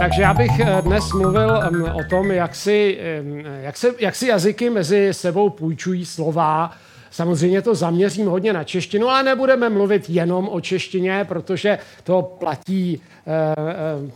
[0.00, 1.62] Takže já bych eh, dnes mluvil
[1.94, 2.98] o tom, jak si,
[3.60, 6.72] jak, se, jak si jazyky mezi sebou půjčují slova.
[7.10, 13.00] Samozřejmě to zaměřím hodně na češtinu, ale nebudeme mluvit jenom o češtině, protože to platí
[13.26, 14.10] eh, eh,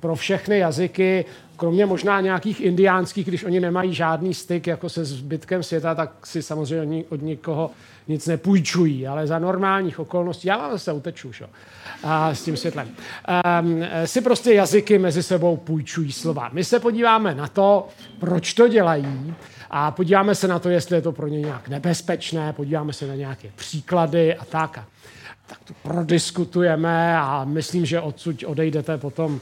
[0.00, 1.24] pro všechny jazyky,
[1.56, 6.42] kromě možná nějakých indiánských, když oni nemají žádný styk jako se zbytkem světa, tak si
[6.42, 7.70] samozřejmě od nikoho
[8.08, 11.46] nic nepůjčují, ale za normálních okolností, já vám zase uteču, šo,
[12.02, 12.88] a s tím světlem,
[13.60, 16.50] um, si prostě jazyky mezi sebou půjčují slova.
[16.52, 17.88] My se podíváme na to,
[18.20, 19.34] proč to dělají
[19.70, 23.14] a podíváme se na to, jestli je to pro ně nějak nebezpečné, podíváme se na
[23.14, 24.78] nějaké příklady a tak.
[24.78, 24.86] A
[25.46, 29.40] tak to prodiskutujeme a myslím, že odsud odejdete potom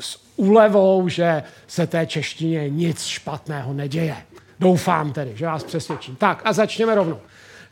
[0.00, 4.16] s úlevou, že se té češtině nic špatného neděje.
[4.60, 6.16] Doufám tedy, že vás přesvědčím.
[6.16, 7.20] Tak a začněme rovnou.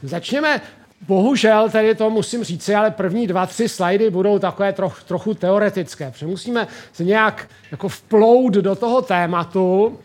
[0.02, 0.60] Začněme
[1.06, 6.10] Bohužel, tedy to musím říct, ale první dva, tři slajdy budou takové troch, trochu teoretické,
[6.10, 9.98] protože musíme se nějak jako vplout do toho tématu,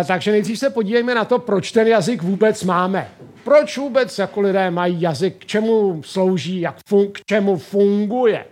[0.00, 3.08] e, takže nejdřív se podívejme na to, proč ten jazyk vůbec máme.
[3.44, 8.44] Proč vůbec jako lidé mají jazyk, k čemu slouží, jak fun, k čemu funguje.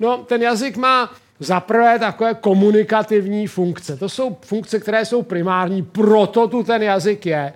[0.00, 3.96] No, ten jazyk má za prvé takové komunikativní funkce.
[3.96, 7.52] To jsou funkce, které jsou primární, proto tu ten jazyk je,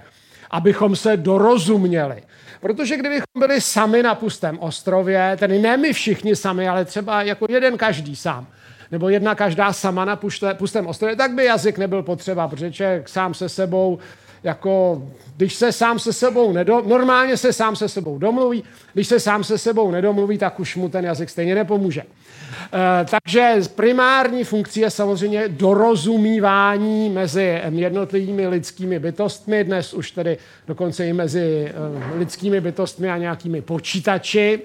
[0.51, 2.23] abychom se dorozuměli.
[2.63, 7.47] Protože kdybychom byli sami na pustém ostrově, tedy ne my všichni sami, ale třeba jako
[7.49, 8.47] jeden každý sám,
[8.91, 10.17] nebo jedna každá sama na
[10.55, 13.99] pustém ostrově, tak by jazyk nebyl potřeba, protože člověk sám se sebou
[14.43, 15.03] jako,
[15.37, 19.45] když se sám se sebou nedo, normálně se sám se sebou domluví, když se sám
[19.45, 22.03] se sebou nedomluví, tak už mu ten jazyk stejně nepomůže.
[22.53, 31.07] E, takže primární funkcí je samozřejmě dorozumívání mezi jednotlivými lidskými bytostmi, dnes už tedy dokonce
[31.07, 31.73] i mezi
[32.15, 34.61] e, lidskými bytostmi a nějakými počítači.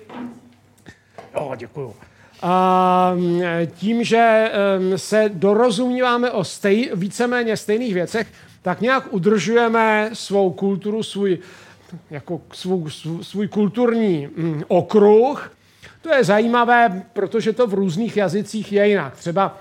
[1.35, 1.93] Jo, děkuju.
[2.41, 3.13] A
[3.75, 4.51] tím, že
[4.95, 8.27] se dorozumíváme o stej, víceméně stejných věcech,
[8.61, 11.37] tak nějak udržujeme svou kulturu, svůj,
[12.09, 15.51] jako svůj, svůj kulturní mm, okruh.
[16.07, 19.15] To je zajímavé, protože to v různých jazycích je jinak.
[19.17, 19.57] Třeba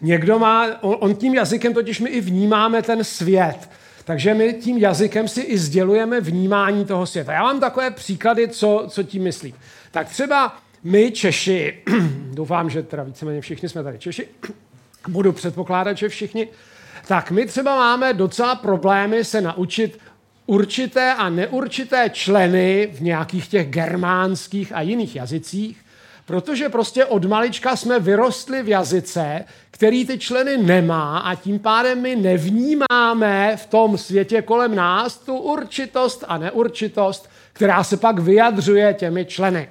[0.00, 3.70] někdo má, on, tím jazykem totiž my i vnímáme ten svět.
[4.04, 7.32] Takže my tím jazykem si i sdělujeme vnímání toho světa.
[7.32, 9.54] Já mám takové příklady, co, co tím myslím.
[9.90, 11.82] Tak třeba my Češi,
[12.32, 14.28] doufám, že teda víceméně všichni jsme tady Češi,
[15.08, 16.48] budu předpokládat, že všichni,
[17.06, 19.98] tak my třeba máme docela problémy se naučit
[20.50, 25.80] určité a neurčité členy v nějakých těch germánských a jiných jazycích,
[26.26, 32.00] protože prostě od malička jsme vyrostli v jazyce, který ty členy nemá a tím pádem
[32.02, 38.94] my nevnímáme v tom světě kolem nás tu určitost a neurčitost, která se pak vyjadřuje
[38.94, 39.68] těmi členy.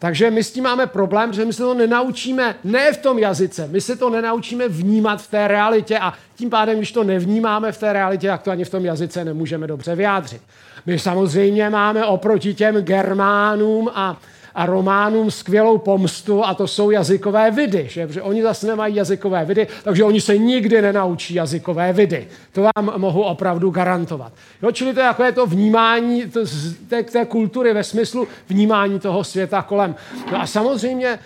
[0.00, 3.68] Takže my s tím máme problém, že my se to nenaučíme ne v tom jazyce,
[3.70, 7.78] my se to nenaučíme vnímat v té realitě a tím pádem, když to nevnímáme v
[7.78, 10.42] té realitě, tak to ani v tom jazyce nemůžeme dobře vyjádřit.
[10.86, 14.20] My samozřejmě máme oproti těm Germánům a
[14.54, 18.06] a románům skvělou pomstu a to jsou jazykové vidy, že?
[18.06, 22.28] Protože oni zase nemají jazykové vidy, takže oni se nikdy nenaučí jazykové vidy.
[22.52, 24.32] To vám mohu opravdu garantovat.
[24.62, 26.40] Jo, čili to je jako je to vnímání to,
[26.88, 29.94] té, té kultury ve smyslu vnímání toho světa kolem.
[30.32, 31.18] No a samozřejmě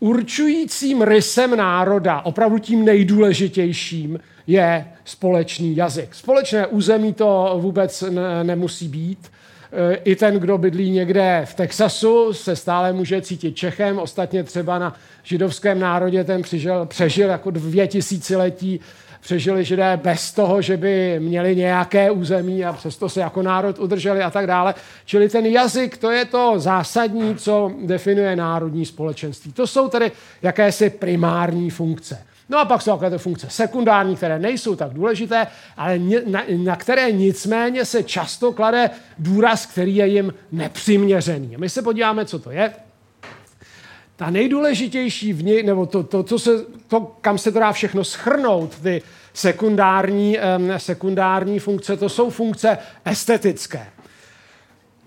[0.00, 6.14] určujícím rysem národa, opravdu tím nejdůležitějším, je společný jazyk.
[6.14, 8.04] Společné území to vůbec
[8.42, 9.30] nemusí být.
[10.04, 13.98] I ten, kdo bydlí někde v Texasu, se stále může cítit Čechem.
[13.98, 18.80] Ostatně třeba na židovském národě ten přežil, přežil jako dvě tisíciletí
[19.20, 24.22] přežili židé bez toho, že by měli nějaké území a přesto se jako národ udrželi
[24.22, 24.74] a tak dále.
[25.04, 29.52] Čili ten jazyk, to je to zásadní, co definuje národní společenství.
[29.52, 30.12] To jsou tedy
[30.42, 32.18] jakési primární funkce.
[32.50, 37.12] No a pak jsou takové funkce sekundární, které nejsou tak důležité, ale na, na které
[37.12, 41.54] nicméně se často klade důraz, který je jim nepřiměřený.
[41.58, 42.72] My se podíváme, co to je.
[44.16, 46.50] Ta nejdůležitější v ní, nebo to, to, to, se,
[46.88, 49.02] to, kam se to dá všechno schrnout, ty
[49.34, 53.86] sekundární, um, sekundární funkce, to jsou funkce estetické.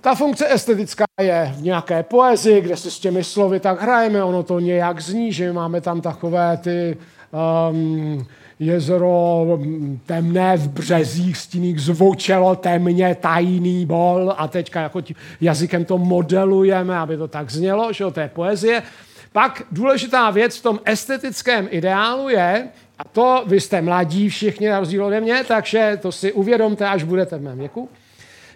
[0.02, 4.44] Ta funkce estetická je v nějaké poezii, kde se s těmi slovy tak hrajeme, ono
[4.44, 6.98] to nějak zní, že máme tam takové ty
[7.34, 8.26] um,
[8.60, 9.60] jezero
[10.06, 16.98] temné v březích, stíných zvučelo temně, tajný bol a teďka jako tím jazykem to modelujeme,
[16.98, 18.84] aby to tak znělo, že to je poezie.
[19.32, 22.68] Pak důležitá věc v tom estetickém ideálu je,
[23.00, 27.04] a to vy jste mladí všichni na rozdíl ode mě, takže to si uvědomte, až
[27.04, 27.90] budete v mém věku,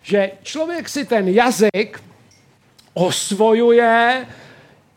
[0.02, 2.04] že člověk si ten jazyk
[2.94, 4.26] osvojuje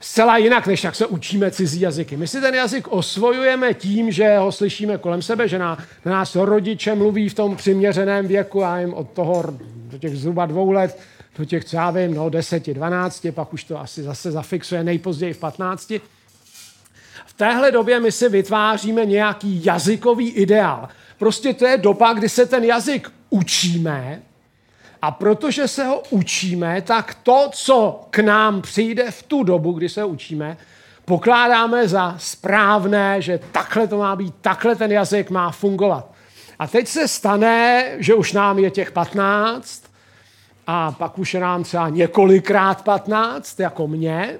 [0.00, 2.17] zcela jinak, než jak se učíme cizí jazyky.
[2.17, 6.37] My si ten jazyk osvojujeme tím, že ho slyšíme kolem sebe, že na, na nás
[6.37, 9.44] rodiče mluví v tom přiměřeném věku, já jim od toho
[9.91, 10.99] do těch zhruba dvou let
[11.38, 15.32] do těch, co já vím, no 10, 12, pak už to asi zase zafixuje nejpozději
[15.32, 15.93] v 15.
[17.26, 20.88] V téhle době my si vytváříme nějaký jazykový ideál.
[21.19, 24.23] Prostě to je doba, kdy se ten jazyk učíme
[25.02, 29.88] a protože se ho učíme, tak to, co k nám přijde v tu dobu, kdy
[29.88, 30.56] se ho učíme,
[31.05, 36.11] pokládáme za správné, že takhle to má být, takhle ten jazyk má fungovat.
[36.58, 39.82] A teď se stane, že už nám je těch 15
[40.67, 44.38] a pak už je nám třeba několikrát 15, jako mě,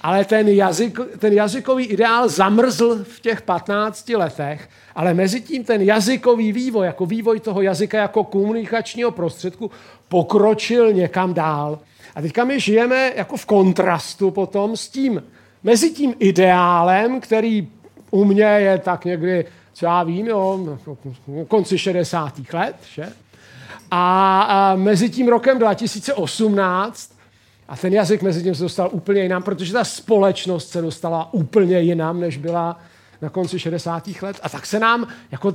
[0.00, 5.82] ale ten, jazyk, ten jazykový ideál zamrzl v těch 15 letech, ale mezi tím ten
[5.82, 9.70] jazykový vývoj, jako vývoj toho jazyka jako komunikačního prostředku,
[10.08, 11.78] pokročil někam dál.
[12.14, 15.22] A teďka my žijeme jako v kontrastu potom s tím,
[15.62, 17.68] mezi tím ideálem, který
[18.10, 20.78] u mě je tak někdy, co já vím, jo,
[21.48, 22.34] konci 60.
[22.52, 23.12] let, že?
[23.90, 27.17] A, a mezi tím rokem 2018
[27.68, 31.80] a ten jazyk mezi tím se dostal úplně jinam, protože ta společnost se dostala úplně
[31.80, 32.80] jinam, než byla
[33.22, 34.08] na konci 60.
[34.22, 34.40] let.
[34.42, 35.52] A tak se nám jako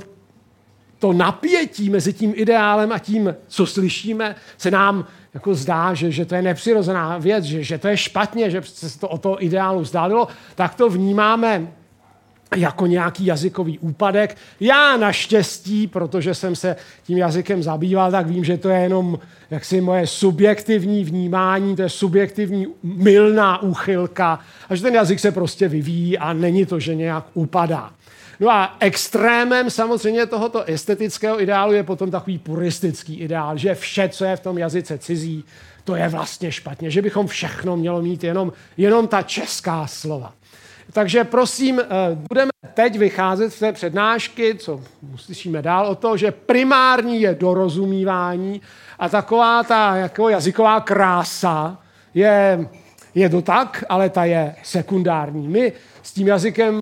[0.98, 6.24] to napětí mezi tím ideálem a tím, co slyšíme, se nám jako zdá, že, že
[6.24, 9.80] to je nepřirozená věc, že, že to je špatně, že se to o toho ideálu
[9.80, 11.72] vzdálilo, tak to vnímáme
[12.56, 14.36] jako nějaký jazykový úpadek.
[14.60, 19.18] Já naštěstí, protože jsem se tím jazykem zabýval, tak vím, že to je jenom
[19.50, 25.68] jaksi moje subjektivní vnímání, to je subjektivní milná úchylka a že ten jazyk se prostě
[25.68, 27.90] vyvíjí a není to, že nějak upadá.
[28.40, 34.24] No a extrémem samozřejmě tohoto estetického ideálu je potom takový puristický ideál, že vše, co
[34.24, 35.44] je v tom jazyce cizí,
[35.84, 40.32] to je vlastně špatně, že bychom všechno mělo mít jenom, jenom ta česká slova.
[40.92, 41.86] Takže prosím, eh,
[42.28, 44.80] budeme teď vycházet z té přednášky, co
[45.14, 48.60] uslyšíme dál, o to, že primární je dorozumívání
[48.98, 51.78] a taková ta jako jazyková krása
[52.14, 52.68] je,
[53.14, 55.48] je to tak, ale ta je sekundární.
[55.48, 55.72] My
[56.02, 56.80] s tím jazykem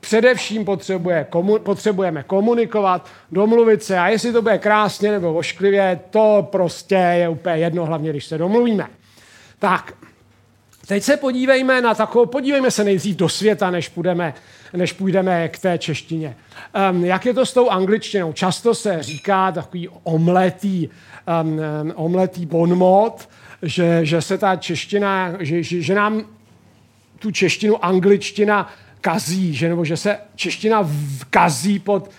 [0.00, 6.48] především potřebuje, komu, potřebujeme komunikovat, domluvit se a jestli to bude krásně nebo ošklivě, to
[6.52, 8.86] prostě je úplně jedno, hlavně když se domluvíme.
[9.58, 9.92] Tak,
[10.86, 14.34] Teď se podívejme na takovou, podívejme se nejdřív do světa, než půjdeme,
[14.72, 16.36] než půjdeme k té češtině.
[16.90, 18.32] Um, jak je to s tou angličtinou?
[18.32, 20.88] Často se říká takový omletý,
[21.42, 21.60] um,
[21.94, 23.28] omletý bonmot,
[23.62, 26.24] že, že se ta čeština, že, že, že nám
[27.18, 30.90] tu češtinu angličtina kazí, že, nebo že se čeština
[31.30, 32.10] kazí pod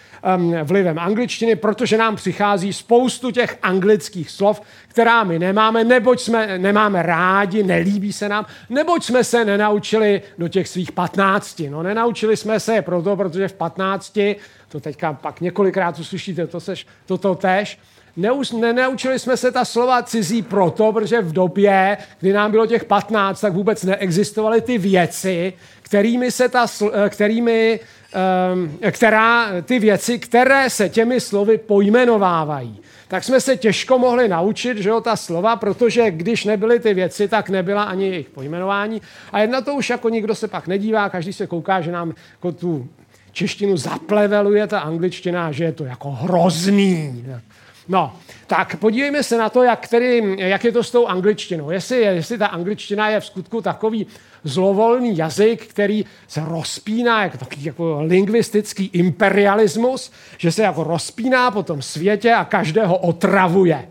[0.64, 7.04] vlivem angličtiny, protože nám přichází spoustu těch anglických slov, která my nemáme, neboť jsme nemáme
[7.04, 11.70] rádi, nelíbí se nám, neboť jsme se nenaučili do těch svých patnácti.
[11.70, 14.36] No nenaučili jsme se proto, protože v patnácti,
[14.70, 17.80] to teďka pak několikrát uslyšíte, to seš, toto tež,
[18.20, 22.86] Neus, nenaučili jsme se ta slova cizí proto, protože v době, kdy nám bylo těch
[22.86, 26.68] 15, tak vůbec neexistovaly ty věci, kterými se ta,
[27.10, 27.97] kterými Ehm,
[28.92, 32.80] která, ty věci, které se těmi slovy pojmenovávají.
[33.08, 37.28] Tak jsme se těžko mohli naučit, že jo, ta slova, protože když nebyly ty věci,
[37.28, 39.02] tak nebyla ani jejich pojmenování.
[39.32, 42.52] A jedna to už jako nikdo se pak nedívá, každý se kouká, že nám jako
[42.52, 42.88] tu
[43.32, 47.26] češtinu zapleveluje ta angličtina, že je to jako hrozný.
[47.88, 48.14] No,
[48.48, 51.72] tak podívejme se na to, jak, tedy, jak je to s tou angličtinou.
[51.72, 54.08] Jestli, jestli ta angličtina je v skutku takový
[54.44, 61.64] zlovolný jazyk, který se rozpíná, jako takový jako lingvistický imperialismus, že se jako rozpíná po
[61.64, 63.90] tom světě a každého otravuje.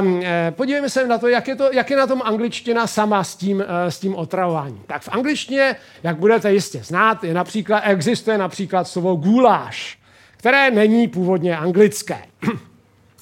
[0.00, 3.36] Um, podívejme se na to, jak je, to, jak je na tom angličtina sama s
[3.36, 4.82] tím, uh, s tím otravováním.
[4.86, 9.98] Tak v angličtině, jak budete jistě znát, je například, existuje například slovo guláš,
[10.36, 12.18] které není původně anglické.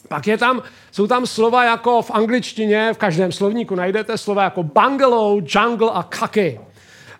[0.08, 4.62] Pak je tam, jsou tam slova jako v angličtině, v každém slovníku najdete slova jako
[4.62, 6.60] bungalow, jungle a kaky.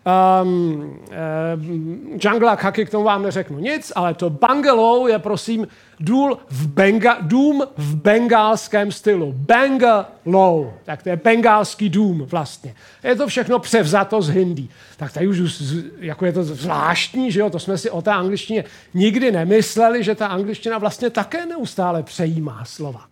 [0.06, 5.66] Um, uh, jungle kaky k tomu vám neřeknu nic, ale to bungalow je prosím
[6.00, 9.32] důl v Benga, dům v bengálském stylu.
[9.36, 10.72] Bangalow.
[10.84, 12.74] Tak to je bengálský dům vlastně.
[13.04, 14.68] Je to všechno převzato z hindi.
[14.96, 15.62] Tak tady už
[15.98, 20.14] jako je to zvláštní, že jo, to jsme si o té angličtině nikdy nemysleli, že
[20.14, 23.06] ta angličtina vlastně také neustále přejímá slova.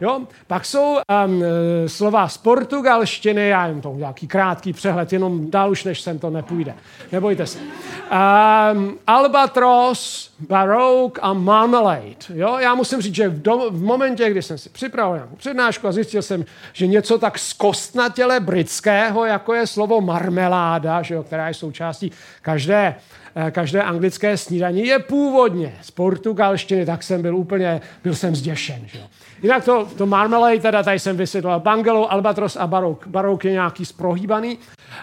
[0.00, 0.20] Jo?
[0.46, 1.44] Pak jsou um,
[1.86, 6.30] slova z portugalštiny, já jen to nějaký krátký přehled, jenom dál už než sem to
[6.30, 6.74] nepůjde.
[7.12, 7.58] Nebojte se.
[7.58, 12.00] Um, albatros, baroque a marmalade.
[12.34, 12.58] Jo?
[12.58, 15.92] Já musím říct, že v, do, v momentě, kdy jsem si připravil nějakou přednášku a
[15.92, 21.54] zjistil jsem, že něco tak zkostnatěle britského, jako je slovo marmeláda, že jo, která je
[21.54, 22.94] součástí každé
[23.34, 28.80] eh, každé anglické snídaní je původně z portugalštiny, tak jsem byl úplně, byl jsem zděšen.
[28.86, 29.04] Že jo.
[29.42, 33.06] Jinak to, to marmalade, teda tady jsem vysvětloval, bungalow, albatros a barouk.
[33.06, 34.58] Barouk je nějaký sprohýbaný.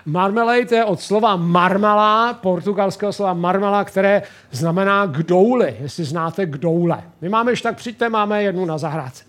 [0.05, 7.03] Marmalade je od slova marmala, portugalského slova marmala, které znamená kdouli, jestli znáte kdoule.
[7.21, 9.23] My máme, ještě tak přijďte, máme jednu na zahrádce.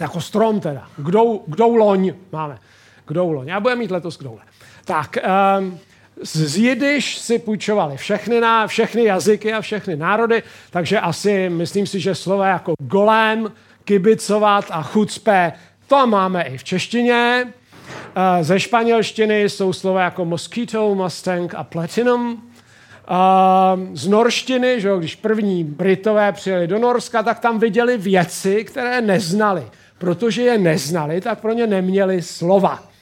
[0.00, 0.86] Jako strom teda.
[0.96, 2.58] Kdou, kdouloň máme.
[3.06, 3.48] Kdouloň.
[3.48, 4.40] Já budeme mít letos kdoule.
[4.84, 5.16] Tak,
[5.58, 5.78] um,
[6.22, 12.00] z Jidiš si půjčovali všechny, na, všechny jazyky a všechny národy, takže asi myslím si,
[12.00, 13.52] že slova jako golem,
[13.84, 15.52] kibicovat a chucpe,
[15.86, 17.44] to máme i v češtině.
[18.16, 22.42] Eh, ze španělštiny jsou slova jako mosquito, mustang a platinum.
[23.08, 23.16] Eh,
[23.92, 29.00] z norštiny, že jo, když první Britové přijeli do Norska, tak tam viděli věci, které
[29.00, 29.62] neznali.
[29.98, 32.93] Protože je neznali, tak pro ně neměli slova.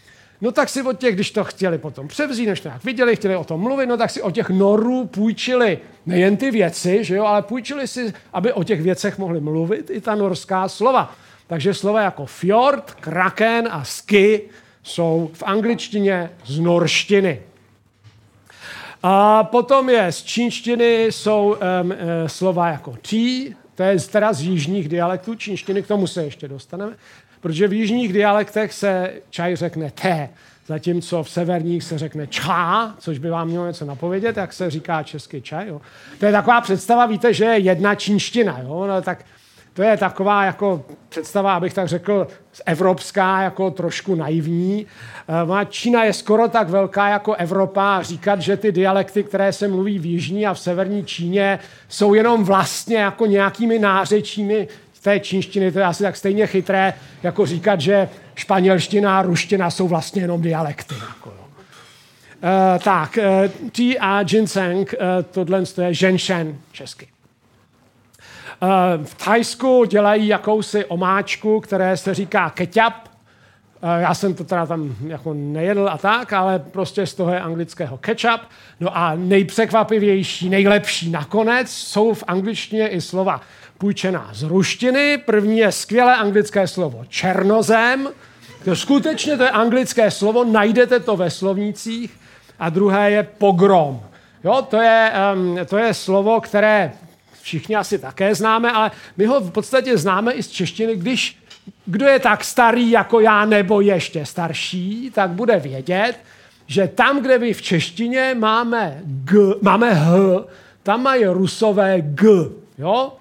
[0.42, 3.36] No tak si od těch, když to chtěli potom převzít, než to nějak viděli, chtěli
[3.36, 7.24] o tom mluvit, no tak si o těch norů půjčili nejen ty věci, že jo,
[7.24, 11.14] ale půjčili si, aby o těch věcech mohli mluvit i ta norská slova.
[11.46, 14.40] Takže slova jako fjord, kraken a ski
[14.82, 17.42] jsou v angličtině z norštiny.
[19.02, 21.94] A potom je z čínštiny jsou um,
[22.26, 26.96] slova jako tí, to je teda z jižních dialektů čínštiny, k tomu se ještě dostaneme
[27.42, 30.28] protože v jižních dialektech se čaj řekne té,
[30.66, 35.02] zatímco v severních se řekne čá, což by vám mělo něco napovědět, jak se říká
[35.02, 35.68] český čaj.
[35.68, 35.80] Jo.
[36.18, 38.86] To je taková představa, víte, že je jedna čínština, jo?
[38.86, 39.24] No, tak
[39.74, 42.26] to je taková jako představa, abych tak řekl,
[42.66, 44.86] evropská, jako trošku naivní.
[45.28, 49.68] Eh, Čína je skoro tak velká jako Evropa a říkat, že ty dialekty, které se
[49.68, 51.58] mluví v jižní a v severní Číně,
[51.88, 54.68] jsou jenom vlastně jako nějakými nářečími
[55.02, 59.88] té čínštiny, to je asi tak stejně chytré, jako říkat, že španělština a ruština jsou
[59.88, 60.94] vlastně jenom dialekty.
[60.94, 61.36] Jako, jo.
[62.42, 67.08] Uh, tak, uh, tea a ginseng, uh, tohle je ženšen česky.
[68.62, 72.94] Uh, v Thajsku dělají jakousi omáčku, které se říká ketchup.
[73.82, 77.40] Uh, já jsem to teda tam jako nejedl a tak, ale prostě z toho je
[77.40, 78.40] anglického ketchup.
[78.80, 83.40] No a nejpřekvapivější, nejlepší nakonec jsou v angličtině i slova
[83.82, 85.18] půjčená z ruštiny.
[85.18, 88.08] První je skvělé anglické slovo černozem.
[88.64, 92.10] To skutečně to je anglické slovo, najdete to ve slovnících.
[92.58, 94.02] A druhé je pogrom.
[94.44, 96.92] Jo, to je, um, to je slovo, které
[97.42, 101.38] všichni asi také známe, ale my ho v podstatě známe i z češtiny, když
[101.86, 106.14] kdo je tak starý jako já nebo ještě starší, tak bude vědět,
[106.66, 110.14] že tam, kde vy v češtině máme, g, máme h,
[110.82, 112.28] tam mají rusové g.
[112.78, 113.12] Jo?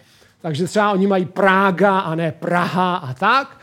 [0.41, 3.57] Takže třeba oni mají Prága a ne Praha a tak.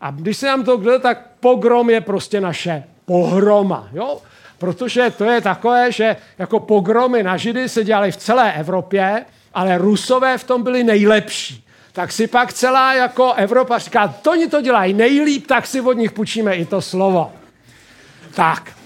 [0.00, 3.88] A když se nám to gleda, tak pogrom je prostě naše pohroma.
[3.92, 4.18] Jo?
[4.58, 9.24] Protože to je takové, že jako pogromy na Židy se dělaly v celé Evropě,
[9.54, 11.66] ale Rusové v tom byli nejlepší.
[11.92, 15.92] Tak si pak celá jako Evropa říká, to oni to dělají nejlíp, tak si od
[15.92, 17.32] nich půjčíme i to slovo.
[18.34, 18.81] Tak.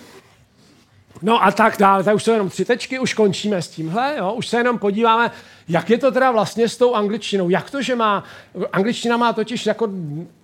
[1.23, 4.33] No a tak dále, tak už jsou jenom tři tečky, už končíme s tímhle, jo?
[4.33, 5.31] už se jenom podíváme,
[5.69, 7.49] jak je to teda vlastně s tou angličtinou?
[7.49, 8.25] Jak to, že má,
[8.73, 9.89] angličtina má totiž jako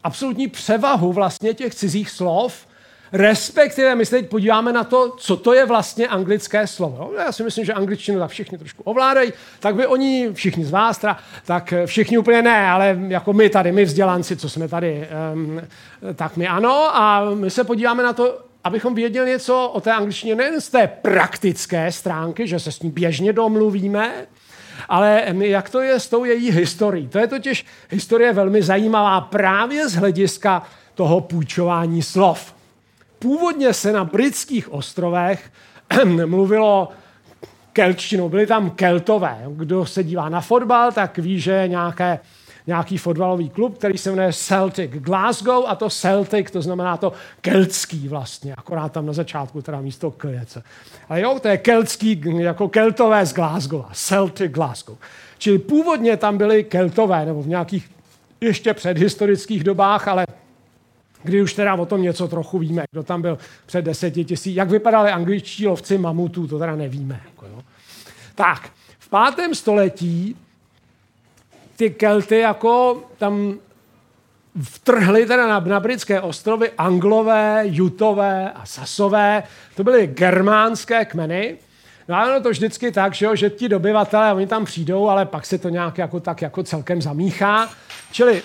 [0.04, 2.66] absolutní převahu vlastně těch cizích slov,
[3.12, 7.12] respektive my se teď podíváme na to, co to je vlastně anglické slovo.
[7.18, 10.98] Já si myslím, že angličtinu tak všichni trošku ovládají, tak by oni, všichni z vás,
[10.98, 15.60] teda, tak všichni úplně ne, ale jako my tady, my vzdělanci, co jsme tady, um,
[16.14, 20.34] tak my ano a my se podíváme na to, abychom věděli něco o té angličtině
[20.34, 24.12] nejen z té praktické stránky, že se s ní běžně domluvíme,
[24.88, 27.08] Ale jak to je s tou její historií?
[27.08, 30.62] To je totiž historie velmi zajímavá právě z hlediska
[30.94, 32.54] toho půjčování slov.
[33.18, 35.50] Původně se na britských ostrovech
[36.04, 36.88] mluvilo
[37.72, 39.44] kelčtinou, byli tam keltové.
[39.48, 42.18] Kdo se dívá na fotbal, tak ví, že nějaké
[42.66, 48.08] nějaký fotbalový klub, který se jmenuje Celtic Glasgow a to Celtic, to znamená to keltský
[48.08, 50.62] vlastně, akorát tam na začátku teda místo klece.
[51.08, 54.96] Ale jo, to je keltský, jako keltové z Glasgow, Celtic Glasgow.
[55.38, 57.90] Čili původně tam byli keltové, nebo v nějakých
[58.40, 60.26] ještě předhistorických dobách, ale
[61.22, 64.70] kdy už teda o tom něco trochu víme, kdo tam byl před deseti tisíc, jak
[64.70, 67.20] vypadali angličtí lovci mamutů, to teda nevíme.
[67.26, 67.62] Jako jo.
[68.34, 70.36] Tak, v pátém století
[71.82, 73.54] ty Kelty jako tam
[74.62, 79.42] vtrhli teda na, na britské ostrovy anglové, jutové a sasové.
[79.76, 81.58] To byly germánské kmeny.
[82.08, 85.26] No a ono to vždycky tak, že, jo, že ti dobyvatelé, oni tam přijdou, ale
[85.26, 87.70] pak se to nějak jako, tak jako celkem zamíchá.
[88.12, 88.42] Čili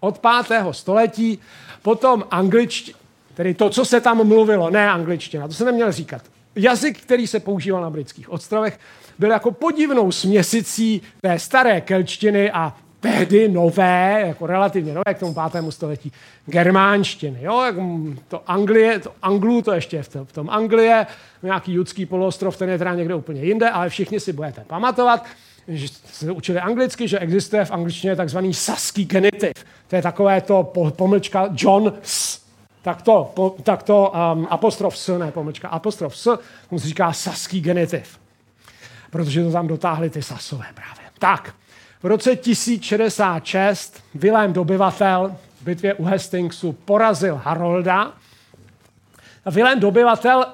[0.00, 1.38] od pátého století,
[1.82, 2.98] potom angličtina,
[3.34, 6.22] tedy to, co se tam mluvilo, ne angličtina, to se neměl říkat.
[6.56, 8.78] Jazyk, který se používal na britských ostrovech,
[9.22, 15.34] byl jako podivnou směsicí té staré kelčtiny a tehdy nové, jako relativně nové k tomu
[15.34, 16.12] pátému století,
[16.46, 17.38] germánštiny.
[17.42, 17.64] Jo?
[18.28, 21.06] To Anglie, to Anglu, to ještě je v tom, Anglie,
[21.42, 25.24] nějaký judský poloostrov, ten je teda někde úplně jinde, ale všichni si budete pamatovat,
[25.68, 29.52] že se učili anglicky, že existuje v angličtině takzvaný saský genitiv.
[29.88, 32.42] To je takové to pomlčka John S.
[32.82, 36.38] Tak to, po, tak to um, apostrof S, ne pomlčka, apostrof S,
[36.68, 38.21] tomu se říká saský genitiv
[39.12, 41.10] protože to tam dotáhli ty sasové právě.
[41.18, 41.54] Tak,
[42.02, 48.12] v roce 1066 Vilém dobyvatel v bitvě u Hastingsu porazil Harolda.
[49.44, 50.46] A Vilém dobyvatel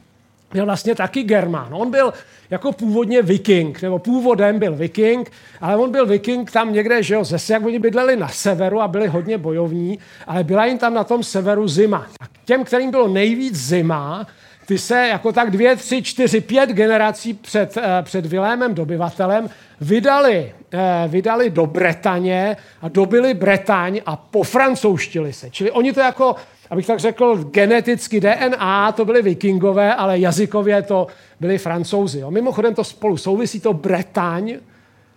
[0.52, 1.68] byl vlastně taky Germán.
[1.70, 2.12] On byl
[2.50, 7.24] jako původně viking, nebo původem byl viking, ale on byl viking tam někde, že jo,
[7.24, 11.04] zase jak oni bydleli na severu a byli hodně bojovní, ale byla jim tam na
[11.04, 12.06] tom severu zima.
[12.18, 14.26] Tak těm, kterým bylo nejvíc zima,
[14.66, 20.52] ty se jako tak dvě, tři, čtyři, pět generací před, eh, před Vilémem dobyvatelem vydali,
[20.72, 25.50] eh, vydali do Bretaně a dobili Bretaň a pofrancouzštili se.
[25.50, 26.36] Čili oni to jako,
[26.70, 31.06] abych tak řekl, geneticky DNA, to byli vikingové, ale jazykově to
[31.40, 32.20] byli francouzi.
[32.20, 32.30] Jo.
[32.30, 34.54] Mimochodem to spolu souvisí to Bretaň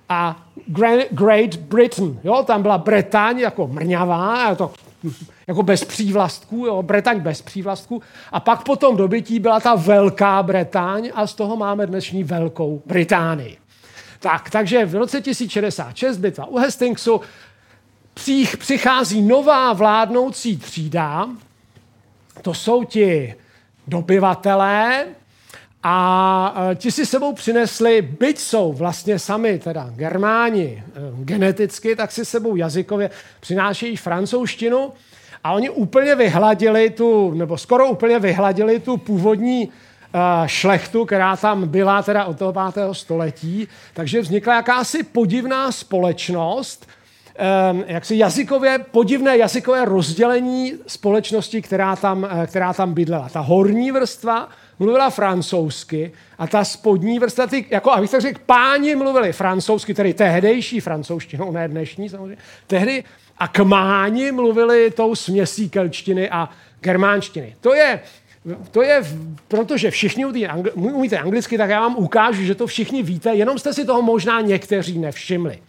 [0.10, 0.48] a
[1.12, 2.20] Great Britain.
[2.24, 4.72] Jo, tam byla Bretaň jako mrňavá, to
[5.48, 8.02] jako bez přívlastků, jo, Bretaň bez přívlastků.
[8.32, 13.58] A pak potom dobytí byla ta Velká Bretaň a z toho máme dnešní Velkou Británii.
[14.20, 17.22] Tak, takže v roce 1066 bitva u Hastingsu
[18.14, 21.30] přích, přichází nová vládnoucí třída,
[22.42, 23.36] to jsou ti
[23.88, 25.06] dobyvatelé,
[25.84, 32.12] a e, ti si sebou přinesli, byť jsou vlastně sami teda germáni e, geneticky, tak
[32.12, 34.94] si sebou jazykově přinášejí francouzštinu
[35.44, 39.72] a oni úplně vyhladili tu, nebo skoro úplně vyhladili tu původní uh,
[40.46, 46.88] šlechtu, která tam byla teda od toho pátého století, takže vznikla jakási podivná společnost,
[47.86, 53.30] jaksi jazykově, podivné jazykové rozdělení společnosti, která tam, která tam bydlela.
[53.30, 58.96] Ta horní vrstva mluvila francouzsky a ta spodní vrstva, ty, jako abych tak řekl, páni
[58.96, 62.38] mluvili francouzsky, tedy tehdejší francouzštinou, ne dnešní samozřejmě,
[62.68, 63.04] tehdy
[63.38, 66.50] a kmáni mluvili tou směsí kelčtiny a
[66.82, 67.56] germánštiny.
[67.62, 68.00] To je,
[68.72, 69.04] to je,
[69.48, 70.26] protože všichni
[70.76, 74.42] umíte anglicky, tak já vám ukážu, že to všichni víte, jenom jste si toho možná
[74.42, 75.60] někteří nevšimli.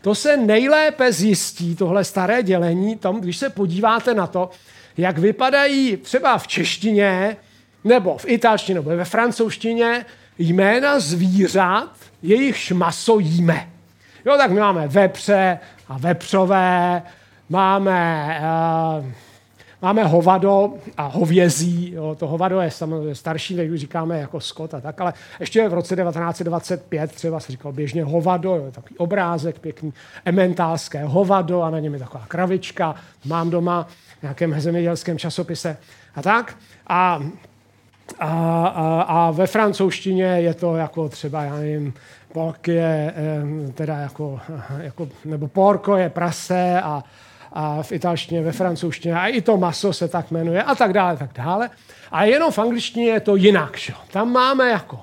[0.00, 4.50] To se nejlépe zjistí, tohle staré dělení, tom, když se podíváte na to,
[4.96, 7.36] jak vypadají třeba v češtině,
[7.84, 10.06] nebo v italštině, nebo ve francouzštině
[10.38, 11.90] jména zvířat,
[12.22, 13.68] jejichž maso jíme.
[14.24, 17.02] Jo, tak my máme vepře a vepřové,
[17.48, 18.40] máme,
[18.98, 19.06] uh,
[19.82, 21.92] máme hovado a hovězí.
[21.92, 25.74] Jo, to hovado je samozřejmě starší, než říkáme jako skot a tak, ale ještě v
[25.74, 29.92] roce 1925 třeba se říkal běžně hovado, jo, takový obrázek pěkný,
[30.24, 33.86] ementálské hovado a na něm je taková kravička, mám doma
[34.18, 35.76] v nějakém zemědělském časopise
[36.14, 36.56] a tak.
[36.86, 37.20] A
[38.18, 41.94] a, a, a ve francouzštině je to jako třeba, já nevím,
[42.32, 43.14] pork je
[43.74, 44.40] teda jako,
[44.78, 47.04] jako, nebo porko je prase a,
[47.52, 51.16] a v italštině, ve francouzštině a i to maso se tak jmenuje a tak dále,
[51.16, 51.70] tak dále.
[52.10, 53.76] A jenom v angličtině je to jinak.
[53.76, 53.94] Šo?
[54.12, 55.00] Tam máme jako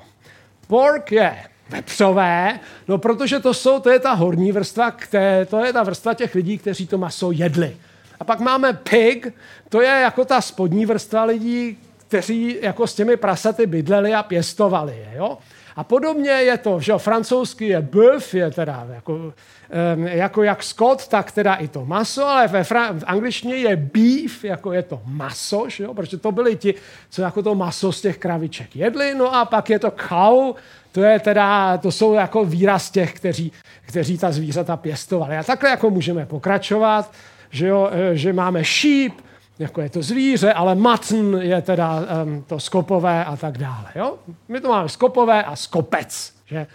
[0.67, 1.38] pork je
[1.69, 6.13] vepřové, no protože to jsou, to je ta horní vrstva, které, to je ta vrstva
[6.13, 7.78] těch lidí, kteří to maso jedli.
[8.19, 9.34] A pak máme pig,
[9.69, 11.78] to je jako ta spodní vrstva lidí,
[12.10, 15.17] kteří jako s těmi prasaty bydleli a pěstovali je.
[15.17, 15.38] Jo?
[15.76, 19.34] A podobně je to, že francouzsky je bœuf, je teda jako,
[19.98, 24.43] jako jak Scott, tak teda i to maso, ale ve fran- v angličtině je beef,
[24.43, 25.93] jako je to maso, že jo?
[25.93, 26.74] protože to byli ti,
[27.10, 30.56] co jako to maso z těch kraviček jedli, no a pak je to cow,
[30.91, 33.52] to je teda, to jsou jako výraz těch, kteří,
[33.88, 35.38] kteří ta zvířata pěstovali.
[35.38, 37.12] A takhle jako můžeme pokračovat,
[37.50, 39.28] že, jo, e, že máme sheep,
[39.60, 43.86] jako je to zvíře, ale matn je teda um, to skopové a tak dále.
[43.95, 44.15] Jo?
[44.48, 46.34] My to máme skopové a skopec.
[46.45, 46.67] Že?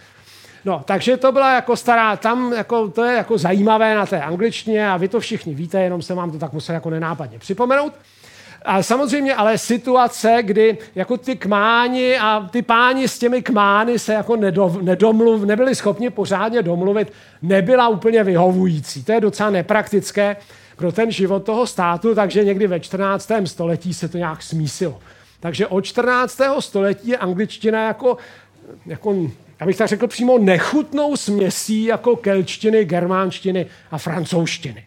[0.65, 4.89] No, takže to byla jako stará, tam jako, to je jako zajímavé na té angličtině
[4.89, 7.93] a vy to všichni víte, jenom se vám to tak musel jako nenápadně připomenout.
[8.65, 14.13] A samozřejmě ale situace, kdy jako ty kmáni a ty páni s těmi kmány se
[14.13, 14.35] jako
[14.81, 19.03] nedomluv, nebyli schopni pořádně domluvit, nebyla úplně vyhovující.
[19.03, 20.35] To je docela nepraktické
[20.75, 23.31] pro ten život toho státu, takže někdy ve 14.
[23.45, 24.99] století se to nějak smísilo.
[25.39, 26.41] Takže od 14.
[26.59, 28.17] století je angličtina jako,
[28.85, 34.85] jako abych tak řekl přímo, nechutnou směsí jako kelčtiny, germánštiny a francouzštiny.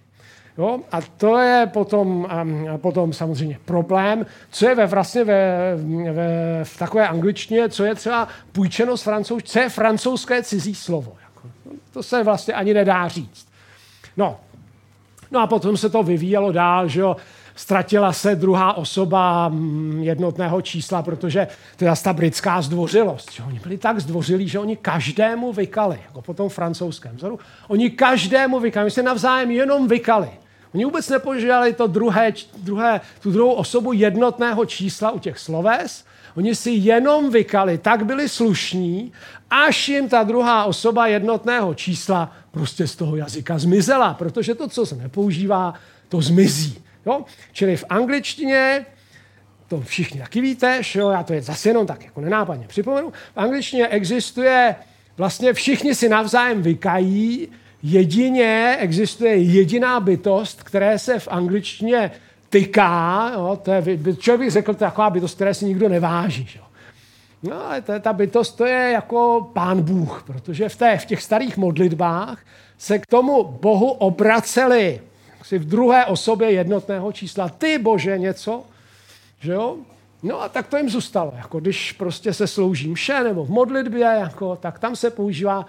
[0.59, 0.81] Jo?
[0.93, 5.75] A to je potom, um, potom samozřejmě problém, co je ve, vlastně ve,
[6.13, 11.17] ve, v takové angličtině, co je třeba půjčeno z francouz, co je francouzské cizí slovo.
[11.23, 11.49] Jako.
[11.93, 13.49] To se vlastně ani nedá říct.
[14.17, 14.41] No,
[15.31, 17.17] no a potom se to vyvíjelo dál, že jo,
[17.59, 23.33] ztratila se druhá osoba mm, jednotného čísla, protože to je ta britská zdvořilost.
[23.33, 27.39] Že oni byli tak zdvořilí, že oni každému vykali, jako po tom francouzském vzoru.
[27.69, 30.31] Oni každému vykali, oni se navzájem jenom vykali.
[30.75, 36.05] Oni vůbec nepožívali to druhé, druhé, tu druhou osobu jednotného čísla u těch sloves,
[36.37, 39.13] Oni si jenom vykali, tak byli slušní,
[39.51, 44.87] až jim ta druhá osoba jednotného čísla prostě z toho jazyka zmizela, protože to, co
[44.87, 45.75] se nepoužívá,
[46.09, 46.83] to zmizí.
[47.07, 47.25] Jo?
[47.53, 48.87] Čili v angličtině,
[49.69, 51.11] to všichni taky víte, jo?
[51.11, 54.75] já to je zase jenom tak jako nenápadně připomenu, v angličtině existuje,
[55.17, 57.49] vlastně všichni si navzájem vykají,
[57.83, 62.11] jedině existuje jediná bytost, které se v angličtině
[62.49, 63.59] tyká, jo?
[63.63, 63.83] to je,
[64.19, 66.49] člověk bych řekl, to je taková bytost, které si nikdo neváží.
[66.57, 66.63] Jo?
[67.43, 71.23] No ale to, ta bytost to je jako pán Bůh, protože v, té, v těch
[71.23, 72.39] starých modlitbách
[72.79, 75.01] se k tomu Bohu obraceli
[75.43, 77.49] si v druhé osobě jednotného čísla.
[77.49, 78.65] Ty, Bože, něco,
[79.41, 79.77] že jo?
[80.23, 81.33] No a tak to jim zůstalo.
[81.37, 85.67] Jako když prostě se slouží mše nebo v modlitbě, jako, tak tam se používá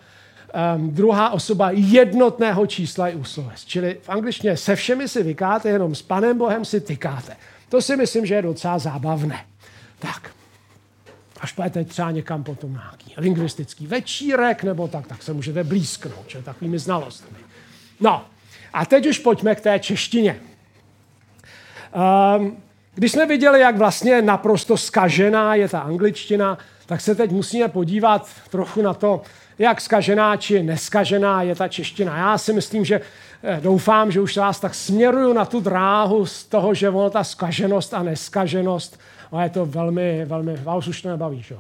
[0.75, 3.65] um, druhá osoba jednotného čísla i u sloves.
[3.65, 7.37] Čili v angličtině se všemi si vykáte, jenom s Panem Bohem si tykáte.
[7.69, 9.45] To si myslím, že je docela zábavné.
[9.99, 10.31] Tak,
[11.39, 16.41] až půjdete třeba někam potom nějaký lingvistický večírek nebo tak, tak se můžete blízknout, že
[16.41, 17.37] takovými znalostmi.
[17.99, 18.25] No,
[18.73, 20.39] a teď už pojďme k té češtině.
[22.37, 22.57] Um,
[22.95, 28.29] když jsme viděli, jak vlastně naprosto skažená je ta angličtina, tak se teď musíme podívat
[28.49, 29.21] trochu na to,
[29.59, 32.17] jak skažená či neskažená je ta čeština.
[32.17, 33.01] Já si myslím, že
[33.43, 37.23] eh, doufám, že už vás tak směruju na tu dráhu z toho, že ono ta
[37.23, 38.99] skaženost a neskaženost,
[39.31, 41.55] a je to velmi, velmi, vás už to nebaví, že?
[41.55, 41.59] A,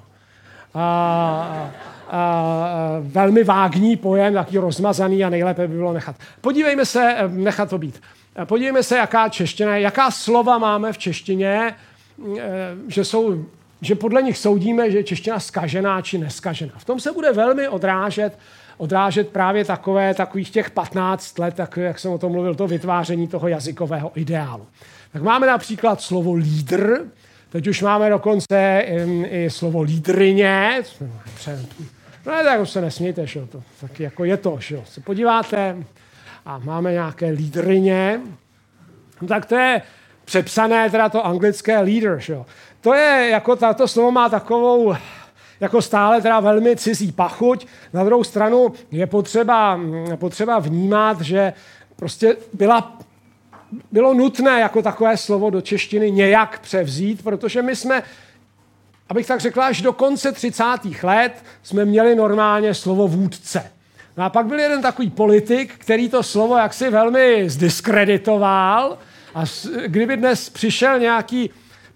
[0.73, 1.71] a,
[2.09, 6.15] a, velmi vágní pojem, taký rozmazaný a nejlépe by bylo nechat.
[6.41, 8.01] Podívejme se, eh, nechat to být.
[8.35, 11.75] Eh, podívejme se, jaká čeština jaká slova máme v češtině,
[12.87, 13.45] že jsou
[13.81, 16.73] že podle nich soudíme, že je čeština skažená či neskažená.
[16.77, 18.39] V tom se bude velmi odrážet,
[18.77, 23.27] odrážet právě takové, takových těch 15 let, tak, jak jsem o tom mluvil, to vytváření
[23.27, 24.67] toho jazykového ideálu.
[25.13, 27.05] Tak máme například slovo lídr,
[27.49, 30.81] teď už máme dokonce i, i slovo lídrině,
[32.25, 35.75] no tak se nesmějte, že to, tak jako je to, že se podíváte
[36.45, 38.21] a máme nějaké lídrině,
[39.21, 39.81] no tak to je
[40.25, 42.37] přepsané teda to anglické leader, že
[42.81, 44.95] to je, jako tato slovo má takovou,
[45.59, 47.67] jako stále teda velmi cizí pachuť.
[47.93, 49.79] Na druhou stranu je potřeba,
[50.15, 51.53] potřeba vnímat, že
[51.95, 52.97] prostě byla,
[53.91, 58.03] bylo nutné jako takové slovo do češtiny nějak převzít, protože my jsme,
[59.09, 60.63] abych tak řekla, až do konce 30.
[61.03, 63.71] let jsme měli normálně slovo vůdce.
[64.17, 68.97] No a pak byl jeden takový politik, který to slovo jaksi velmi zdiskreditoval
[69.35, 69.43] a
[69.87, 71.49] kdyby dnes přišel nějaký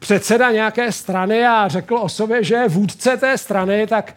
[0.04, 4.16] předseda nějaké strany a řekl o sobě, že je vůdce té strany, tak,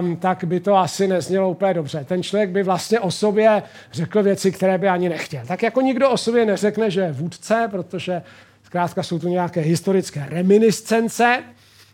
[0.00, 2.04] um, tak by to asi neznělo úplně dobře.
[2.04, 5.42] Ten člověk by vlastně o sobě řekl věci, které by ani nechtěl.
[5.46, 8.22] Tak jako nikdo o sobě neřekne, že je vůdce, protože
[8.64, 11.42] zkrátka jsou tu nějaké historické reminiscence,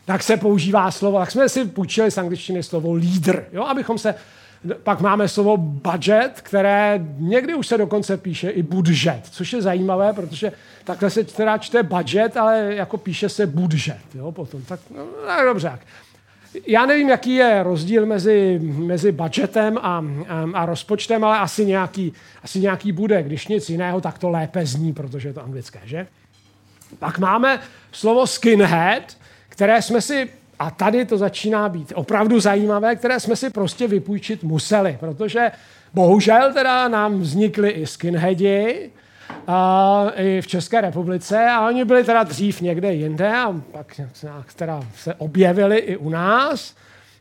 [0.05, 4.15] tak se používá slovo, tak jsme si půjčili z angličtiny slovo lídr, jo, abychom se
[4.83, 10.13] Pak máme slovo budget, které někdy už se dokonce píše i budžet, což je zajímavé,
[10.13, 10.53] protože
[10.85, 14.03] takhle se teda čte budget, ale jako píše se budžet.
[14.15, 14.63] Jo, potom.
[14.63, 15.79] Tak, no, tak dobře.
[16.67, 20.05] Já nevím, jaký je rozdíl mezi, mezi budgetem a, a,
[20.55, 23.23] a rozpočtem, ale asi nějaký, asi nějaký bude.
[23.23, 26.07] Když nic jiného, tak to lépe zní, protože je to anglické, že?
[26.99, 27.61] Pak máme
[27.93, 29.17] slovo skinhead,
[29.49, 34.43] které jsme si, a tady to začíná být opravdu zajímavé, které jsme si prostě vypůjčit
[34.45, 35.51] museli, protože
[35.95, 38.91] bohužel teda nám vznikly i skinheadi,
[39.47, 44.01] a, i v České republice a oni byli teda dřív někde jinde a pak
[44.57, 46.75] teda se objevili i u nás.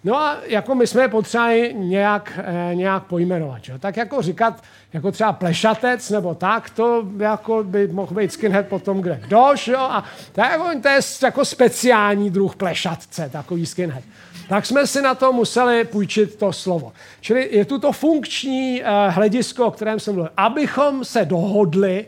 [0.04, 3.64] No a jako my jsme je potřebovali nějak, eh, nějak pojmenovat.
[3.64, 3.80] Čo?
[3.80, 9.02] Tak jako říkat, jako třeba plešatec nebo tak, to jako by mohl být skinhead potom
[9.02, 9.80] kde kdož, jo?
[9.80, 14.04] A to je, jako, to je jako speciální druh plešatce, takový skinhead.
[14.50, 16.94] Tak jsme si na to museli půjčit to slovo.
[17.22, 20.32] Čili je tu to funkční eh, hledisko, o kterém jsem mluvil.
[20.38, 22.06] Abychom se dohodli,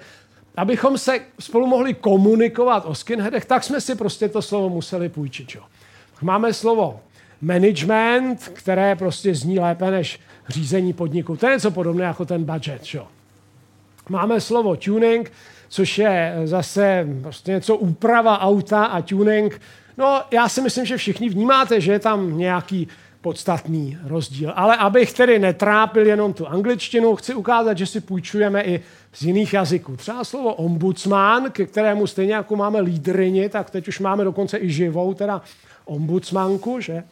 [0.57, 5.55] abychom se spolu mohli komunikovat o skinheadech, tak jsme si prostě to slovo museli půjčit.
[5.55, 5.61] Jo?
[6.21, 6.99] Máme slovo
[7.43, 11.35] management, které prostě zní lépe než řízení podniku.
[11.35, 12.83] To je něco podobné jako ten budget.
[12.83, 13.07] Čo?
[14.09, 15.31] Máme slovo tuning,
[15.69, 19.61] což je zase prostě něco úprava auta a tuning.
[19.97, 22.87] No, já si myslím, že všichni vnímáte, že je tam nějaký
[23.21, 24.53] podstatný rozdíl.
[24.55, 28.81] Ale abych tedy netrápil jenom tu angličtinu, chci ukázat, že si půjčujeme i
[29.13, 29.95] z jiných jazyků.
[29.95, 34.69] Třeba slovo ombudsman, ke kterému stejně jako máme lídrini, tak teď už máme dokonce i
[34.69, 35.41] živou, teda
[35.85, 37.03] ombudsmanku, že?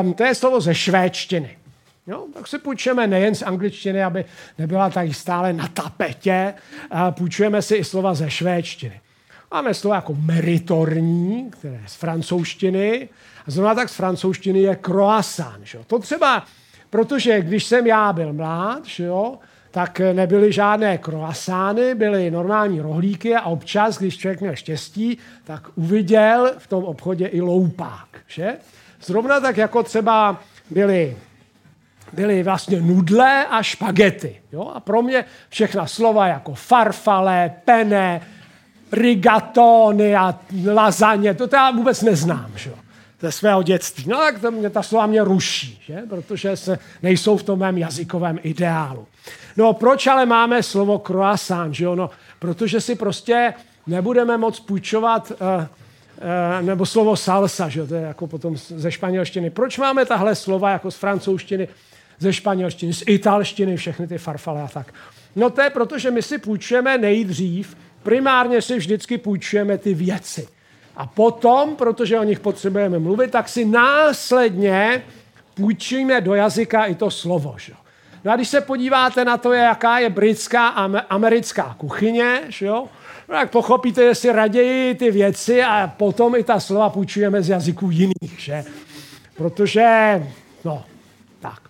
[0.00, 1.58] Um, to je slovo ze švédštiny.
[2.06, 2.26] Jo?
[2.34, 4.24] Tak si půjčujeme nejen z angličtiny, aby
[4.58, 6.54] nebyla tady stále na tapetě,
[6.90, 9.00] a půjčujeme si i slova ze švédštiny.
[9.52, 13.08] Máme slovo jako meritorní, které je z francouzštiny.
[13.46, 15.66] A zrovna tak z francouzštiny je croissant.
[15.66, 15.78] Že?
[15.86, 16.44] To třeba,
[16.90, 19.38] protože když jsem já byl mlád, že jo,
[19.70, 26.52] tak nebyly žádné croissány, byly normální rohlíky a občas, když člověk měl štěstí, tak uviděl
[26.58, 28.08] v tom obchodě i loupák.
[28.26, 28.52] Že?
[29.02, 31.16] Zrovna tak jako třeba byly,
[32.12, 34.40] byly vlastně nudle a špagety.
[34.52, 34.72] Jo?
[34.74, 38.20] A pro mě všechna slova jako farfale, pene,
[38.92, 40.38] rigatony a
[40.72, 42.52] lazaně, to já vůbec neznám.
[42.56, 42.70] Že?
[43.20, 44.04] ze svého dětství.
[44.08, 46.02] No tak to mě, ta slova mě ruší, že?
[46.08, 49.06] protože se nejsou v tom mém jazykovém ideálu.
[49.56, 51.84] No proč ale máme slovo croissant, že?
[51.84, 53.54] No, protože si prostě
[53.86, 55.66] nebudeme moc půjčovat uh,
[56.60, 59.50] nebo slovo salsa, že to je jako potom ze španělštiny.
[59.50, 61.68] Proč máme tahle slova jako z francouzštiny,
[62.18, 64.94] ze španělštiny, z italštiny, všechny ty farfale a tak?
[65.36, 70.48] No to je proto, že my si půjčujeme nejdřív, primárně si vždycky půjčujeme ty věci.
[70.96, 75.02] A potom, protože o nich potřebujeme mluvit, tak si následně
[75.54, 77.54] půjčíme do jazyka i to slovo.
[77.58, 77.72] Že?
[78.24, 82.86] No a když se podíváte na to, jaká je britská a americká kuchyně, že jo,
[83.28, 87.48] No tak pochopíte, že si raději ty věci a potom i ta slova půjčujeme z
[87.48, 88.64] jazyků jiných, že?
[89.36, 90.22] Protože,
[90.64, 90.84] no,
[91.40, 91.60] tak.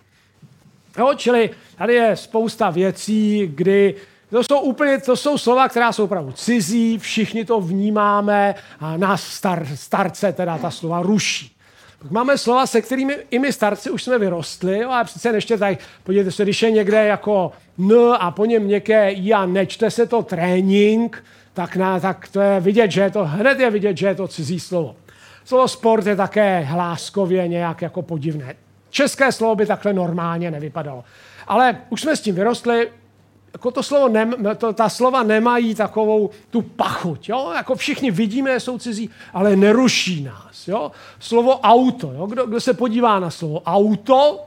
[0.99, 3.94] Jo, čili tady je spousta věcí, kdy
[4.31, 9.23] to jsou úplně, to jsou slova, která jsou opravdu cizí, všichni to vnímáme a nás
[9.23, 11.57] star, starce teda ta slova ruší.
[11.99, 15.79] Pak máme slova, se kterými i my starci už jsme vyrostli, ale přece ještě tak,
[16.05, 20.07] podívejte se, když je někde jako n a po něm měkké i a nečte se
[20.07, 21.25] to trénink,
[21.59, 24.29] tak, na, tak to je vidět, že je to, hned je vidět, že je to
[24.29, 24.97] cizí slovo.
[25.44, 28.55] Slovo sport je také hláskově nějak jako podivné.
[28.90, 31.05] České slovo by takhle normálně nevypadalo.
[31.47, 32.88] Ale už jsme s tím vyrostli,
[33.53, 37.29] jako to slovo nem, to, ta slova nemají takovou tu pachuť.
[37.29, 37.53] Jo?
[37.57, 40.68] Jako všichni vidíme, že jsou cizí, ale neruší nás.
[40.68, 40.92] Jo?
[41.18, 42.12] Slovo auto.
[42.12, 42.27] Jo?
[42.27, 44.47] Kdo, kdo se podívá na slovo auto,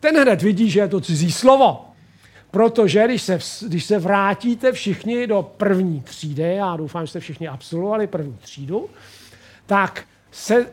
[0.00, 1.85] ten hned vidí, že je to cizí slovo.
[2.56, 7.48] Protože když se, když se vrátíte všichni do první třídy, já doufám, že jste všichni
[7.48, 8.90] absolvovali první třídu,
[9.66, 10.66] tak se,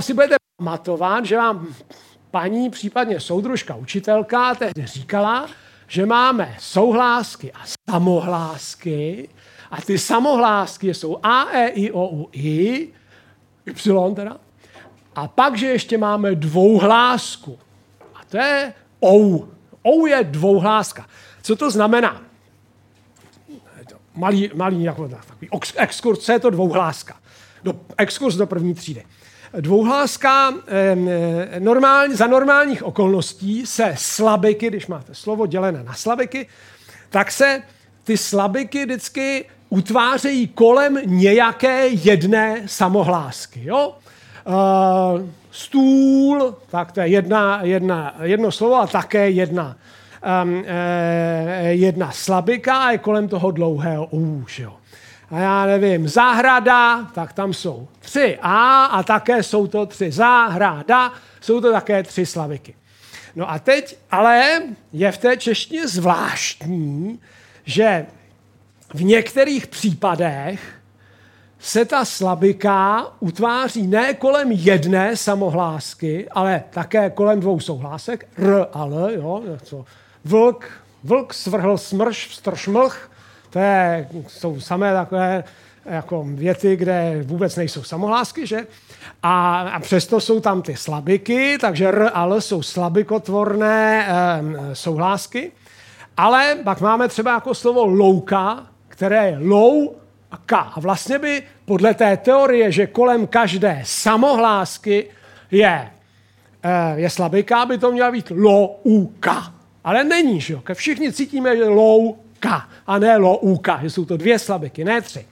[0.00, 1.66] si budete pamatovat, že vám
[2.30, 5.48] paní, případně soudružka, učitelka tehdy říkala,
[5.88, 9.28] že máme souhlásky a samohlásky
[9.70, 12.88] a ty samohlásky jsou A, E, I, O, U, I,
[13.66, 14.36] Y teda,
[15.14, 17.58] a pak, že ještě máme dvouhlásku.
[18.14, 19.59] A to je OU.
[19.82, 21.06] OU je dvouhláska.
[21.42, 22.22] Co to znamená?
[24.14, 27.16] Malý, malý jako takový exkurs, co je to dvouhláska?
[27.62, 29.04] Do, exkurs do první třídy.
[29.60, 36.46] Dvouhláska eh, normální, za normálních okolností se slabiky, když máte slovo dělené na slabiky,
[37.10, 37.62] tak se
[38.04, 43.60] ty slabiky vždycky utvářejí kolem nějaké jedné samohlásky.
[43.64, 43.94] Jo?
[44.46, 49.76] Uh, stůl, tak to je jedna, jedna, jedno slovo a také jedna,
[50.42, 54.46] um, eh, jedna slabika a je kolem toho dlouhého U.
[54.58, 54.76] Jo.
[55.30, 61.12] A já nevím, zahrada, tak tam jsou tři A a také jsou to tři zahrada,
[61.40, 62.74] jsou to také tři slaviky.
[63.36, 67.20] No a teď ale je v té češtině zvláštní,
[67.64, 68.06] že
[68.94, 70.79] v některých případech
[71.60, 78.84] se ta slabika utváří ne kolem jedné samohlásky, ale také kolem dvou souhlásek, r a
[78.84, 79.84] l, jo, co,
[80.24, 80.70] vlk,
[81.04, 83.10] vlk svrhl smrš, vstrš mlch,
[83.50, 85.44] to je, jsou samé takové
[85.84, 88.66] jako věty, kde vůbec nejsou samohlásky, že?
[89.22, 94.14] A, a přesto jsou tam ty slabiky, takže r a l jsou slabikotvorné e,
[94.74, 95.52] souhlásky.
[96.16, 99.99] Ale pak máme třeba jako slovo louka, které je lou
[100.30, 100.58] a ka.
[100.58, 105.06] A vlastně by podle té teorie, že kolem každé samohlásky
[105.50, 105.90] je,
[106.62, 109.54] e, je slabika, by to měla být louka.
[109.84, 110.62] Ale není, že jo?
[110.72, 115.26] Všichni cítíme, že louka a ne louka, že jsou to dvě slabiky, ne tři.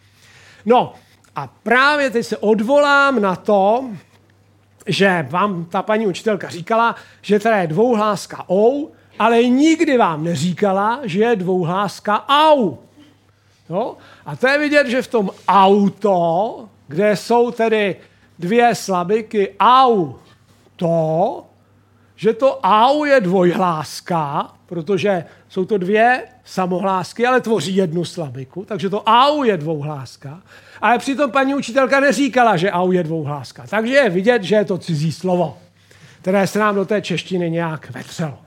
[0.66, 0.94] No
[1.36, 3.84] a právě teď se odvolám na to,
[4.86, 11.00] že vám ta paní učitelka říkala, že teda je dvouhláska ou, ale nikdy vám neříkala,
[11.02, 12.87] že je dvouhláska au.
[13.70, 13.96] Jo?
[14.26, 17.96] A to je vidět, že v tom auto, kde jsou tedy
[18.38, 20.12] dvě slabiky au,
[20.76, 21.44] to,
[22.16, 28.90] že to au je dvojhláska, protože jsou to dvě samohlásky, ale tvoří jednu slabiku, takže
[28.90, 30.42] to au je dvouhláska.
[30.80, 33.64] Ale přitom paní učitelka neříkala, že au je dvouhláska.
[33.70, 35.58] Takže je vidět, že je to cizí slovo,
[36.20, 38.38] které se nám do té češtiny nějak vetřelo.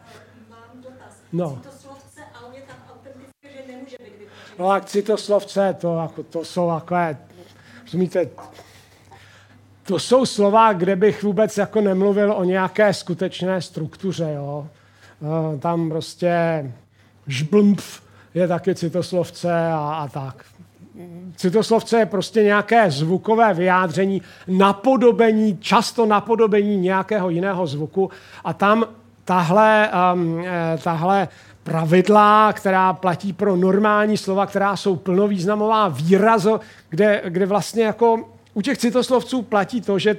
[1.34, 1.62] No.
[4.62, 7.18] No a citoslovce, to, jako, to jsou takové,
[7.84, 8.30] rozumíte,
[9.84, 14.68] to jsou slova, kde bych vůbec jako nemluvil o nějaké skutečné struktuře, jo.
[15.22, 16.32] Eh, tam prostě
[17.28, 18.02] žblmpf
[18.34, 20.46] je taky citoslovce a, a tak.
[21.36, 28.10] Citoslovce je prostě nějaké zvukové vyjádření, napodobení, často napodobení nějakého jiného zvuku
[28.44, 28.86] a tam
[29.26, 30.46] tahle, um,
[30.84, 31.28] tahle
[31.64, 38.20] pravidla, která platí pro normální slova, která jsou plnovýznamová výrazo, kde, kde vlastně jako
[38.54, 40.16] u těch citoslovců platí to, že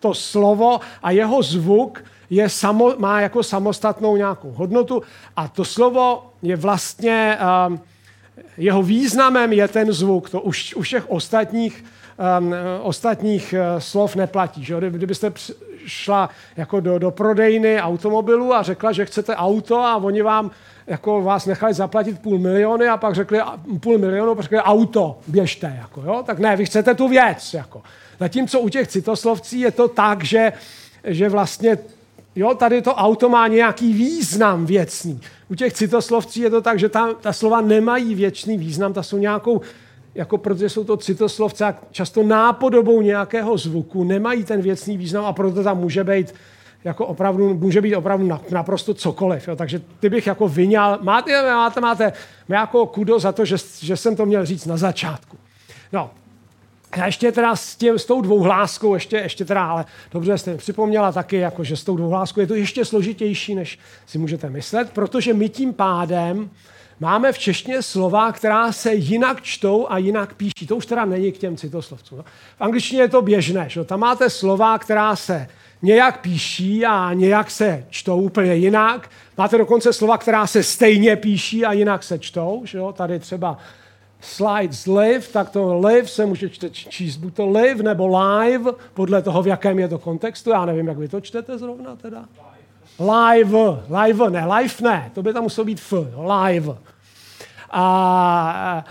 [0.00, 5.02] to slovo a jeho zvuk je samo, má jako samostatnou nějakou hodnotu
[5.36, 7.80] a to slovo je vlastně, um,
[8.56, 10.30] jeho významem je ten zvuk.
[10.30, 11.84] To už u všech ostatních,
[12.38, 14.64] um, ostatních uh, slov neplatí.
[14.64, 14.90] Že?
[14.90, 15.32] Kdybyste
[15.86, 20.50] šla jako do, do prodejny automobilu a řekla, že chcete auto a oni vám
[20.86, 23.40] jako vás nechali zaplatit půl miliony a pak řekli
[23.80, 26.22] půl milionu, pak řekli auto, běžte, jako, jo?
[26.26, 27.54] tak ne, vy chcete tu věc.
[27.54, 27.82] Jako.
[28.20, 30.52] Zatímco u těch citoslovcí je to tak, že,
[31.04, 31.78] že vlastně
[32.36, 35.20] jo, tady to auto má nějaký význam věcný.
[35.48, 39.18] U těch citoslovcí je to tak, že ta, ta slova nemají věčný význam, ta jsou
[39.18, 39.60] nějakou,
[40.14, 45.62] jako protože jsou to citoslovce často nápodobou nějakého zvuku, nemají ten věcný význam a proto
[45.62, 46.34] tam může být
[46.84, 49.48] jako opravdu, může být opravdu naprosto cokoliv.
[49.48, 49.56] Jo.
[49.56, 52.12] Takže ty bych jako vyňal, máte, máte, máte
[52.48, 55.36] jako kudo za to, že, že jsem to měl říct na začátku.
[55.92, 56.10] No,
[56.96, 61.12] já ještě teda s, tím, s tou dvouhláskou, ještě, ještě teda, ale dobře jste připomněla
[61.12, 65.34] taky, jako, že s tou dvouhláskou je to ještě složitější, než si můžete myslet, protože
[65.34, 66.50] my tím pádem
[67.00, 70.66] máme v češtině slova, která se jinak čtou a jinak píší.
[70.68, 72.18] To už teda není k těm citoslovcům.
[72.18, 72.24] No.
[72.58, 73.68] V angličtině je to běžné.
[73.68, 73.84] Že?
[73.84, 75.48] Tam máte slova, která se
[75.82, 79.10] nějak píší a nějak se čtou úplně jinak.
[79.38, 82.62] Máte dokonce slova, která se stejně píší a jinak se čtou.
[82.64, 82.92] Že jo?
[82.92, 83.58] Tady třeba
[84.20, 89.42] slides live, tak to live se může číst buď to live nebo live, podle toho,
[89.42, 90.50] v jakém je to kontextu.
[90.50, 92.24] Já nevím, jak vy to čtete zrovna teda.
[92.98, 93.58] Live,
[94.02, 96.76] live, ne, live ne, to by tam muselo být f, live.
[97.70, 98.84] A,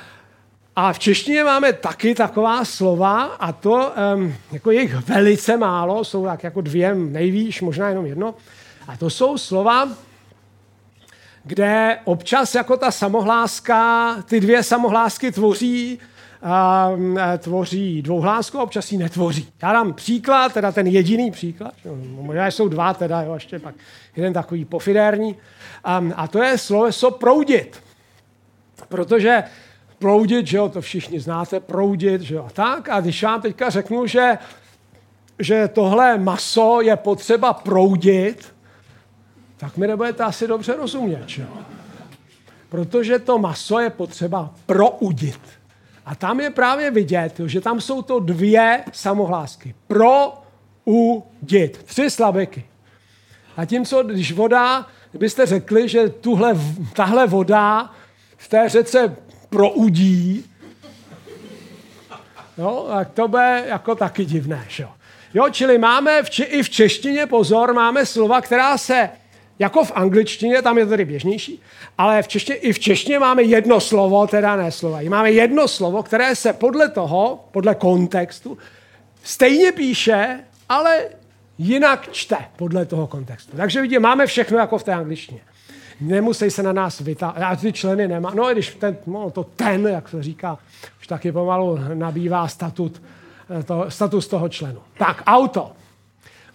[0.76, 6.26] a v češtině máme taky taková slova a to, um, jako jich velice málo, jsou
[6.26, 8.36] tak jako dvě nejvýš, možná jenom jedno.
[8.88, 9.90] A to jsou slova,
[11.44, 16.00] kde občas jako ta samohláska, ty dvě samohlásky tvoří,
[16.96, 19.50] um, tvoří dvouhlásku a občas ji netvoří.
[19.62, 21.74] Já dám příklad, teda ten jediný příklad,
[22.06, 23.76] možná jsou dva teda, jo, ještě pak
[24.16, 25.36] jeden takový pofidérní,
[26.00, 27.84] um, a to je sloveso proudit.
[28.88, 29.44] Protože
[30.02, 32.90] proudit, že jo, to všichni znáte, proudit, že jo, tak.
[32.90, 34.38] A když vám teďka řeknu, že,
[35.40, 38.56] že tohle maso je potřeba proudit,
[39.58, 41.58] tak mi nebudete asi dobře rozumět, že jo.
[42.70, 45.40] Protože to maso je potřeba proudit.
[46.06, 49.76] A tam je právě vidět, že tam jsou to dvě samohlásky.
[49.88, 50.34] Pro
[50.86, 51.84] udit.
[51.84, 52.64] Tři slabeky.
[53.58, 56.58] A tím, co když voda, kdybyste řekli, že tuhle,
[56.94, 57.92] tahle voda
[58.38, 59.16] v té řece
[59.52, 60.46] proudí,
[62.58, 64.66] jo, tak to bude jako taky divné.
[64.70, 64.88] Že?
[65.34, 69.10] Jo, čili máme v, i v češtině, pozor, máme slova, která se
[69.60, 71.62] jako v angličtině, tam je to tedy běžnější,
[71.98, 75.00] ale v češtině, i v češtině máme jedno slovo, teda ne slova.
[75.10, 78.58] Máme jedno slovo, které se podle toho, podle kontextu,
[79.24, 80.40] stejně píše,
[80.70, 81.06] ale
[81.58, 83.58] jinak čte podle toho kontextu.
[83.58, 85.42] Takže vidíte, máme všechno jako v té angličtině.
[86.02, 87.44] Nemusí se na nás vytáhnout.
[87.44, 88.32] A ty členy nemá.
[88.34, 90.58] No, když ten, no, to ten, jak se říká,
[91.00, 93.02] už taky pomalu nabývá statut,
[93.60, 94.82] eh, to, status toho členu.
[94.98, 95.72] Tak, auto.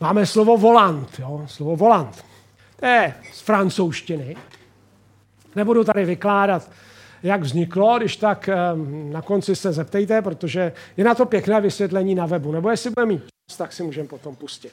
[0.01, 1.09] Máme slovo volant.
[1.19, 1.45] Jo?
[1.47, 2.25] Slovo volant.
[2.81, 4.37] To je z francouzštiny.
[5.57, 6.71] Nebudu tady vykládat,
[7.23, 8.49] jak vzniklo, když tak
[9.11, 12.53] na konci se zeptejte, protože je na to pěkné vysvětlení na webu.
[12.53, 14.73] Nebo jestli budeme mít čas, tak si můžeme potom pustit.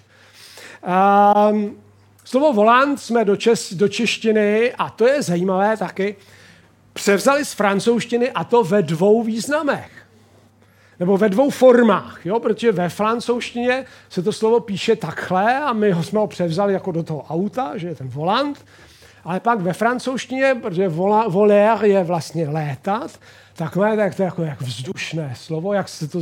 [1.51, 1.77] Um,
[2.23, 6.15] slovo volant jsme do, čes, do češtiny, a to je zajímavé taky,
[6.93, 9.91] převzali z francouzštiny a to ve dvou významech.
[10.99, 12.39] Nebo ve dvou formách, jo?
[12.39, 16.91] protože ve francouzštině se to slovo píše takhle a my ho jsme ho převzali jako
[16.91, 18.65] do toho auta, že je ten volant,
[19.23, 20.89] ale pak ve francouzštině, protože
[21.27, 23.19] voler je vlastně létat,
[23.53, 26.19] tak má tak to jako jak vzdušné slovo, jak se to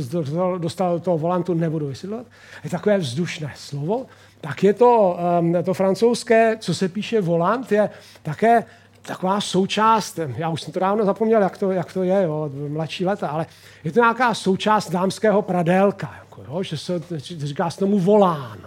[0.58, 2.26] dostalo do toho volantu, nebudu vysvětlovat,
[2.64, 4.06] je takové vzdušné slovo,
[4.42, 7.90] tak je to, um, to francouzské, co se píše volant, je
[8.22, 8.64] také
[9.02, 13.06] taková součást, já už jsem to dávno zapomněl, jak to, jak to je, jo, mladší
[13.06, 13.46] leta, ale
[13.84, 18.58] je to nějaká součást dámského pradélka, jako, jo, že se říká se tomu volán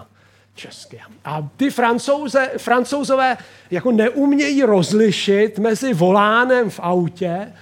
[0.56, 1.00] česky.
[1.26, 3.38] A ty francouze, francouzové
[3.72, 7.54] jako neumějí rozlišit mezi volánem v autě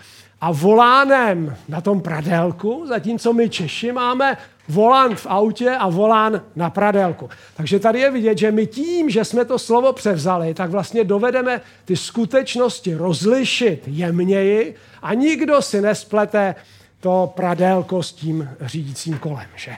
[0.42, 4.38] a volánem na tom pradelku, zatímco my Češi máme
[4.70, 7.30] volán v autě a volán na pradelku.
[7.56, 11.62] Takže tady je vidět, že my tím, že jsme to slovo převzali, tak vlastně dovedeme
[11.86, 16.56] ty skutečnosti rozlišit jemněji a nikdo si nesplete
[17.00, 19.48] to pradelko s tím řídícím kolem.
[19.56, 19.72] Že?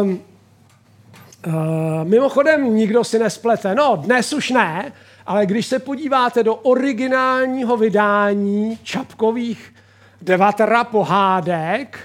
[0.00, 0.20] Um,
[1.46, 1.54] uh,
[2.04, 3.74] mimochodem, nikdo si nesplete.
[3.74, 4.92] No, dnes už ne,
[5.26, 9.74] ale když se podíváte do originálního vydání Čapkových
[10.22, 11.98] devatera pohádek,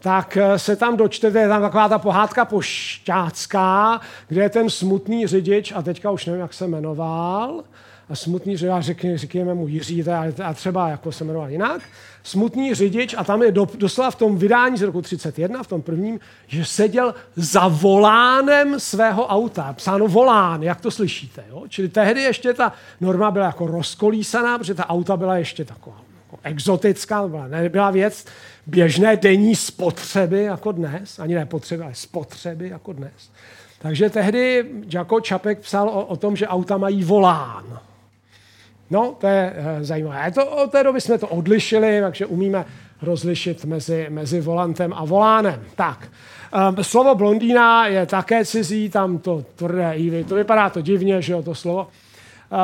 [0.00, 5.26] tak eh, se tam dočtete, je tam taková ta pohádka pošťácká, kde je ten smutný
[5.26, 7.64] řidič, a teďka už nevím, jak se jmenoval,
[8.08, 10.04] a smutný řidič, řekněme, řekněme mu Jiří,
[10.44, 11.82] a třeba jako se jmenoval jinak,
[12.22, 15.82] smutný řidič, a tam je do, doslova v tom vydání z roku 31, v tom
[15.82, 19.72] prvním, že seděl za volánem svého auta.
[19.72, 21.44] Psáno volán, jak to slyšíte.
[21.50, 21.64] Jo?
[21.68, 25.96] Čili tehdy ještě ta norma byla jako rozkolísaná, protože ta auta byla ještě taková
[26.26, 28.24] jako exotická, byla, nebyla věc
[28.68, 33.30] běžné denní spotřeby jako dnes, ani ne potřeby, ale spotřeby jako dnes.
[33.78, 37.80] Takže tehdy Jako Čapek psal o, o tom, že auta mají volán.
[38.90, 40.30] No, to je e, zajímavé.
[40.30, 42.64] To, od té doby jsme to odlišili, takže umíme
[43.02, 45.64] rozlišit mezi, mezi volantem a volánem.
[45.74, 46.08] Tak,
[46.78, 51.32] e, slovo blondýna je také cizí, tam to tvrdé ivy, to vypadá to divně, že
[51.32, 51.88] jo, to slovo.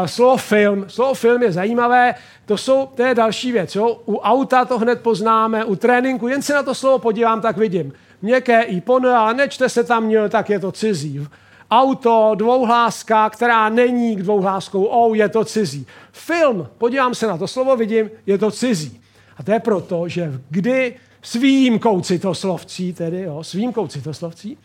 [0.06, 0.84] Slovo film.
[0.88, 2.14] Slovo film je zajímavé,
[2.46, 3.74] to, jsou, to je další věc.
[3.74, 4.00] Jo?
[4.06, 7.92] U auta to hned poznáme, u tréninku, jen se na to slovo podívám, tak vidím.
[8.22, 11.26] Měkké i pon, ale nečte se tam, tak je to cizí.
[11.70, 15.86] Auto, dvouhláska, která není dvouhláskou, oh, je to cizí.
[16.12, 19.00] Film, podívám se na to slovo, vidím, je to cizí.
[19.36, 24.58] A to je proto, že kdy s výjimkou citoslovcí, tedy jo, s výjimkou citoslovcí,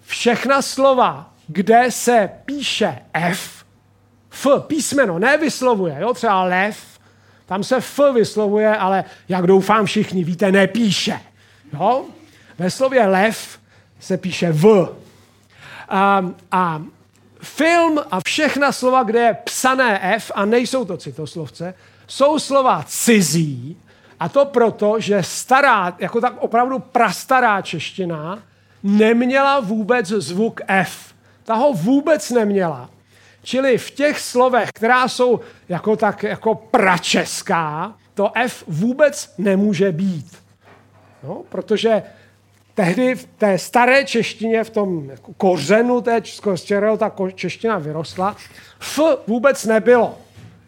[0.00, 3.59] všechna slova, kde se píše F,
[4.30, 6.90] F písmeno nevyslovuje, jo, třeba lev,
[7.46, 11.20] tam se F vyslovuje, ale jak doufám všichni víte, nepíše.
[11.72, 12.04] Jo?
[12.58, 13.58] Ve slově lev
[14.00, 14.88] se píše V.
[15.88, 16.82] A, a
[17.42, 21.74] film a všechna slova, kde je psané F a nejsou to citoslovce,
[22.06, 23.76] jsou slova cizí
[24.20, 28.38] a to proto, že stará, jako tak opravdu prastará čeština
[28.82, 31.14] neměla vůbec zvuk F.
[31.44, 32.90] Ta ho vůbec neměla.
[33.42, 40.36] Čili v těch slovech, která jsou jako tak jako pračeská, to F vůbec nemůže být.
[41.22, 42.02] No, protože
[42.74, 46.22] tehdy v té staré češtině, v tom jako kořenu té,
[46.64, 48.36] čeho ta čeština vyrostla,
[48.80, 50.18] F vůbec nebylo.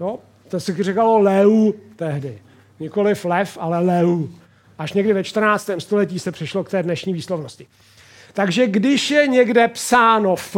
[0.00, 0.18] No,
[0.48, 2.38] to se říkalo leu tehdy.
[2.80, 4.28] Nikoliv lev, ale leu.
[4.78, 5.70] Až někdy ve 14.
[5.78, 7.66] století se přišlo k té dnešní výslovnosti.
[8.32, 10.56] Takže když je někde psáno F,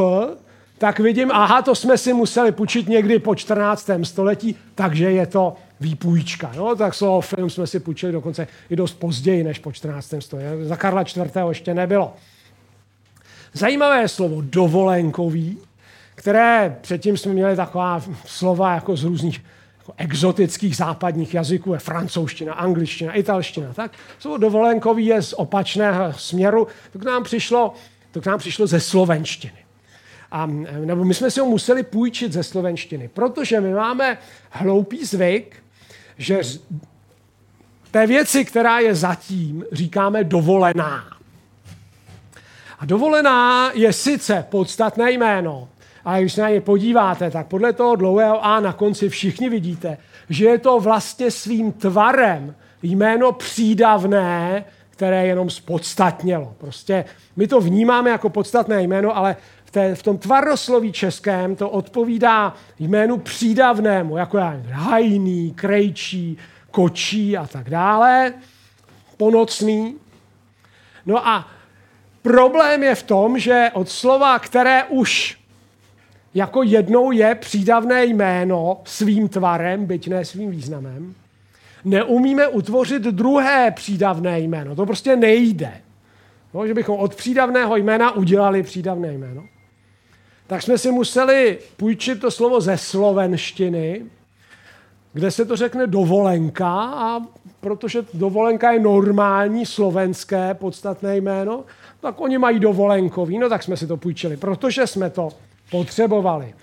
[0.79, 3.91] tak vidím, aha, to jsme si museli půjčit někdy po 14.
[4.03, 6.53] století, takže je to výpůjčka.
[6.57, 10.15] No, tak slovo film jsme si půjčili dokonce i dost později než po 14.
[10.19, 10.49] století.
[10.63, 11.37] Za Karla IV.
[11.49, 12.15] ještě nebylo.
[13.53, 15.59] Zajímavé je slovo dovolenkový,
[16.15, 19.45] které předtím jsme měli taková slova jako z různých
[19.79, 23.73] jako exotických západních jazyků, je francouzština, angličtina, italština.
[23.73, 27.75] Tak slovo dovolenkový je z opačného směru, to k nám přišlo,
[28.11, 29.64] to k nám přišlo ze slovenštiny.
[30.35, 30.47] A,
[30.85, 34.19] nebo my jsme si ho museli půjčit ze slovenštiny, protože my máme
[34.51, 35.63] hloupý zvyk,
[36.19, 36.41] že
[37.91, 41.05] té věci, která je zatím, říkáme dovolená.
[42.79, 45.69] A dovolená je sice podstatné jméno,
[46.05, 49.99] ale když se na ně podíváte, tak podle toho dlouhého A na konci všichni vidíte,
[50.31, 56.55] že je to vlastně svým tvarem jméno přídavné, které jenom spodstatnělo.
[56.59, 57.05] Prostě
[57.37, 59.37] my to vnímáme jako podstatné jméno, ale
[59.75, 66.39] té, v tom tvarosloví českém to odpovídá jménu přídavnému, jako já hajný, krejčí,
[66.71, 68.33] kočí a tak dále,
[69.17, 69.97] ponocný.
[71.07, 71.49] No a
[72.23, 75.39] problém je v tom, že od slova, které už
[76.35, 81.15] jako jednou je přídavné jméno svým tvarem, byť ne svým významem,
[81.85, 84.77] neumíme utvořit druhé přídavné jméno.
[84.77, 85.73] To prostě nejde.
[86.55, 89.54] No, že bychom od přídavného jména udělali přídavné jméno.
[90.47, 94.03] Tak jsme si museli půjčit to slovo ze slovenštiny,
[95.13, 97.21] kde se to řekne dovolenka a
[97.61, 101.65] protože dovolenka je normální slovenské podstatné jméno,
[102.01, 105.29] tak oni mají dovolenkový, no tak jsme si to půjčili, protože jsme to
[105.71, 106.55] potřebovali.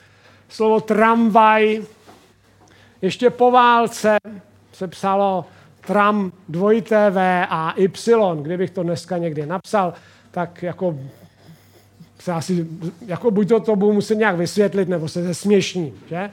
[0.49, 1.81] Slovo tramvaj,
[3.01, 4.17] ještě po válce
[4.73, 5.45] se psalo
[5.87, 8.41] tram dvojité V a Y.
[8.41, 9.93] Kdybych to dneska někdy napsal,
[10.31, 10.99] tak jako
[12.21, 12.67] se asi,
[13.05, 16.31] jako buď to, to budu muset nějak vysvětlit, nebo se zesměšním, že?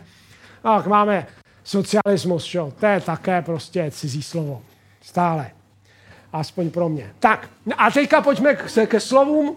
[0.63, 1.27] Tak máme
[1.65, 2.73] socialismus, čo?
[2.81, 4.63] to je také prostě cizí slovo.
[5.03, 5.51] Stále.
[6.33, 7.11] Aspoň pro mě.
[7.19, 9.57] Tak, a teďka pojďme ke, ke slovům,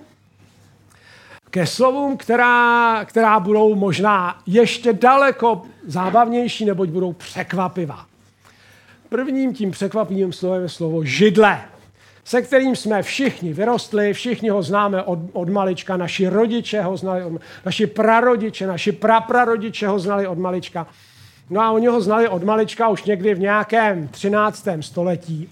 [1.49, 8.05] ke slovům, která, která budou možná ještě daleko zábavnější, neboť budou překvapivá.
[9.09, 11.61] Prvním tím překvapivým slovem je slovo židle,
[12.23, 17.23] se kterým jsme všichni vyrostli, všichni ho známe od, od malička, naši rodiče ho znali,
[17.23, 20.87] od, naši prarodiče, naši praprarodiče ho znali od malička.
[21.49, 24.67] No a oni ho znali od malička už někdy v nějakém 13.
[24.79, 25.49] století.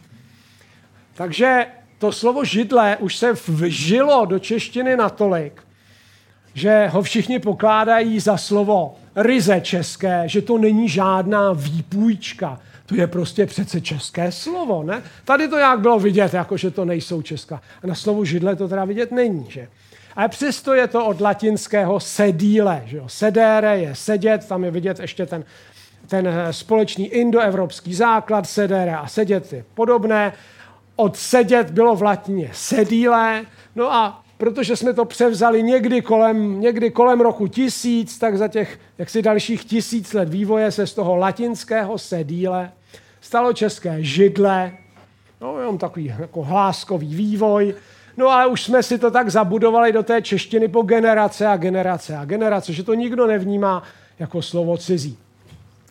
[1.13, 1.65] Takže
[1.97, 5.63] to slovo židle už se vžilo do češtiny natolik,
[6.53, 12.59] že ho všichni pokládají za slovo ryze české, že to není žádná výpůjčka.
[12.89, 15.03] To je prostě přece české slovo, ne?
[15.25, 17.61] Tady to jak bylo vidět, jako že to nejsou česká.
[17.83, 19.67] A na slovu židle to teda vidět není, že?
[20.15, 23.03] Ale přesto je to od latinského sedíle, že jo?
[23.07, 25.43] Sedere je sedět, tam je vidět ještě ten,
[26.07, 30.33] ten eh, společný indoevropský základ, sedere a sedět je podobné.
[30.95, 36.91] Od sedět bylo v latině sedíle, no a protože jsme to převzali někdy kolem, někdy
[36.91, 41.97] kolem roku tisíc, tak za těch jaksi dalších tisíc let vývoje se z toho latinského
[41.97, 42.71] sedíle
[43.21, 44.71] stalo české židle,
[45.41, 47.75] no jenom takový jako hláskový vývoj,
[48.17, 52.17] no ale už jsme si to tak zabudovali do té češtiny po generace a generace
[52.17, 53.83] a generace, že to nikdo nevnímá
[54.19, 55.17] jako slovo cizí.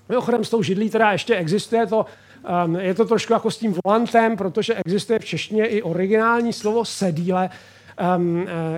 [0.09, 2.07] Mimochodem s tou židlí teda ještě existuje to,
[2.64, 6.84] um, je to trošku jako s tím volantem, protože existuje v češtině i originální slovo
[6.84, 7.51] sedíle,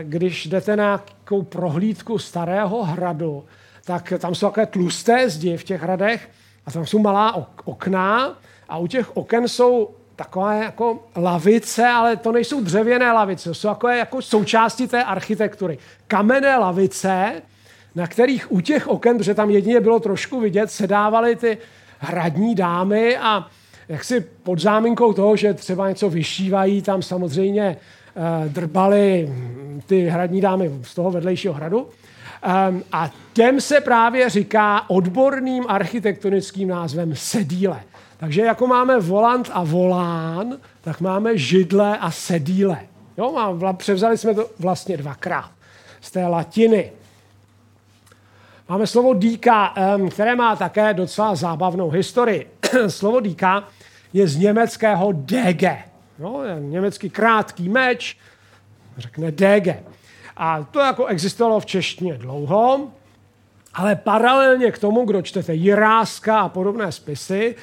[0.03, 3.45] když jdete na nějakou prohlídku starého hradu,
[3.85, 6.29] tak tam jsou takové tlusté zdi v těch hradech
[6.67, 12.33] a tam jsou malá okna a u těch oken jsou takové jako lavice, ale to
[12.33, 15.79] nejsou dřevěné lavice, jsou takové jako součásti té architektury.
[16.07, 17.43] Kamenné lavice,
[17.95, 21.59] na kterých u těch oken, protože tam jedině bylo trošku vidět, sedávaly ty
[21.99, 23.47] hradní dámy a
[23.89, 28.00] jak si pod záminkou toho, že třeba něco vyšívají, tam samozřejmě Eh,
[28.49, 29.33] drbali
[29.87, 31.89] ty hradní dámy z toho vedlejšího hradu.
[32.93, 37.81] A těm se právě říká odborným architektonickým názvem sedíle.
[38.17, 42.79] Takže jako máme volant a volán, tak máme židle a sedíle.
[43.19, 45.51] Jo, a převzali jsme to vlastně dvakrát
[46.01, 46.93] z té latiny.
[48.69, 49.75] Máme slovo dýka,
[50.11, 52.51] které má také docela zábavnou historii.
[52.89, 53.65] slovo dýka
[54.13, 55.90] je z německého DG,
[56.21, 58.17] No, německý krátký meč,
[58.97, 59.77] řekne DG.
[60.37, 62.89] A to jako existovalo v češtině dlouho,
[63.75, 67.55] ale paralelně k tomu, kdo čtete Jiráska a podobné spisy,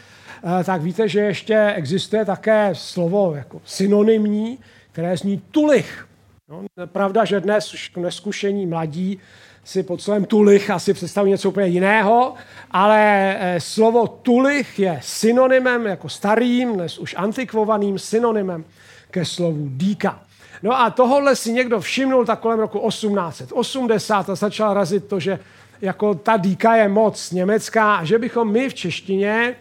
[0.60, 4.60] eh, tak víte, že ještě existuje také slovo jako synonymní,
[4.92, 6.08] které zní tulich.
[6.50, 9.20] No, pravda, že dnes už neskušení mladí
[9.68, 12.34] si pod slovem tulich asi představují něco úplně jiného,
[12.72, 18.66] ale eh, slovo tulich je synonymem, jako starým, dnes už antikvovaným synonymem
[19.12, 20.20] ke slovu dýka.
[20.64, 25.40] No a tohohle si někdo všimnul tak kolem roku 1880 a začal razit to, že
[25.82, 29.56] jako ta dýka je moc německá a že bychom my v češtině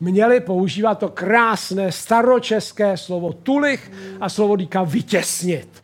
[0.00, 5.81] měli používat to krásné staročeské slovo tulich a slovo dýka vytěsnit,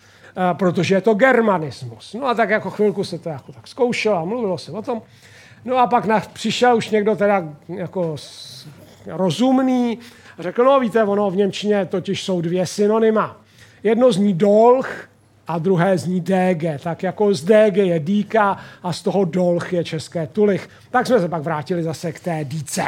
[0.53, 2.14] protože je to germanismus.
[2.14, 5.03] No a tak jako chvilku se to jako tak zkoušelo a mluvilo se o tom.
[5.64, 8.16] No a pak na, přišel už někdo teda jako
[9.07, 9.99] rozumný
[10.39, 13.36] a řekl, no víte, ono v Němčině totiž jsou dvě synonyma.
[13.82, 15.09] Jedno zní dolch
[15.49, 16.82] a druhé zní DG.
[16.82, 20.68] Tak jako z DG je dýka a z toho dolch je české tulich.
[20.91, 22.84] Tak jsme se pak vrátili zase k té dýce.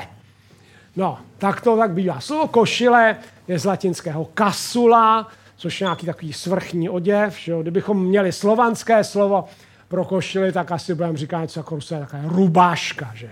[0.96, 2.20] No, tak to tak bývá.
[2.20, 3.16] Slovo košile
[3.48, 5.28] je z latinského kasula,
[5.60, 7.38] což nějaký takový svrchní oděv.
[7.38, 7.62] Že jo?
[7.62, 9.44] Kdybychom měli slovanské slovo
[9.88, 13.10] pro košili, tak asi budeme říkat něco jako rusé, taková rubáška.
[13.14, 13.30] Že?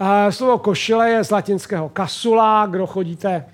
[0.00, 2.66] Uh, slovo košile je z latinského kasula.
[2.66, 3.44] Kdo chodíte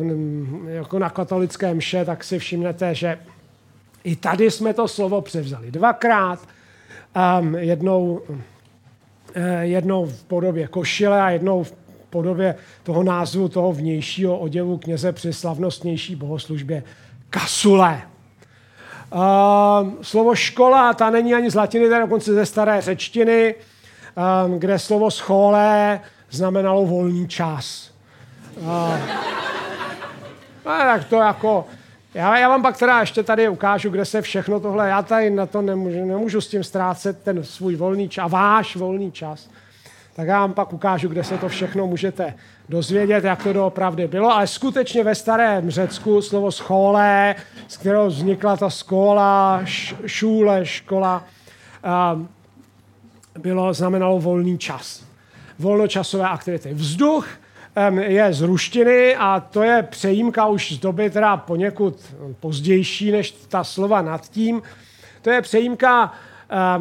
[0.00, 3.18] uh, jako na katolické mše, tak si všimnete, že
[4.04, 6.38] i tady jsme to slovo převzali dvakrát.
[7.40, 8.36] Um, jednou, uh,
[9.60, 11.83] jednou v podobě košile a jednou v
[12.14, 16.82] podobě toho názvu toho vnějšího oděvu kněze při slavnostnější bohoslužbě
[17.30, 18.02] kasule.
[19.10, 24.58] Uh, slovo škola, ta není ani z latiny, to je dokonce ze staré řečtiny, um,
[24.58, 26.00] kde slovo scholé
[26.30, 27.90] znamenalo volný čas.
[28.62, 28.98] Uh,
[30.64, 31.66] tak to jako...
[32.14, 34.88] Já, já vám pak teda ještě tady ukážu, kde se všechno tohle...
[34.88, 39.12] Já tady na to nemůžu, nemůžu s tím ztrácet ten svůj volný čas, váš volný
[39.12, 39.48] čas
[40.14, 42.34] tak já vám pak ukážu, kde se to všechno můžete
[42.68, 44.32] dozvědět, jak to doopravdy bylo.
[44.32, 47.34] Ale skutečně ve starém Řecku slovo schole,
[47.68, 49.60] z kterého vznikla ta škola,
[50.06, 51.24] šůle, škola,
[53.38, 55.04] bylo, znamenalo volný čas.
[55.58, 56.74] Volnočasové aktivity.
[56.74, 57.28] Vzduch
[58.00, 63.64] je z ruštiny a to je přejímka už z doby teda poněkud pozdější než ta
[63.64, 64.62] slova nad tím.
[65.22, 66.20] To je přejímka Ehm,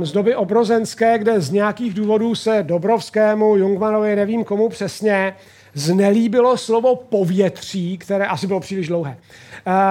[0.02, 5.36] z doby obrozenské, kde z nějakých důvodů se Dobrovskému, Jungmanovi, nevím komu přesně,
[5.74, 9.18] znelíbilo slovo povětří, které asi bylo příliš dlouhé.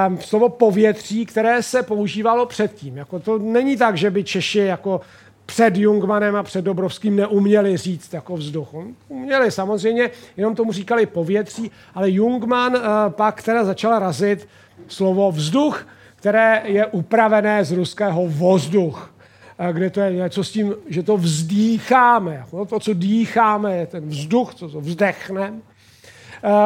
[0.09, 2.97] Um, slovo povětří, které se používalo předtím.
[2.97, 5.01] Jako to není tak, že by Češi jako
[5.47, 8.68] před Jungmanem a před Dobrovským neuměli říct jako vzduch.
[9.09, 14.49] Uměli samozřejmě, jenom tomu říkali povětří, ale Jungman uh, pak teda začal razit
[14.89, 19.12] slovo vzduch, které je upravené z ruského vozduch
[19.72, 22.44] kde to je něco s tím, že to vzdýcháme.
[22.53, 25.50] No, to, co dýcháme, je ten vzduch, co to vzdechneme.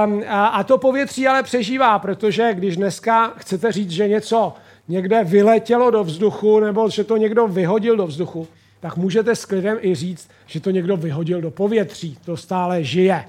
[0.05, 4.55] Um, a, a to povětří ale přežívá, protože když dneska chcete říct, že něco
[4.89, 8.49] někde vyletělo do vzduchu nebo že to někdo vyhodil do vzduchu,
[8.81, 12.19] tak můžete s klidem i říct, že to někdo vyhodil do povětří.
[12.25, 13.25] To stále žije.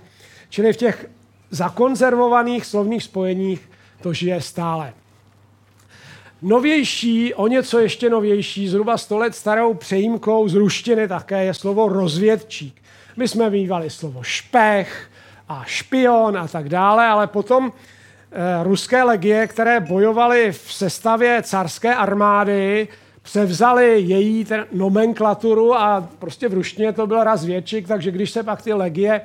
[0.49, 1.09] Čili v těch
[1.51, 3.69] zakonzervovaných slovních spojeních
[4.01, 4.93] to žije stále.
[6.41, 11.89] Novější, o něco ještě novější, zhruba 100 let starou přejímkou z ruštiny také je slovo
[11.89, 12.81] rozvědčík.
[13.17, 15.09] My jsme mývali slovo špech
[15.49, 21.95] a špion a tak dále, ale potom eh, ruské legie, které bojovaly v sestavě carské
[21.95, 22.88] armády,
[23.21, 28.61] převzali její ten nomenklaturu a prostě v ruštině to byl razvědčík, takže když se pak
[28.61, 29.21] ty legie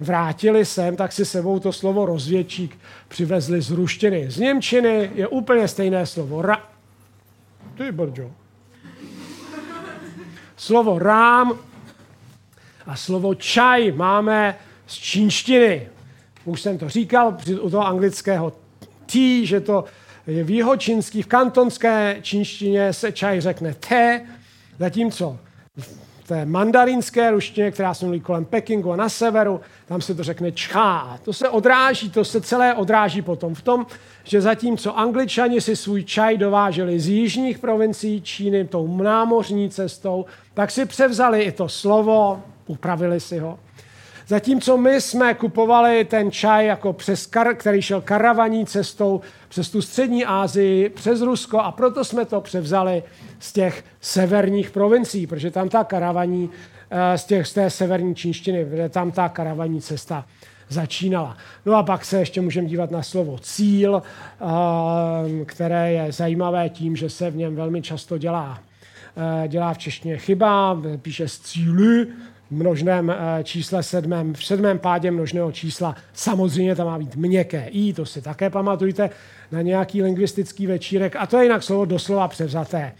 [0.00, 2.78] vrátili sem, tak si sebou to slovo rozvědčík
[3.14, 4.30] přivezli z ruštiny.
[4.30, 6.42] Z Němčiny je úplně stejné slovo.
[6.42, 6.68] Ra...
[7.78, 8.30] Ty brďo.
[10.56, 11.58] Slovo rám
[12.86, 15.88] a slovo čaj máme z čínštiny.
[16.44, 18.52] Už jsem to říkal u toho anglického
[19.06, 19.84] tí, že to
[20.26, 24.26] je v jihočínský, v kantonské čínštině se čaj řekne té,
[24.78, 25.38] zatímco
[26.26, 30.52] té mandarinské ruštině, která se mluví kolem Pekingu a na severu, tam se to řekne
[30.52, 31.18] čchá.
[31.24, 33.86] To se odráží, to se celé odráží potom v tom,
[34.24, 40.70] že zatímco angličani si svůj čaj dováželi z jižních provincií Číny tou námořní cestou, tak
[40.70, 43.58] si převzali i to slovo, upravili si ho.
[44.26, 49.82] Zatímco my jsme kupovali ten čaj jako přes kar, který šel karavaní cestou přes tu
[49.82, 53.02] střední Asii, přes Rusko a proto jsme to převzali
[53.38, 56.50] z těch severních provincií, protože tam ta karavaní
[56.90, 60.26] eh, z, těch, z té severní čínštiny, kde tam ta karavaní cesta
[60.68, 61.36] začínala.
[61.66, 66.96] No a pak se ještě můžeme dívat na slovo cíl, eh, které je zajímavé tím,
[66.96, 68.58] že se v něm velmi často dělá
[69.44, 72.06] eh, dělá v češtině chyba, píše z cíly,
[72.50, 75.96] množném čísle sedmém, v sedmém pádě množného čísla.
[76.12, 79.10] Samozřejmě tam má být měkké i, to si také pamatujte
[79.52, 81.16] na nějaký lingvistický večírek.
[81.16, 82.92] A to je jinak slovo doslova převzaté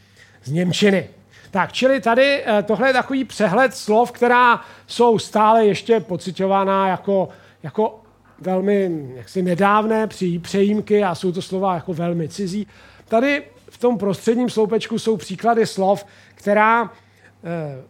[0.44, 1.08] z Němčiny.
[1.50, 7.28] Tak, čili tady eh, tohle je takový přehled slov, která jsou stále ještě pocitována jako,
[7.62, 8.00] jako
[8.40, 12.66] velmi jaksi nedávné při přejímky a jsou to slova jako velmi cizí.
[13.08, 16.90] Tady v tom prostředním sloupečku jsou příklady slov, která,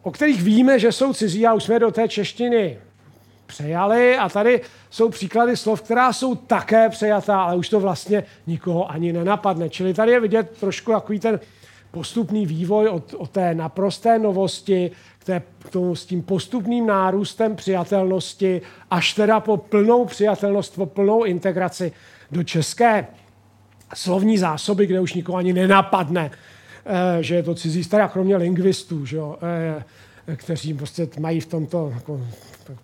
[0.03, 2.79] o kterých víme, že jsou cizí a už jsme do té češtiny
[3.47, 8.91] přejali a tady jsou příklady slov, která jsou také přejatá, ale už to vlastně nikoho
[8.91, 9.69] ani nenapadne.
[9.69, 11.41] Čili tady je vidět trošku takový ten
[11.91, 17.57] postupný vývoj od, od té naprosté novosti k, té, k tomu s tím postupným nárůstem
[17.57, 21.93] přijatelnosti až teda po plnou přijatelnost, po plnou integraci
[22.31, 23.07] do české
[23.95, 26.54] slovní zásoby, kde už nikoho ani nenapadne, eh,
[27.21, 29.85] že je to cizí stará, kromě lingvistů, že jo, eh,
[30.37, 32.21] kteří prostě mají v tomto jako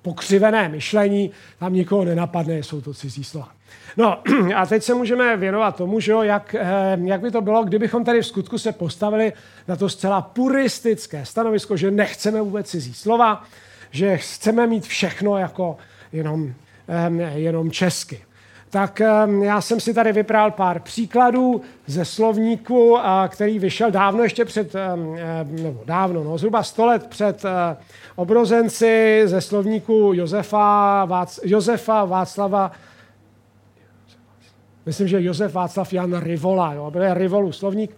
[0.03, 3.48] pokřivené myšlení, tam nikoho nenapadne, jsou to cizí slova.
[3.96, 4.18] No
[4.57, 8.05] a teď se můžeme věnovat tomu, že jo, jak, eh, jak by to bylo, kdybychom
[8.05, 9.32] tady v skutku se postavili
[9.68, 13.44] na to zcela puristické stanovisko, že nechceme vůbec cizí slova,
[13.90, 15.76] že chceme mít všechno jako
[16.12, 16.55] jenom,
[16.88, 18.20] eh, jenom česky
[18.71, 19.01] tak
[19.43, 22.99] já jsem si tady vypral pár příkladů ze slovníku,
[23.29, 24.75] který vyšel dávno ještě před,
[25.45, 27.77] nebo dávno, no, zhruba 100 let před eh,
[28.16, 32.73] obrozenci ze slovníku Josefa, Vác, Josefa Václava,
[34.87, 37.97] myslím, že Josef Václav Jan Rivola, jo, byl Rivolu slovník,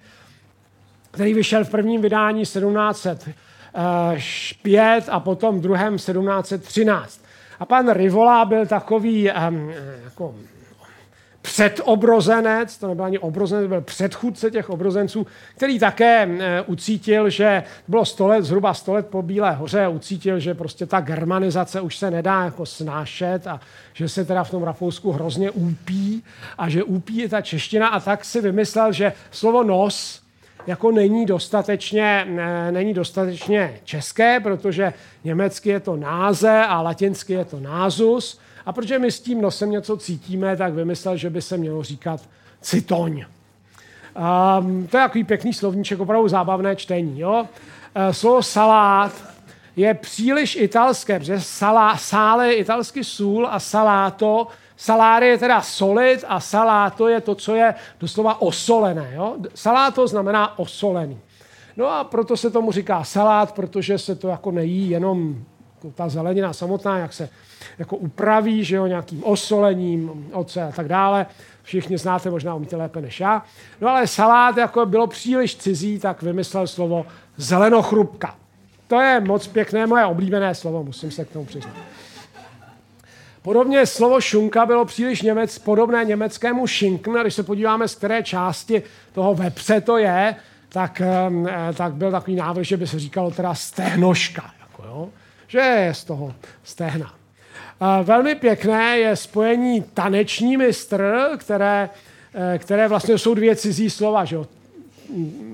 [1.10, 7.20] který vyšel v prvním vydání 1705 a potom v druhém 1713.
[7.60, 9.70] A pan Rivola byl takový um,
[10.04, 10.34] jako
[11.42, 15.26] předobrozenec, to nebyl ani obrozenec, byl předchůdce těch obrozenců,
[15.56, 20.38] který také eh, ucítil, že bylo 100 let, zhruba 100 let po Bílé hoře, ucítil,
[20.38, 23.60] že prostě ta germanizace už se nedá jako snášet a
[23.92, 26.22] že se teda v tom Rakousku hrozně úpí
[26.58, 27.88] a že úpí je ta čeština.
[27.88, 30.22] A tak si vymyslel, že slovo nos
[30.66, 34.92] jako není dostatečně, ne, není dostatečně české, protože
[35.24, 39.70] německy je to náze a latinsky je to názus, a protože my s tím nosem
[39.70, 42.20] něco cítíme, tak vymyslel, že by se mělo říkat
[42.60, 43.24] citoň.
[44.60, 47.20] Um, to je takový pěkný slovníček, opravdu zábavné čtení.
[47.20, 47.40] Jo?
[47.96, 49.12] Uh, slovo salát
[49.76, 54.46] je příliš italské, protože salá, sále je italsky sůl a saláto,
[54.76, 59.12] saláry je teda solit a saláto je to, co je doslova osolené.
[59.14, 59.36] Jo?
[59.54, 61.18] Saláto znamená osolený.
[61.76, 65.44] No a proto se tomu říká salát, protože se to jako nejí jenom
[65.90, 67.28] ta zelenina samotná, jak se
[67.78, 71.26] jako upraví, že jo, nějakým osolením, oce a tak dále.
[71.62, 73.42] Všichni znáte, možná umíte lépe než já.
[73.80, 77.06] No ale salát jako bylo příliš cizí, tak vymyslel slovo
[77.36, 78.34] zelenochrupka.
[78.88, 81.74] To je moc pěkné, moje oblíbené slovo, musím se k tomu přiznat.
[83.42, 87.14] Podobně slovo šunka bylo příliš němec, podobné německému šinkn.
[87.20, 90.36] Když se podíváme, z které části toho vepře to je,
[90.68, 94.50] tak, eh, tak byl takový návrh, že by se říkalo teda stehnoška.
[94.60, 95.08] Jako jo?
[95.52, 96.34] Že je z toho
[96.64, 97.14] stehna.
[98.02, 101.90] Velmi pěkné je spojení taneční mistr, které,
[102.34, 104.46] eh, které vlastně jsou dvě cizí slova, že jo?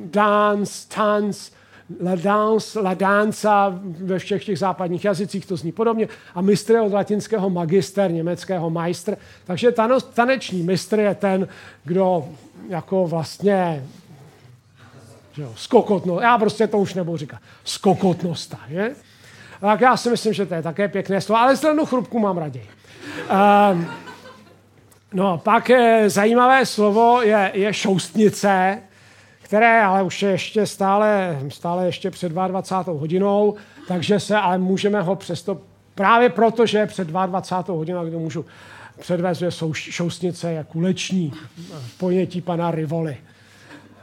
[0.04, 1.50] Dance, tanc,
[2.04, 6.08] la dance, la danza ve všech těch západních jazycích to zní podobně.
[6.34, 9.16] A mistr je od latinského magister, německého majstr.
[9.44, 9.74] Takže
[10.14, 11.48] taneční mistr je ten,
[11.84, 12.28] kdo
[12.68, 13.84] jako vlastně
[15.32, 18.94] že jo, skokotno, já prostě to už nebudu říkat, skokotnosta, je?
[19.60, 22.66] Tak já si myslím, že to je také pěkné slovo, ale zelenou chrupku mám raději.
[23.72, 23.86] Um,
[25.14, 28.82] no, pak je, zajímavé slovo je, je šoustnice,
[29.42, 33.00] které ale už je ještě stále, stále ještě před 22.
[33.00, 33.54] hodinou,
[33.88, 35.60] takže se ale můžeme ho přesto,
[35.94, 37.76] právě proto, že je před 22.
[37.76, 38.44] hodinou, kdy můžu
[39.00, 41.32] předvést, že šoustnice je kuleční
[41.86, 43.16] v pojetí pana Rivoli.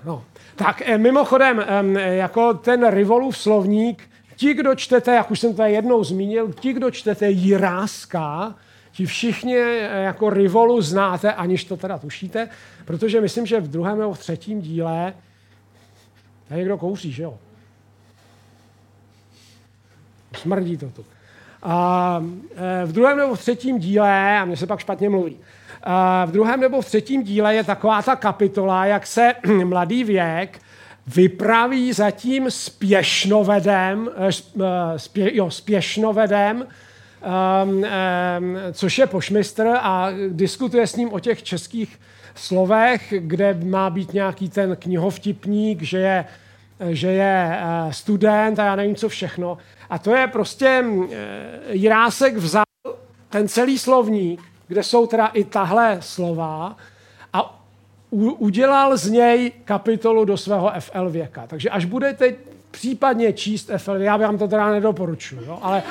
[0.05, 0.23] No.
[0.55, 6.03] Tak eh, mimochodem, jako ten Rivolův slovník Ti, kdo čtete, jak už jsem to jednou
[6.03, 8.55] zmínil, ti, kdo čtete Jiráska,
[8.91, 12.49] ti všichni eh, jako Rivolu znáte, aniž to teda tušíte,
[12.85, 15.13] protože myslím, že v druhém nebo v třetím díle
[16.47, 17.37] tady někdo kouří, že jo?
[20.37, 21.05] Smrdí to tu.
[21.63, 22.23] A
[22.55, 25.37] eh, v druhém nebo v třetím díle, a mně se pak špatně mluví,
[25.83, 29.33] a v druhém nebo v třetím díle je taková ta kapitola, jak se
[29.63, 30.59] mladý věk
[31.07, 34.29] vypraví zatím spěšnovedem, eh,
[34.61, 37.85] eh, spě, jo, spěšnovedem, um, um,
[38.71, 41.99] což je pošmistr a diskutuje s ním o těch českých
[42.35, 46.25] slovech, kde má být nějaký ten knihovtipník, že je,
[46.89, 49.57] že je eh, student a já nevím, co všechno.
[49.89, 50.85] A to je prostě,
[51.71, 52.63] Jirásek vzal
[53.29, 56.75] ten celý slovník, kde jsou teda i tahle slova
[58.11, 61.43] udělal z něj kapitolu do svého FL věka.
[61.47, 62.33] Takže až budete
[62.71, 65.83] případně číst FL, já vám to teda nedoporučuji, ale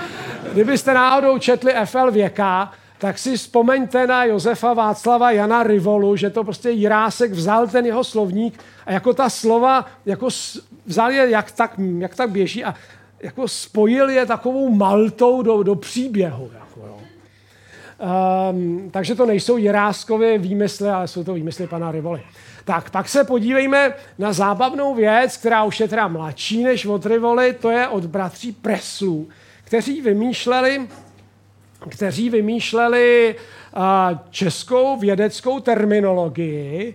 [0.52, 6.44] kdybyste náhodou četli FL věka, tak si vzpomeňte na Josefa Václava Jana Rivolu, že to
[6.44, 10.28] prostě Jirásek vzal ten jeho slovník a jako ta slova jako
[10.86, 12.74] vzal je, jak tak, jak tak běží a
[13.22, 16.50] jako spojil je takovou maltou do, do příběhu.
[16.54, 16.63] Jo.
[18.50, 22.22] Um, takže to nejsou Jiráskovy výmysly, ale jsou to výmysly pana Rivoli.
[22.64, 27.52] Tak, pak se podívejme na zábavnou věc, která už je teda mladší než od Rivoli,
[27.52, 29.28] to je od bratří Preslů,
[29.64, 30.88] kteří vymýšleli,
[31.88, 33.34] kteří vymýšleli
[33.76, 33.82] uh,
[34.30, 36.94] českou vědeckou terminologii,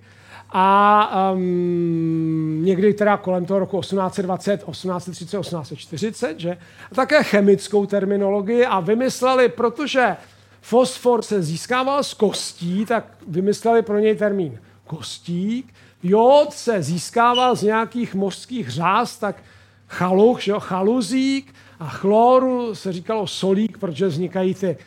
[0.51, 6.57] a um, někdy teda kolem toho roku 1820, 1830, 1840, že?
[6.91, 10.15] A také chemickou terminologii a vymysleli, protože
[10.61, 15.73] fosfor se získával z kostí, tak vymysleli pro něj termín kostík.
[16.03, 19.43] Jod se získával z nějakých mořských řáz, tak
[19.87, 24.77] chaluch, že jo, chaluzík a chloru se říkalo solík, protože vznikají ty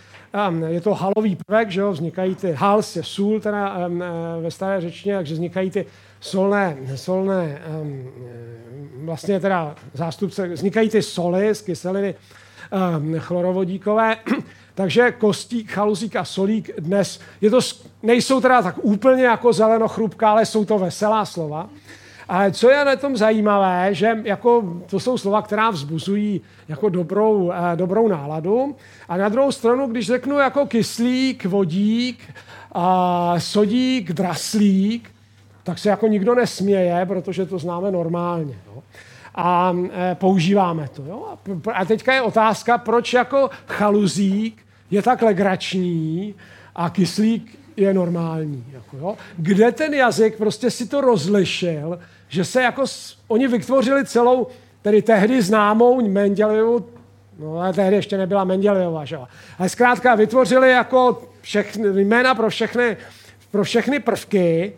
[0.67, 3.89] je to halový prvek, že jo, vznikají ty, hals je sůl teda
[4.41, 5.87] ve staré řečtině, takže vznikají ty
[6.21, 7.63] solné, solné
[8.97, 12.15] vlastně teda zástupce, vznikají ty soly z kyseliny
[13.19, 14.17] chlorovodíkové,
[14.75, 17.61] takže kostík, chaluzík a solík dnes, je to,
[18.03, 21.69] nejsou teda tak úplně jako zelenochrupka, ale jsou to veselá slova.
[22.29, 27.53] Ale co je na tom zajímavé, že jako to jsou slova, která vzbuzují jako dobrou,
[27.53, 28.77] eh, dobrou náladu.
[29.09, 32.19] A na druhou stranu, když řeknu jako kyslík, vodík,
[32.73, 35.11] a sodík, draslík,
[35.63, 38.55] tak se jako nikdo nesměje, protože to známe normálně.
[38.67, 38.83] Jo.
[39.35, 41.05] A e, používáme to.
[41.05, 41.35] Jo.
[41.75, 46.35] A teďka je otázka, proč jako chaluzík je tak legrační
[46.75, 48.65] a kyslík je normální.
[48.73, 49.17] Jako, jo.
[49.37, 52.85] Kde ten jazyk prostě si to rozlišil, že se jako,
[53.29, 54.47] oni vytvořili celou,
[54.83, 56.87] tedy tehdy známou Mendelovu,
[57.39, 59.29] no ale tehdy ještě nebyla Mendelejova, že jo.
[59.59, 62.97] Ale zkrátka vytvořili jako všechny, jména pro všechny,
[63.51, 64.73] pro všechny prvky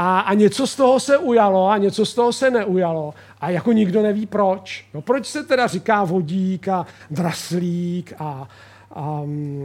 [0.00, 3.14] a, a něco z toho se ujalo a něco z toho se neujalo.
[3.40, 4.86] A jako nikdo neví proč.
[4.94, 8.48] No proč se teda říká vodík a draslík a,
[8.94, 9.22] a,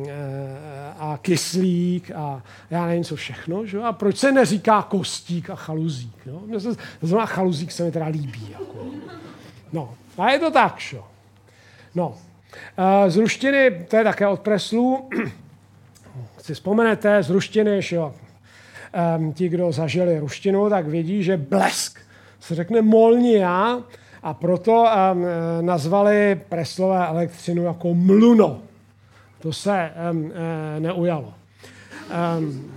[0.07, 3.65] eh, a kyslík a já nevím co všechno.
[3.65, 3.79] Že?
[3.79, 6.25] A proč se neříká kostík a chaluzík?
[6.25, 6.41] No?
[6.45, 6.69] Mně se,
[7.01, 8.47] zrovna chaluzík se mi teda líbí.
[8.51, 8.85] Jako.
[9.73, 10.79] No, a je to tak.
[10.79, 10.97] Že?
[11.95, 12.15] No,
[12.77, 15.09] eh, z ruštiny, to je také od Preslu,
[16.41, 18.13] si vzpomenete, z ruštiny, že jo,
[19.17, 21.99] um, ti, kdo zažili ruštinu, tak vědí, že blesk
[22.39, 23.81] se řekne molnia
[24.23, 25.25] a proto um,
[25.61, 28.61] nazvali Preslové elektřinu jako mluno.
[29.39, 30.31] To se um,
[30.79, 31.33] neujalo.
[32.37, 32.71] Um,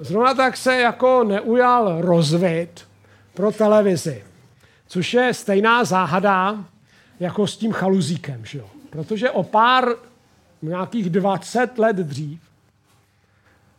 [0.00, 2.84] zrovna tak se jako neujal rozvid
[3.34, 4.24] pro televizi,
[4.86, 6.64] což je stejná záhada
[7.20, 8.44] jako s tím chaluzíkem.
[8.44, 8.66] Že jo?
[8.90, 9.88] Protože o pár,
[10.62, 12.40] nějakých 20 let dřív,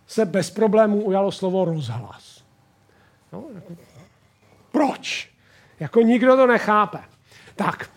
[0.07, 2.43] se bez problémů ujalo slovo rozhlas.
[3.33, 3.73] No, jako,
[4.71, 5.29] proč?
[5.79, 6.97] Jako nikdo to nechápe.
[7.55, 7.89] Tak,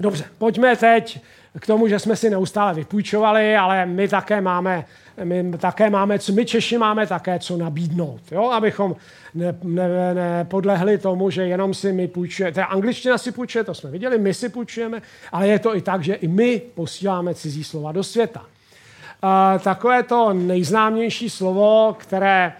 [0.00, 1.20] dobře, pojďme teď
[1.60, 4.84] k tomu, že jsme si neustále vypůjčovali, ale my také máme,
[5.24, 8.50] my také máme, co my Češi máme také co nabídnout, jo?
[8.50, 8.96] abychom
[9.62, 13.90] nepodlehli ne, ne tomu, že jenom si my půjčujeme, teda angličtina si půjčuje, to jsme
[13.90, 15.02] viděli, my si půjčujeme,
[15.32, 18.44] ale je to i tak, že i my posíláme cizí slova do světa.
[19.58, 22.52] Takové to nejznámější slovo, které,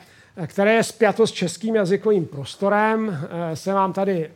[0.46, 3.14] které je spjato s českým jazykovým prostorem, uh,
[3.54, 4.30] se vám tady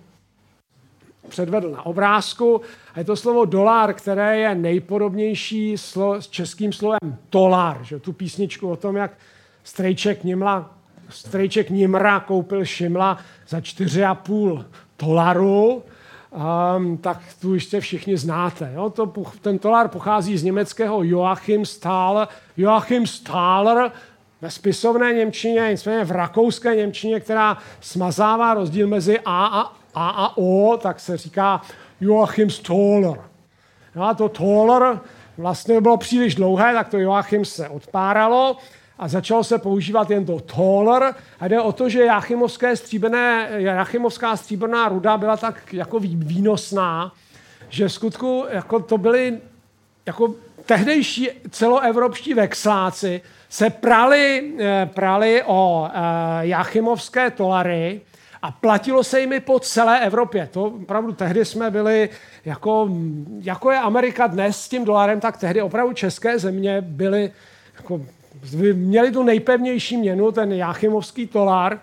[1.28, 2.60] předvedl na obrázku.
[2.94, 7.78] A je to slovo dolar, které je nejpodobnější slo, s českým slovem tolar.
[7.82, 7.98] Že?
[7.98, 9.10] Tu písničku o tom, jak
[9.64, 10.74] strejček Nimla,
[11.08, 13.18] strejček Nimra koupil Šimla
[13.48, 14.64] za 4,5
[14.98, 15.82] dolaru,
[16.30, 18.72] um, tak tu jistě všichni znáte.
[18.74, 18.90] Jo?
[18.90, 23.92] To, ten tolar pochází z německého Joachim Stahl, Joachim Stahler,
[24.40, 30.36] ve spisovné Němčině, nicméně v rakouské Němčině, která smazává rozdíl mezi A a a a
[30.36, 31.60] O, tak se říká
[32.00, 33.20] Joachim Stoller.
[33.94, 35.00] No a to Toller
[35.38, 38.56] vlastně bylo příliš dlouhé, tak to Joachim se odpáralo
[39.00, 41.14] a začalo se používat jen to Toller.
[41.40, 47.12] A jde o to, že Jachimovské stříbrné, Jachimovská stříbrná ruda byla tak jako výnosná,
[47.68, 49.38] že v skutku jako to byly
[50.06, 50.34] jako
[50.66, 55.98] tehdejší celoevropští vexláci se prali, eh, prali o eh,
[56.40, 58.00] Jachimovské tolary
[58.42, 60.48] a platilo se jimi po celé Evropě.
[60.52, 62.08] To opravdu tehdy jsme byli,
[62.44, 62.88] jako,
[63.40, 67.32] jako je Amerika dnes s tím dolarem, tak tehdy opravdu české země byly,
[67.76, 68.00] jako,
[68.72, 71.80] měli tu nejpevnější měnu, ten Jáchymovský dolar.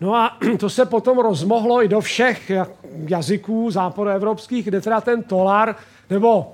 [0.00, 2.52] No a to se potom rozmohlo i do všech
[3.06, 5.76] jazyků západoevropských, kde teda ten tolar,
[6.10, 6.52] nebo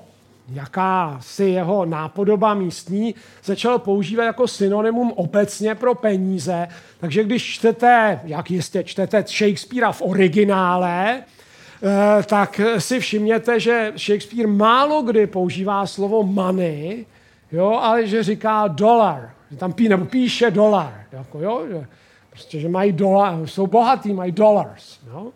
[0.53, 6.69] jaká si jeho nápodoba místní, začal používat jako synonymum obecně pro peníze.
[7.01, 14.49] Takže když čtete, jak jistě čtete Shakespearea v originále, eh, tak si všimněte, že Shakespeare
[14.49, 17.07] málo kdy používá slovo money,
[17.53, 19.31] jo, ale že říká dolar.
[19.51, 21.05] Že tam pí, nebo píše dolar.
[21.13, 21.87] Jako, jo, že,
[22.31, 25.01] prostě, že mají dolar, jsou bohatí, mají dollars.
[25.07, 25.33] Jo.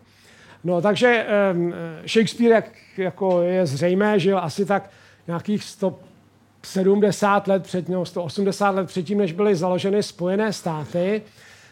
[0.63, 1.73] No, takže um,
[2.07, 2.65] Shakespeare, jak,
[2.97, 4.89] jako je zřejmé, žil asi tak
[5.27, 11.21] nějakých 170 let před, no, 180 let předtím, než byly založeny Spojené státy.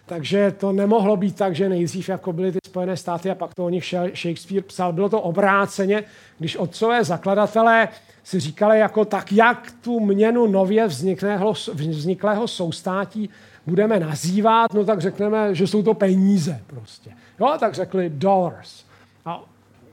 [0.06, 3.66] Takže to nemohlo být tak, že nejdřív jako byly ty Spojené státy a pak to
[3.66, 3.86] o nich
[4.16, 4.94] Shakespeare psal.
[4.94, 6.04] Bylo to obráceně,
[6.40, 7.88] když otcové zakladatelé
[8.24, 13.30] si říkali jako tak, jak tu měnu nově vzniklého, vzniklého soustátí
[13.68, 17.12] budeme nazývat, no tak řekneme, že jsou to peníze prostě.
[17.40, 18.86] Jo, tak řekli dollars.
[19.26, 19.44] A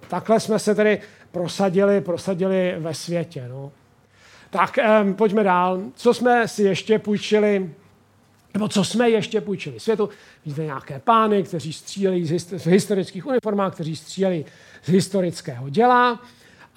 [0.09, 1.01] takhle jsme se tedy
[1.33, 3.49] prosadili, prosadili ve světě.
[3.49, 3.73] No.
[4.51, 5.81] Tak um, pojďme dál.
[5.95, 7.71] Co jsme si ještě půjčili,
[8.55, 10.09] nebo co jsme ještě půjčili světu?
[10.45, 14.45] Vidíte nějaké pány, kteří stříleli z historických uniformách, kteří stříleli
[14.83, 16.21] z historického děla.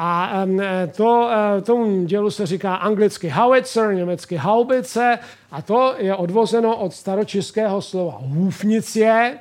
[0.04, 0.62] A um,
[0.96, 5.20] to, uh, tomu dělu se říká anglicky howitzer, německy haubice
[5.52, 9.38] a to je odvozeno od staročeského slova hůfnicie,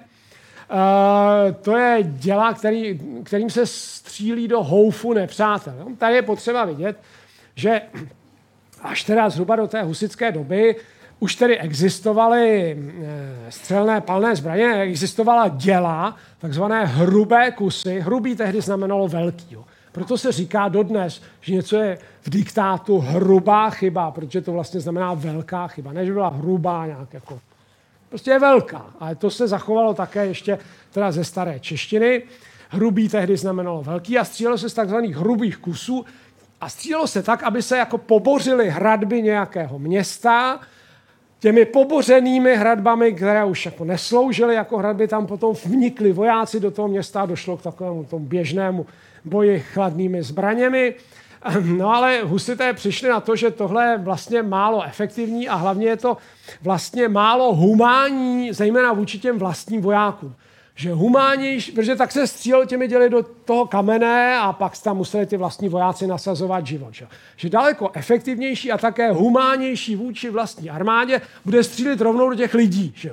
[0.72, 5.74] Uh, to je děla, který, kterým se střílí do houfu nepřátel.
[5.78, 5.86] Jo?
[5.98, 7.00] Tady je potřeba vidět,
[7.54, 7.80] že
[8.82, 10.76] až teda zhruba do té husické doby
[11.20, 12.78] už tedy existovaly
[13.48, 18.00] střelné palné zbraně, existovala děla, takzvané hrubé kusy.
[18.00, 19.46] Hrubý tehdy znamenalo velký.
[19.50, 19.64] Jo.
[19.92, 25.14] Proto se říká dodnes, že něco je v diktátu hrubá chyba, protože to vlastně znamená
[25.14, 25.92] velká chyba.
[25.92, 27.40] Ne, že byla hrubá nějak jako
[28.10, 28.86] Prostě je velká.
[29.00, 30.58] Ale to se zachovalo také ještě
[30.90, 32.22] teda ze staré češtiny.
[32.68, 36.04] Hrubý tehdy znamenalo velký a střílelo se z takzvaných hrubých kusů
[36.60, 40.60] a střílelo se tak, aby se jako pobořily hradby nějakého města,
[41.38, 46.88] těmi pobořenými hradbami, které už jako nesloužily jako hradby, tam potom vnikli vojáci do toho
[46.88, 48.86] města a došlo k takovému tomu běžnému
[49.24, 50.94] boji chladnými zbraněmi.
[51.64, 55.96] No ale husité přišli na to, že tohle je vlastně málo efektivní a hlavně je
[55.96, 56.16] to
[56.62, 60.34] vlastně málo humánní, zejména vůči těm vlastním vojákům.
[60.74, 65.26] Že humánnější, protože tak se střílel těmi děli do toho kamene a pak tam museli
[65.26, 66.94] ty vlastní vojáci nasazovat život.
[66.94, 67.06] Že,
[67.36, 72.92] že daleko efektivnější a také humánnější vůči vlastní armádě bude střílit rovnou do těch lidí.
[72.96, 73.12] Že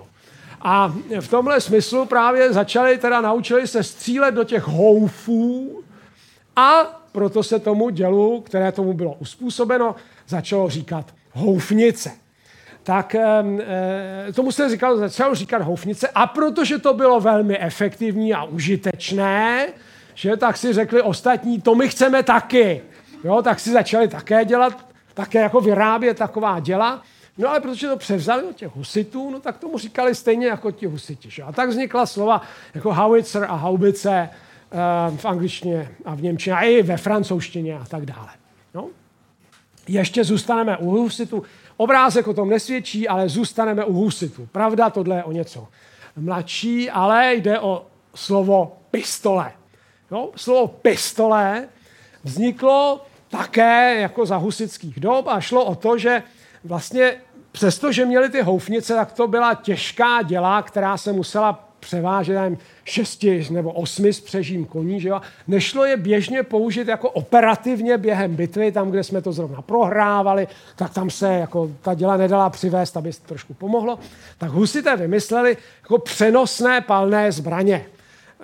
[0.61, 5.83] A v tomhle smyslu právě začali, teda naučili se střílet do těch houfů
[6.57, 9.95] a proto se tomu dělu, které tomu bylo uspůsobeno,
[10.27, 12.11] začalo říkat houfnice.
[12.83, 13.43] Tak e,
[14.35, 19.67] tomu se říkal, začalo říkat houfnice a protože to bylo velmi efektivní a užitečné,
[20.15, 22.81] že tak si řekli ostatní, to my chceme taky.
[23.23, 27.01] Jo, tak si začali také dělat, také jako vyrábět taková děla.
[27.37, 30.85] No ale protože to převzali od těch husitů, no tak tomu říkali stejně jako ti
[30.85, 31.29] husiti.
[31.29, 31.43] Že?
[31.43, 32.41] A tak vznikla slova
[32.75, 34.29] jako howitzer a haubice,
[35.15, 38.29] v angličtině a v němčině a i ve francouzštině a tak dále.
[38.73, 38.87] No.
[39.87, 41.43] Ještě zůstaneme u husitu.
[41.77, 44.49] Obrázek o tom nesvědčí, ale zůstaneme u husitu.
[44.51, 45.67] Pravda, tohle je o něco
[46.15, 49.51] mladší, ale jde o slovo pistole.
[50.11, 51.67] No, slovo pistole
[52.23, 56.23] vzniklo také jako za husických dob a šlo o to, že
[56.63, 57.15] vlastně
[57.51, 63.71] přestože měli ty houfnice, tak to byla těžká děla, která se musela převážet šesti nebo
[63.71, 65.21] osmi spřežím koní, že jo?
[65.47, 70.93] nešlo je běžně použít jako operativně během bitvy, tam, kde jsme to zrovna prohrávali, tak
[70.93, 73.99] tam se jako ta děla nedala přivést, aby se trošku pomohlo.
[74.37, 77.85] Tak husité vymysleli jako přenosné palné zbraně.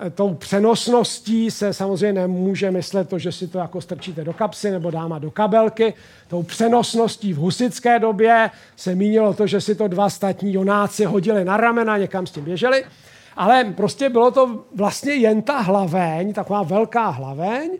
[0.06, 4.70] E, tou přenosností se samozřejmě nemůže myslet to, že si to jako strčíte do kapsy
[4.70, 5.94] nebo dáma do kabelky.
[6.28, 11.44] Tou přenosností v husické době se mínilo to, že si to dva statní jonáci hodili
[11.44, 12.84] na ramena, někam s tím běželi.
[13.36, 17.70] Ale prostě bylo to vlastně jen ta hlaveň, taková velká hlaveň,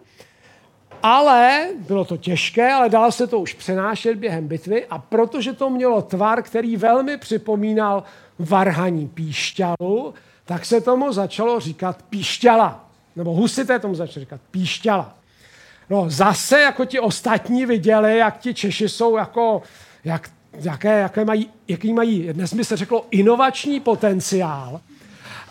[1.02, 5.70] ale bylo to těžké, ale dalo se to už přenášet během bitvy a protože to
[5.70, 8.02] mělo tvar, který velmi připomínal
[8.38, 12.88] varhaní píšťalu, tak se tomu začalo říkat píšťala.
[13.16, 15.14] Nebo husité tomu začali říkat píšťala.
[15.90, 19.62] No zase jako ti ostatní viděli, jak ti Češi jsou jako,
[20.04, 20.30] jak,
[20.60, 24.80] jaké, jaké mají, jaký mají, dnes by se řeklo, inovační potenciál,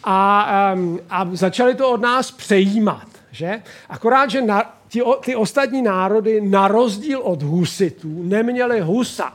[0.04, 0.76] a,
[1.10, 3.08] a začali to od nás přejímat.
[3.32, 3.62] Že?
[3.90, 9.34] Akorát, že na, ti, ty ostatní národy, na rozdíl od husitů, neměli husa.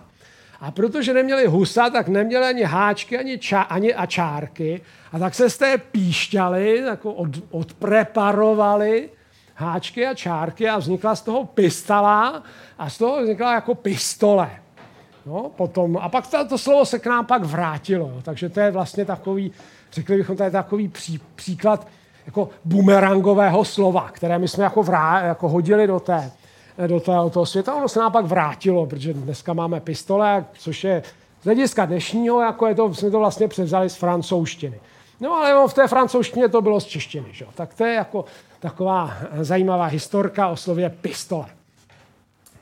[0.61, 4.81] A protože neměli husa, tak neměli ani háčky, ani, ča, ani a čárky.
[5.13, 9.09] A tak se z té píšťaly jako od, odpreparovali
[9.55, 12.43] háčky a čárky a vznikla z toho pistola
[12.79, 14.51] a z toho vznikla jako pistole.
[15.27, 18.13] No, potom, a pak to, to slovo se k nám pak vrátilo.
[18.23, 19.53] Takže to je vlastně takový,
[19.93, 21.87] řekli bychom, to je takový pří, příklad
[22.27, 26.31] jako bumerangového slova, které my jsme jako, vrá, jako hodili do té,
[26.87, 27.75] do toho, toho světa.
[27.75, 31.03] Ono se nám pak vrátilo, protože dneska máme pistole, což je
[31.43, 34.81] z hlediska dnešního, jako je to, jsme to vlastně převzali z francouzštiny.
[35.21, 37.27] No ale v té francouzštině to bylo z češtiny.
[37.33, 37.47] Že?
[37.55, 38.25] Tak to je jako
[38.61, 41.47] taková zajímavá historka o slově pistole.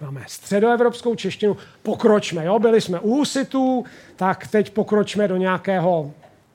[0.01, 2.59] Máme středoevropskou češtinu, pokročme, jo?
[2.59, 3.85] byli jsme u husitů,
[4.17, 6.11] tak teď pokročme do nějakého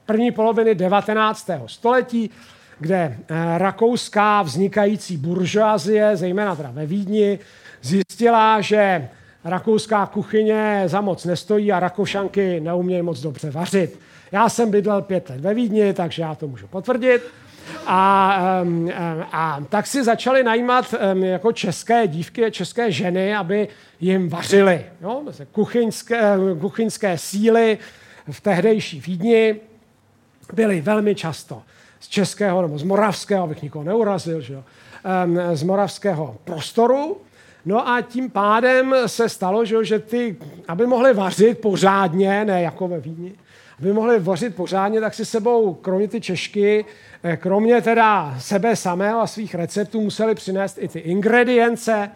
[0.06, 1.50] první poloviny 19.
[1.66, 2.30] století,
[2.80, 7.40] kde eh, rakouská vznikající buržoazie, zejména teda ve Vídni,
[7.82, 9.10] zjistila, že
[9.44, 14.00] rakouská kuchyně za moc nestojí a rakošanky neumějí moc dobře vařit.
[14.32, 17.22] Já jsem bydlel pět let ve Vídni, takže já to můžu potvrdit.
[17.86, 18.34] A,
[18.96, 23.68] a, a tak si začali najímat jako české dívky, české ženy, aby
[24.00, 24.86] jim vařily.
[25.02, 25.24] Jo?
[25.52, 26.22] Kuchyňské,
[26.62, 27.78] kuchyňské síly
[28.32, 29.56] v tehdejší Vídni
[30.54, 31.62] byly velmi často
[32.00, 34.64] z českého nebo z moravského, abych nikoho neurazil, že jo?
[35.54, 37.18] z moravského prostoru.
[37.66, 40.36] No a tím pádem se stalo, že, že ty,
[40.68, 43.34] aby mohli vařit pořádně, ne jako ve Vídni,
[43.80, 46.86] aby mohli vařit pořádně, tak si sebou, kromě ty češky,
[47.24, 52.10] eh, kromě teda sebe samého a svých receptů, museli přinést i ty ingredience.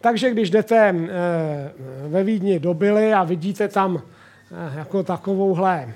[0.00, 1.72] Takže když jdete eh,
[2.08, 5.94] ve Vídni do Byly a vidíte tam eh, jako takovouhle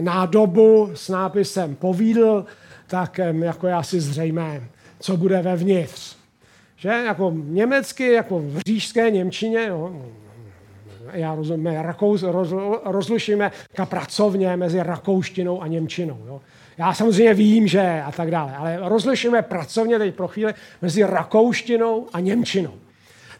[0.00, 2.44] nádobu s nápisem povídl,
[2.86, 4.62] tak jako je asi zřejmé,
[5.00, 6.16] co bude vevnitř.
[6.76, 6.88] Že?
[6.88, 9.92] Jako německy, jako v říšské Němčině, jo,
[11.12, 12.52] já rozumím, Rakous, roz,
[12.84, 13.50] rozlišíme
[13.88, 16.18] pracovně mezi rakouštinou a němčinou.
[16.26, 16.40] Jo.
[16.78, 22.06] Já samozřejmě vím, že a tak dále, ale rozlišíme pracovně teď pro chvíli mezi rakouštinou
[22.12, 22.74] a němčinou.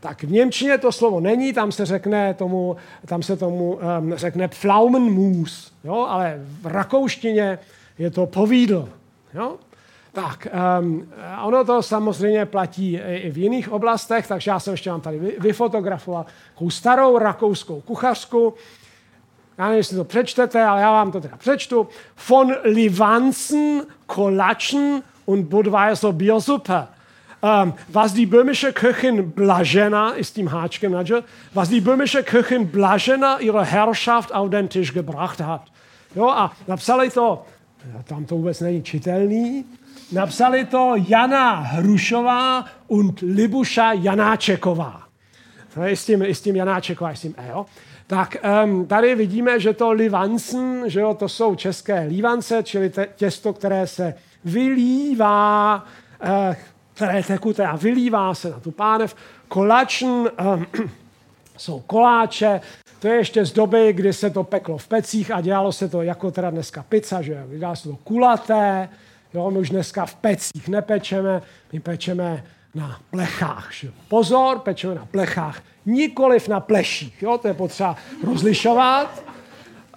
[0.03, 2.77] Tak v Němčině to slovo není, tam se řekne tomu,
[3.07, 7.59] tam se tomu um, řekne Pflaumenmus, jo, ale v rakouštině
[7.99, 8.89] je to povídl.
[9.35, 9.57] Jo?
[10.13, 10.47] Tak,
[10.81, 11.09] um,
[11.45, 16.27] ono to samozřejmě platí i v jiných oblastech, takže já jsem ještě vám tady vyfotografoval
[16.53, 18.55] takovou starou rakouskou kuchařku.
[19.59, 21.89] Já nevím, jestli to přečtete, ale já vám to teda přečtu.
[22.29, 26.87] Von Livanzen, Kolatschen und Budweiser Biersuppe.
[27.43, 31.25] Um, was die böhmische Köchin Blažena, ist háčkem, nadže,
[31.55, 35.63] was die böhmische Köchin Blažena ihre Herrschaft auf den Tisch gebracht hat.
[36.15, 37.45] Jo, a napsali to,
[38.05, 39.65] tam to vůbec není čitelný,
[40.13, 45.03] Napsali to Jana Hrušová und Libuša Janáčeková.
[45.75, 47.67] To je s tím, s tím Janáčeková, s tím E, jo?
[48.07, 53.09] Tak um, tady vidíme, že to livansen, že jo, to jsou české lívance, čili te,
[53.17, 54.15] těsto, které se
[54.45, 55.85] vylívá,
[56.23, 56.55] uh,
[56.95, 59.17] které tekuté a vylívá se na tu pánev.
[59.49, 60.31] Kolačn um,
[61.57, 62.61] jsou koláče,
[62.99, 66.03] to je ještě z doby, kdy se to peklo v pecích a dělalo se to
[66.03, 68.89] jako teda dneska pizza, že dělalo se to kulaté,
[69.35, 73.73] Jo, my už dneska v pecích nepečeme, my pečeme na plechách.
[73.73, 73.91] Že?
[74.09, 77.23] Pozor, pečeme na plechách, nikoliv na pleších.
[77.23, 77.39] Jo?
[77.39, 79.25] To je potřeba rozlišovat.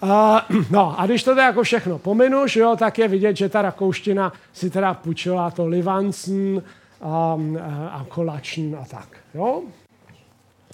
[0.02, 0.38] Uh,
[0.70, 4.32] no a když to jako všechno pominu, že jo, tak je vidět, že ta rakouština
[4.52, 6.62] si teda půjčila to livancen
[7.00, 7.58] um,
[7.90, 9.08] a kolačn a tak.
[9.34, 9.62] Jo?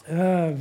[0.06, 0.52] E,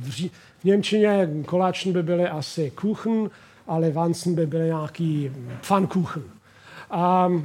[0.00, 3.30] v, v Němčině kolačn by byly asi kuchen,
[3.68, 6.22] a livancen by byly nějaký pfannkuchen.
[6.22, 7.44] Um, uh,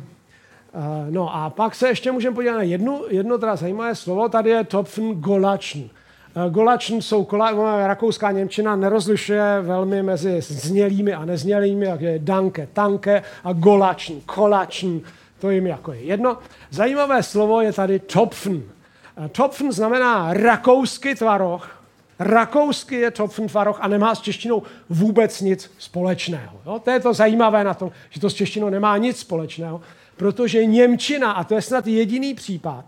[1.10, 4.64] no a pak se ještě můžeme podívat na jednu, jedno teda zajímavé slovo, tady je
[4.64, 5.80] Topfen Golačn.
[5.80, 12.68] Uh, Golačn jsou kola, rakouská Němčina nerozlišuje velmi mezi znělými a neznělými, jak je danke,
[12.74, 14.98] tanke a golačn, kolačn,
[15.42, 16.38] to jim jako je jedno.
[16.70, 18.56] Zajímavé slovo je tady Topfen.
[18.56, 21.82] Uh, Topfen znamená rakouský tvaroh,
[22.22, 26.62] Rakousky je Topfentvaroch a nemá s češtinou vůbec nic společného.
[26.66, 26.80] Jo?
[26.80, 29.82] To je to zajímavé na tom, že to s češtinou nemá nic společného,
[30.18, 32.86] protože Němčina, a to je snad jediný případ,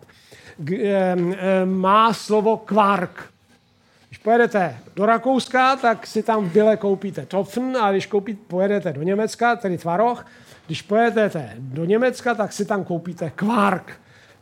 [1.66, 3.33] má slovo kvark.
[4.14, 8.94] Když pojedete do Rakouska, tak si tam v Bile koupíte Topfen a když koupí, pojedete
[8.94, 10.26] do Německa, tedy tvaroch,
[10.66, 13.92] když pojedete do Německa, tak si tam koupíte kvark.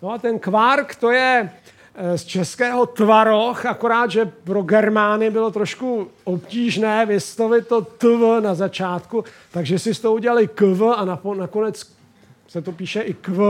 [0.02, 1.50] No a ten kvark to je
[1.96, 8.56] Eh, z českého tvaroch, akorát, že pro Germány bylo trošku obtížné vyslovit to tv na
[8.56, 11.92] začátku, takže si z toho udělali kv a nakonec
[12.48, 13.42] se to píše i kv.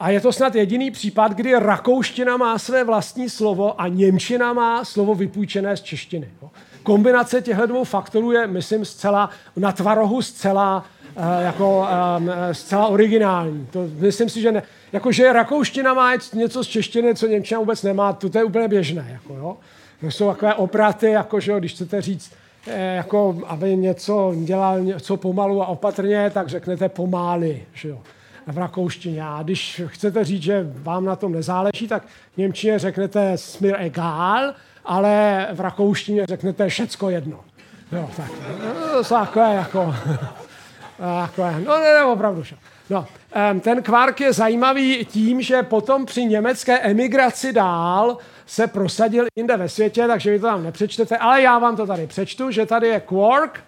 [0.00, 4.84] A je to snad jediný případ, kdy rakouština má své vlastní slovo a němčina má
[4.84, 6.28] slovo vypůjčené z češtiny.
[6.82, 10.84] Kombinace těchto dvou faktorů je, myslím, zcela na tvarohu zcela
[11.16, 11.86] uh, jako
[12.18, 13.66] um, zcela originální.
[13.70, 14.62] To myslím si, že ne.
[14.92, 19.08] Jakože rakouština má něco z češtiny, co němčina vůbec nemá, to je úplně běžné.
[19.12, 19.56] Jako, jo.
[20.00, 22.32] To jsou takové opraty, jakože když chcete říct,
[22.66, 27.62] eh, jako, aby něco dělal něco pomalu a opatrně, tak řeknete pomály.
[27.74, 27.98] Že jo
[28.52, 29.22] v rakouštině.
[29.22, 32.02] A když chcete říct, že vám na tom nezáleží, tak
[32.34, 34.54] v Němčině řeknete smir egal,
[34.84, 37.40] ale v rakouštině řeknete všecko jedno.
[37.92, 38.30] Jo, tak.
[38.94, 39.94] No, to jako...
[40.98, 42.42] takové, no ne, ne, opravdu.
[42.90, 43.06] No,
[43.60, 49.68] ten kvark je zajímavý tím, že potom při německé emigraci dál se prosadil jinde ve
[49.68, 53.00] světě, takže vy to tam nepřečtete, ale já vám to tady přečtu, že tady je
[53.00, 53.64] quark,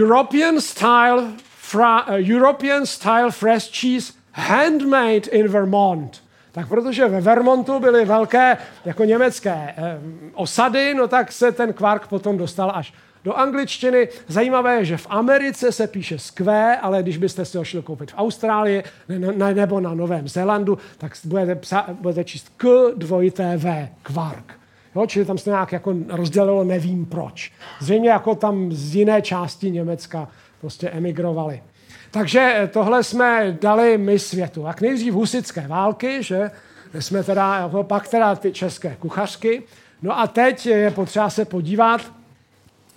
[0.00, 1.24] European style
[1.70, 6.22] fra, uh, European style fresh cheese handmade in Vermont.
[6.52, 9.98] Tak protože ve Vermontu byly velké jako německé eh,
[10.34, 12.92] osady, no tak se ten kvark potom dostal až
[13.24, 14.08] do angličtiny.
[14.28, 18.10] Zajímavé je, že v Americe se píše skvé, ale když byste si ho šli koupit
[18.10, 23.88] v Austrálii ne, nebo na Novém Zélandu, tak budete, psa, budete číst k dvojité V,
[24.02, 24.54] kvark.
[24.94, 27.52] Jo, čili tam se nějak jako rozdělilo, nevím proč.
[27.80, 30.28] Zřejmě jako tam z jiné části Německa
[30.60, 31.62] prostě emigrovali.
[32.10, 34.64] Takže eh, tohle jsme dali my světu.
[34.66, 36.50] Jak nejdřív husické války, že
[36.98, 39.62] jsme teda, jako pak teda ty české kuchařky.
[40.02, 42.00] No a teď je potřeba se podívat,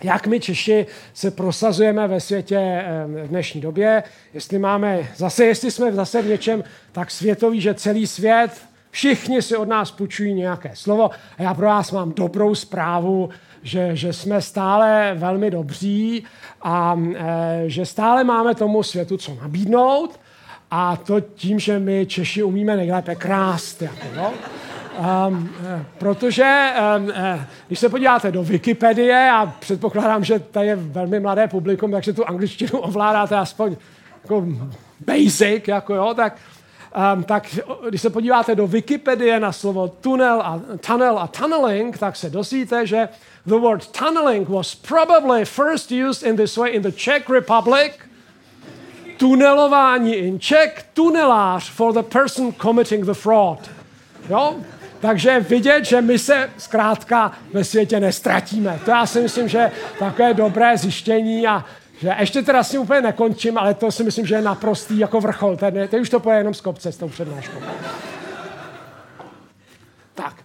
[0.03, 4.03] jak my Češi se prosazujeme ve světě eh, v dnešní době.
[4.33, 8.51] Jestli máme, zase jestli jsme zase v něčem tak světový, že celý svět,
[8.91, 11.09] všichni si od nás půjčují nějaké slovo.
[11.37, 13.29] A já pro vás mám dobrou zprávu,
[13.63, 16.23] že, že jsme stále velmi dobří
[16.61, 20.19] a e, že stále máme tomu světu co nabídnout
[20.71, 23.81] a to tím, že my Češi umíme nejlépe krást.
[23.81, 24.33] Jako, no?
[25.27, 25.49] Um,
[25.97, 27.11] protože um,
[27.67, 32.25] když se podíváte do Wikipedie, a předpokládám, že to je velmi mladé publikum, takže tu
[32.25, 33.75] angličtinu ovládáte aspoň
[34.23, 34.45] jako
[35.05, 36.37] basic, jako jo, tak,
[37.13, 37.55] um, tak
[37.89, 42.87] když se podíváte do Wikipedie na slovo tunel a, tunnel a tunneling, tak se dozvíte,
[42.87, 43.09] že
[43.45, 47.91] The word tunneling was probably first used in this way in the Czech Republic.
[49.17, 53.59] Tunelování in Czech, tunelář for the person committing the fraud.
[54.29, 54.55] Jo?
[54.99, 58.79] Takže vidět, že my se zkrátka ve světě nestratíme.
[58.85, 61.65] To já si myslím, že takové dobré zjištění a
[62.01, 65.21] že ještě teda s tím úplně nekončím, ale to si myslím, že je naprostý jako
[65.21, 65.57] vrchol.
[65.57, 67.59] Teď už to poje jenom z kopce s tou přednáškou.
[70.15, 70.35] Tak,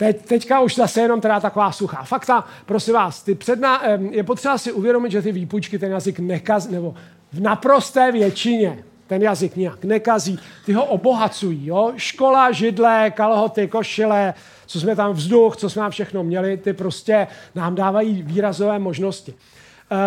[0.00, 2.44] Teď, teďka už zase jenom teda taková suchá fakta.
[2.66, 6.94] Prosím vás, ty předná, je potřeba si uvědomit, že ty výpůjčky ten jazyk nekazí, nebo
[7.32, 11.66] v naprosté většině ten jazyk nějak nekazí, ty ho obohacují.
[11.66, 11.92] Jo?
[11.96, 14.34] Škola, židle, kalhoty, košile,
[14.66, 19.34] co jsme tam vzduch, co jsme tam všechno měli, ty prostě nám dávají výrazové možnosti.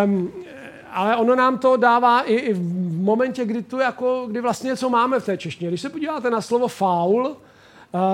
[0.05, 0.31] Um,
[0.93, 4.89] ale ono nám to dává i, i v momentě, kdy, tu jako, kdy vlastně něco
[4.89, 5.69] máme v té češtině.
[5.69, 7.35] Když se podíváte na slovo faul,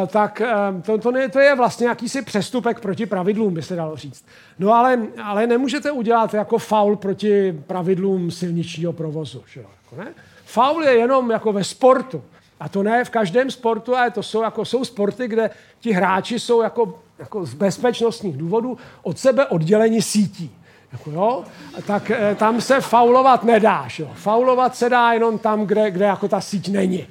[0.01, 0.41] Uh, tak
[0.75, 4.25] uh, to, to, ne, to je vlastně jakýsi přestupek proti pravidlům, by se dalo říct.
[4.59, 9.43] No ale, ale nemůžete udělat jako faul proti pravidlům silničního provozu.
[9.53, 9.59] Že?
[9.59, 10.13] Jako ne?
[10.45, 12.23] Faul je jenom jako ve sportu.
[12.59, 15.49] A to ne v každém sportu, ale to jsou, jako, jsou sporty, kde
[15.79, 20.55] ti hráči jsou jako, jako z bezpečnostních důvodů od sebe oddělení sítí.
[20.91, 21.43] Jako jo?
[21.87, 23.87] Tak e, tam se faulovat nedá.
[23.87, 24.07] Že?
[24.13, 27.07] Faulovat se dá jenom tam, kde, kde jako ta síť není.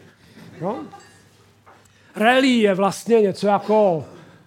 [0.60, 0.76] Jo?
[2.16, 4.05] Rally je vlastně něco jako,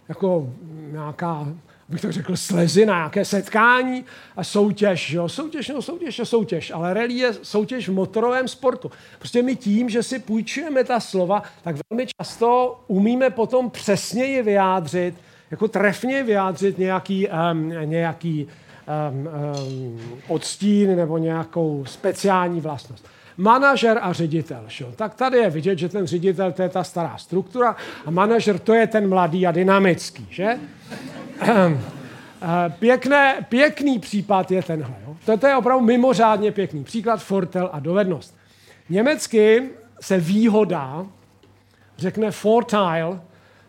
[0.09, 0.49] jako
[0.91, 1.47] nějaká,
[1.89, 4.05] bych tak řekl, slezina, nějaké setkání
[4.35, 5.11] a soutěž.
[5.11, 5.29] Jo?
[5.29, 8.91] Soutěž, no soutěž je soutěž, ale rally je soutěž v motorovém sportu.
[9.19, 15.15] Prostě my tím, že si půjčujeme ta slova, tak velmi často umíme potom přesněji vyjádřit,
[15.51, 18.47] jako trefně vyjádřit nějaký, um, nějaký
[19.11, 19.30] um,
[19.68, 23.07] um, odstín nebo nějakou speciální vlastnost
[23.38, 24.63] manažer a ředitel.
[24.68, 24.91] Šo?
[24.95, 28.73] Tak tady je vidět, že ten ředitel to je ta stará struktura a manažer to
[28.73, 30.27] je ten mladý a dynamický.
[30.30, 30.59] Že?
[32.43, 34.95] Eh, pěkné, pěkný případ je tenhle.
[35.07, 35.15] Jo?
[35.26, 38.35] Toto je opravdu mimořádně pěkný příklad, fortel a dovednost.
[38.89, 39.69] Německy
[40.01, 41.05] se výhoda
[41.97, 43.22] řekne fortile,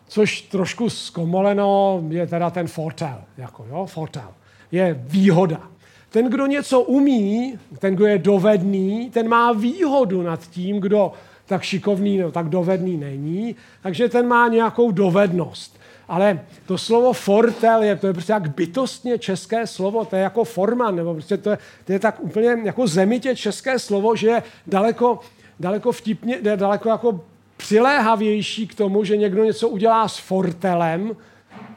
[0.07, 3.21] což trošku zkomoleno je teda ten fortel.
[3.37, 3.85] Jako, jo?
[3.85, 4.33] Fortel.
[4.73, 5.61] Je výhoda.
[6.09, 11.11] Ten, kdo něco umí, ten, kdo je dovedný, ten má výhodu nad tím, kdo
[11.45, 15.79] tak šikovný, no, tak dovedný není, takže ten má nějakou dovednost.
[16.07, 20.43] Ale to slovo fortel je, to je prostě jak bytostně české slovo, to je jako
[20.43, 24.43] forman, nebo prostě to je, to je tak úplně jako zemitě české slovo, že je
[24.67, 25.19] daleko,
[25.59, 27.21] daleko vtipně, daleko jako
[27.57, 31.15] přiléhavější k tomu, že někdo něco udělá s fortelem,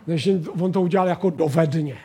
[0.06, 0.28] než
[0.60, 1.97] on to udělal jako dovedně.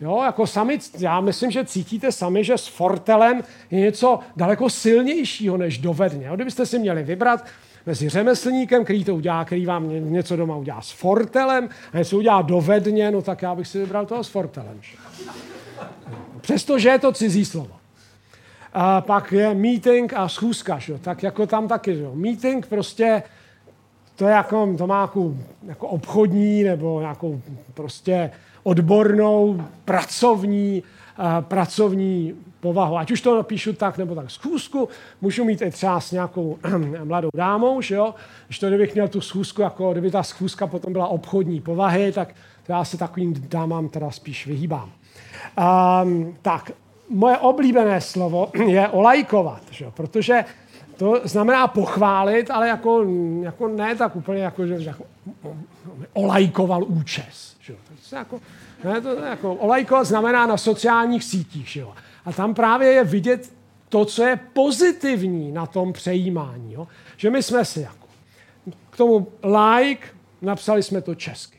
[0.00, 5.56] Jo, jako sami, já myslím, že cítíte sami, že s fortelem je něco daleko silnějšího
[5.56, 6.26] než dovedně.
[6.26, 7.44] Jo, kdybyste si měli vybrat
[7.86, 12.42] mezi řemeslníkem, který to udělá, který vám něco doma udělá s fortelem a něco udělá
[12.42, 14.80] dovedně, no tak já bych si vybral toho s fortelem.
[16.40, 17.76] Přestože je to cizí slovo.
[18.72, 20.98] A pak je meeting a schůzka, že?
[20.98, 21.96] tak jako tam taky.
[21.96, 22.06] Že?
[22.14, 23.22] Meeting prostě
[24.16, 25.34] to, je jako, to má jako,
[25.66, 27.42] jako obchodní nebo nějakou
[27.74, 28.30] prostě
[28.62, 30.82] odbornou, pracovní,
[31.18, 32.96] uh, pracovní povahu.
[32.96, 34.88] Ať už to napíšu tak nebo tak schůzku,
[35.20, 36.58] můžu mít i třeba s nějakou
[37.04, 38.14] mladou dámou, že jo?
[38.46, 42.34] Když to kdybych měl tu schůzku, jako kdyby ta schůzka potom byla obchodní povahy, tak
[42.68, 44.92] já se takovým dámám teda spíš vyhýbám.
[46.02, 46.70] Um, tak,
[47.08, 49.90] moje oblíbené slovo je olajkovat, že jo?
[49.90, 50.44] protože
[50.96, 53.06] to znamená pochválit, ale jako,
[53.42, 55.04] jako ne tak úplně, jako, že jako,
[56.12, 57.56] olajkoval účes.
[57.60, 57.78] Že jo?
[58.10, 58.40] To jako,
[58.84, 61.68] ne, to jako, olajkovat znamená na sociálních sítích.
[61.68, 61.94] Že jo?
[62.24, 63.52] A tam právě je vidět
[63.88, 66.72] to, co je pozitivní na tom přejímání.
[66.72, 66.88] Jo?
[67.16, 68.06] Že my jsme si jako
[68.90, 70.08] k tomu like,
[70.42, 71.58] napsali jsme to česky.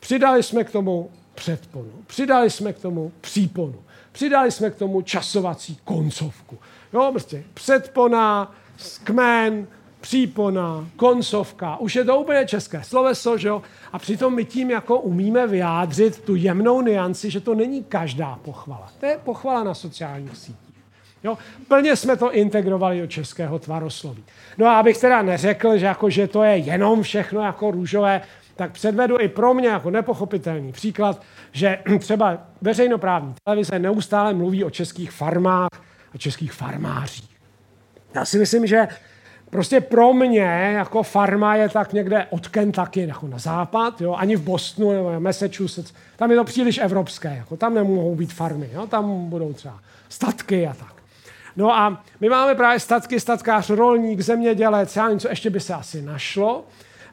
[0.00, 1.92] Přidali jsme k tomu předponu.
[2.06, 3.82] Přidali jsme k tomu příponu.
[4.12, 6.58] Přidali jsme k tomu časovací koncovku.
[6.92, 8.54] Jo, prostě předpona,
[9.04, 9.66] kmen,
[10.06, 11.76] přípona, koncovka.
[11.76, 13.62] Už je to úplně české sloveso, že jo?
[13.92, 18.92] A přitom my tím jako umíme vyjádřit tu jemnou nianci, že to není každá pochvala.
[19.00, 20.76] To je pochvala na sociálních sítích.
[21.24, 21.38] Jo?
[21.68, 24.24] Plně jsme to integrovali do českého tvarosloví.
[24.58, 28.20] No a abych teda neřekl, že, jako, že to je jenom všechno jako růžové,
[28.56, 31.22] tak předvedu i pro mě jako nepochopitelný příklad,
[31.52, 35.70] že třeba veřejnoprávní televize neustále mluví o českých farmách
[36.14, 37.36] a českých farmářích.
[38.14, 38.88] Já si myslím, že
[39.50, 44.14] prostě pro mě jako farma je tak někde od Kentucky jako na západ, jo?
[44.14, 48.70] ani v Bostonu nebo Massachusetts, tam je to příliš evropské, jako tam nemohou být farmy,
[48.72, 48.86] jo?
[48.86, 49.78] tam budou třeba
[50.08, 50.94] statky a tak.
[51.56, 55.74] No a my máme právě statky, statkář, rolník, zemědělec, já nevím, co ještě by se
[55.74, 56.64] asi našlo,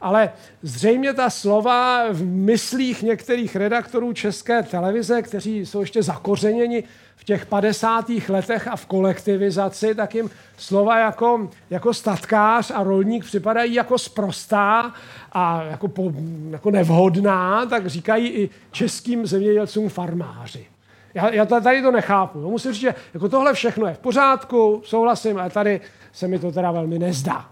[0.03, 0.31] ale
[0.61, 6.83] zřejmě ta slova v myslích některých redaktorů české televize, kteří jsou ještě zakořeněni
[7.15, 8.05] v těch 50.
[8.29, 14.93] letech a v kolektivizaci, tak jim slova jako, jako statkář a rolník připadají jako sprostá
[15.31, 16.13] a jako, po,
[16.49, 20.65] jako nevhodná, tak říkají i českým zemědělcům farmáři.
[21.13, 22.39] Já, já tady to nechápu.
[22.39, 22.49] Jo.
[22.49, 25.81] Musím říct, že jako tohle všechno je v pořádku, souhlasím, ale tady
[26.11, 27.45] se mi to teda velmi nezdá.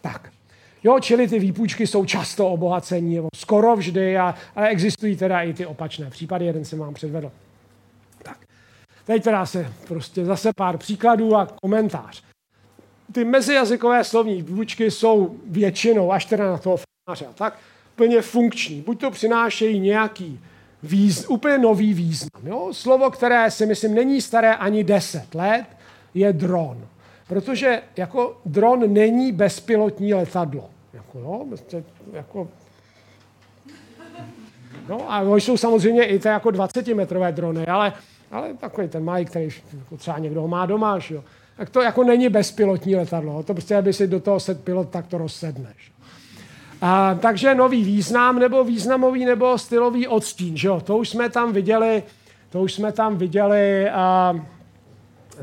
[0.00, 0.37] Tak.
[0.84, 5.52] Jo, čili ty výpůjčky jsou často obohacení, nebo skoro vždy, a, ale existují teda i
[5.52, 7.32] ty opačné případy, jeden jsem vám předvedl.
[8.22, 8.38] Tak,
[9.04, 12.22] teď teda se prostě zase pár příkladů a komentář.
[13.12, 17.58] Ty mezijazykové slovní výpůjčky jsou většinou, až teda na toho fanáře, tak
[17.96, 18.80] plně funkční.
[18.80, 20.40] Buď to přinášejí nějaký
[20.82, 22.46] výz, úplně nový význam.
[22.46, 22.68] Jo?
[22.72, 25.64] Slovo, které si myslím není staré ani 10 let,
[26.14, 26.86] je dron.
[27.28, 30.70] Protože jako dron není bezpilotní letadlo.
[30.92, 32.48] Jako, prostě, jako,
[34.88, 37.92] no a jsou samozřejmě i ty jako 20-metrové drony, ale,
[38.30, 39.48] ale takový ten malý, který
[39.78, 41.24] jako třeba někdo ho má doma, že jo.
[41.56, 43.42] Tak to jako není bezpilotní letadlo.
[43.42, 45.92] To prostě, aby si do toho set pilot, tak to rozsedneš.
[46.82, 50.80] A, takže nový význam, nebo významový, nebo stylový odstín, že jo.
[50.80, 52.02] To už jsme tam viděli,
[52.50, 54.34] to už jsme tam viděli a,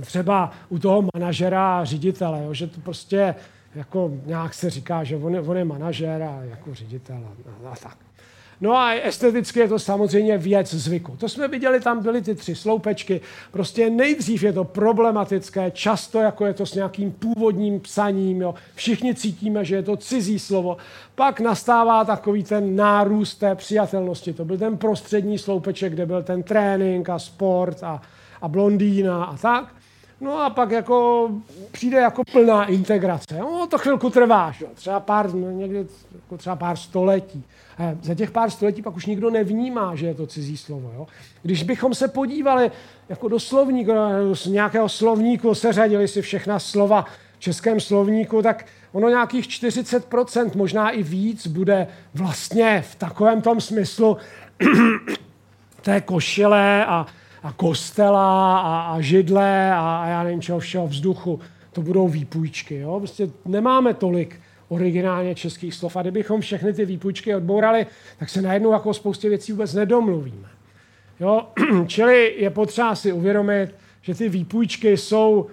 [0.02, 3.36] třeba u toho manažera a ředitele, jo, že to prostě
[3.76, 7.24] jako nějak se říká, že on on je manažer a jako ředitel
[7.66, 7.98] a, a tak.
[8.62, 11.16] No a esteticky je to samozřejmě věc zvyku.
[11.18, 13.22] To jsme viděli, tam byly ty tři sloupečky.
[13.52, 18.42] Prostě nejdřív je to problematické, často jako je to s nějakým původním psaním.
[18.42, 18.56] Jo.
[18.76, 20.78] Všichni cítíme, že je to cizí slovo.
[21.16, 24.34] Pak nastává takový ten nárůst té přijatelnosti.
[24.34, 28.02] To byl ten prostřední sloupeček, kde byl ten trénink a sport a,
[28.42, 29.75] a blondýna a tak.
[30.22, 31.30] No a pak jako
[31.72, 33.38] přijde jako plná integrace.
[33.40, 34.66] No, to chvilku trvá, že?
[34.74, 35.86] třeba pár, no, někdy
[36.16, 37.44] jako třeba pár století.
[37.78, 40.92] A za těch pár století pak už nikdo nevnímá, že je to cizí slovo.
[40.96, 41.08] Jo?
[41.42, 42.72] Když bychom se podívali
[43.10, 43.92] jako do slovníku,
[44.34, 47.06] z nějakého slovníku, seřadili si všechna slova
[47.38, 53.62] v českém slovníku, tak ono nějakých 40%, možná i víc, bude vlastně v takovém tom
[53.62, 54.18] smyslu
[55.82, 57.06] té košile a
[57.46, 61.40] a kostela a, a židle a, a já nevím čeho všeho vzduchu.
[61.72, 62.76] To budou výpůjčky.
[62.76, 63.00] Jo?
[63.00, 65.96] Prostě nemáme tolik originálně českých slov.
[65.96, 67.86] A kdybychom všechny ty výpůjčky odbourali,
[68.20, 70.48] tak se najednou jako spoustě věcí vůbec nedomluvíme.
[71.20, 71.48] Jo?
[71.88, 75.48] Čili je potřeba si uvědomit, že ty výpůjčky jsou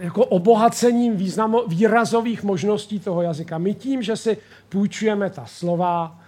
[0.00, 3.58] jako obohacením významo, výrazových možností toho jazyka.
[3.58, 4.36] My tím, že si
[4.68, 6.20] půjčujeme ta slova,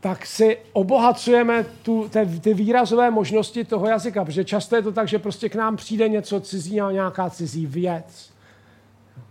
[0.00, 5.08] tak si obohacujeme tu, ty, ty výrazové možnosti toho jazyka, protože často je to tak,
[5.08, 8.30] že prostě k nám přijde něco cizí, nějaká cizí věc.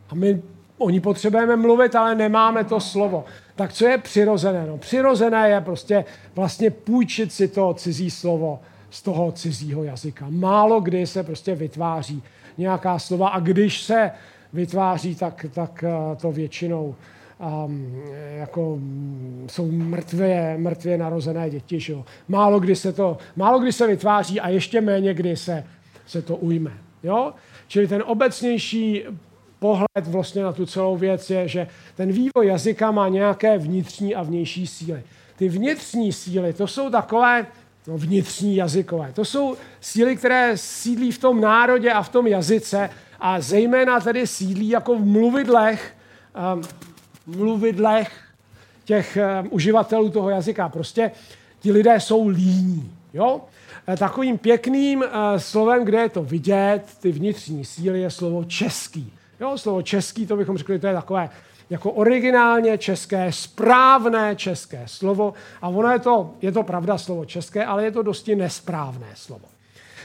[0.10, 0.42] A my
[0.78, 3.26] o ní potřebujeme mluvit, ale nemáme to slovo.
[3.56, 4.66] Tak co je přirozené?
[4.68, 6.06] No, přirozené je prostě
[6.36, 8.60] vlastně půjčit si to cizí slovo
[8.90, 10.26] z toho cizího jazyka.
[10.30, 12.24] Málo kdy se prostě vytváří
[12.58, 14.12] nějaká slova a když se
[14.54, 16.96] vytváří, tak, tak eh, to většinou
[17.40, 18.02] um,
[18.38, 21.80] jako mm, jsou mrtvě, mrtvě narozené děti.
[21.80, 22.06] Že jo.
[22.28, 25.64] Málo, kdy se to, málo kdy se vytváří a ještě méně kdy se,
[26.08, 26.72] se to ujme.
[27.04, 27.34] Jo?
[27.68, 29.04] Čili ten obecnější
[29.60, 34.24] pohled vlastně na tu celou věc je, že ten vývoj jazyka má nějaké vnitřní a
[34.24, 35.04] vnější síly.
[35.36, 37.46] Ty vnitřní síly, to jsou takové
[37.88, 39.12] no, vnitřní jazykové.
[39.14, 42.90] To jsou síly, které sídlí v tom národě a v tom jazyce
[43.20, 45.94] a zejména tedy sídlí jako v mluvidlech,
[46.54, 46.62] um,
[47.38, 48.12] mluvidlech
[48.86, 50.70] těch um, uživatelů toho jazyka.
[50.70, 51.12] Prostě
[51.60, 52.94] ti lidé jsou líní.
[53.14, 53.42] Jo?
[53.88, 55.08] E, takovým pěkným uh,
[55.38, 59.14] slovem, kde je to vidět, ty vnitřní síly, je slovo český.
[59.40, 61.30] Jo, slovo český, to bychom řekli, to je takové
[61.70, 65.34] jako originálně české, správné české slovo.
[65.62, 69.46] A ono je to, je to pravda slovo české, ale je to dosti nesprávné slovo.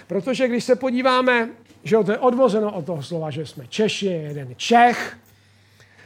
[0.07, 1.49] Protože když se podíváme,
[1.85, 5.17] že to je odvozeno od toho slova, že jsme Češi, je jeden Čech,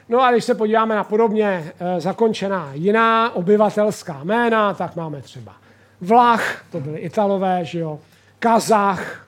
[0.08, 5.54] No a když se podíváme na podobně e, zakončená jiná obyvatelská jména, tak máme třeba
[6.00, 8.00] Vlach, to byli Italové, že jo,
[8.38, 9.26] Kazach,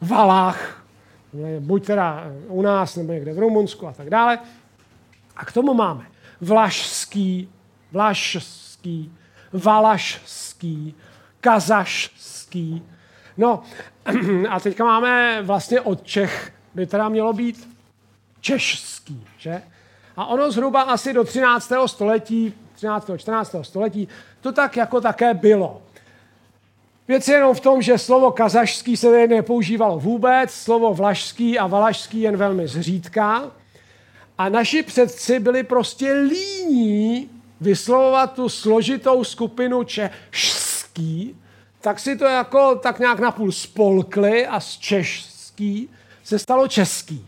[0.00, 0.84] Valach,
[1.60, 4.38] buď teda u nás, nebo někde v Rumunsku a tak dále.
[5.36, 6.06] A k tomu máme
[6.40, 7.48] vlašský,
[7.92, 9.12] vlašský,
[9.52, 10.94] valašský,
[11.40, 12.82] kazašský.
[13.36, 13.62] No
[14.50, 17.75] a teďka máme vlastně od Čech, by teda mělo být
[18.40, 19.62] češský, že?
[20.16, 21.72] A ono zhruba asi do 13.
[21.86, 23.10] století, 13.
[23.16, 23.54] 14.
[23.62, 24.08] století,
[24.40, 25.82] to tak jako také bylo.
[27.08, 31.66] Věc je jenom v tom, že slovo kazašský se tady nepoužívalo vůbec, slovo vlašský a
[31.66, 33.50] valašský jen velmi zřídka.
[34.38, 37.30] A naši předci byli prostě líní
[37.60, 41.36] vyslovovat tu složitou skupinu češský,
[41.80, 45.88] tak si to jako tak nějak napůl spolkli a z češský
[46.24, 47.26] se stalo český.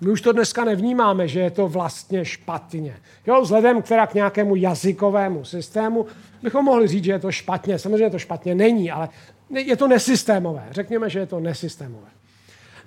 [0.00, 2.96] My už to dneska nevnímáme, že je to vlastně špatně.
[3.26, 6.06] Jo, vzhledem k, k nějakému jazykovému systému
[6.42, 7.78] bychom mohli říct, že je to špatně.
[7.78, 9.08] Samozřejmě to špatně není, ale
[9.50, 10.66] je to nesystémové.
[10.70, 12.06] Řekněme, že je to nesystémové.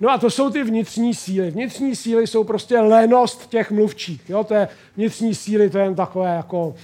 [0.00, 1.50] No a to jsou ty vnitřní síly.
[1.50, 4.30] Vnitřní síly jsou prostě lenost těch mluvčích.
[4.30, 4.44] Jo?
[4.44, 6.74] To je vnitřní síly, to je jen takové jako,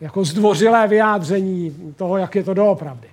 [0.00, 3.08] jako zdvořilé vyjádření toho, jak je to doopravdy.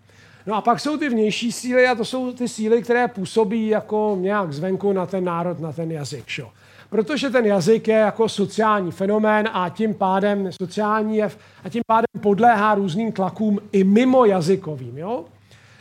[0.45, 4.17] No a pak jsou ty vnější síly a to jsou ty síly, které působí jako
[4.19, 6.23] nějak zvenku na ten národ, na ten jazyk.
[6.27, 6.51] Šo?
[6.89, 12.05] Protože ten jazyk je jako sociální fenomén a tím pádem sociální jev a tím pádem
[12.21, 14.97] podléhá různým tlakům i mimo jazykovým.
[14.97, 15.25] Jo?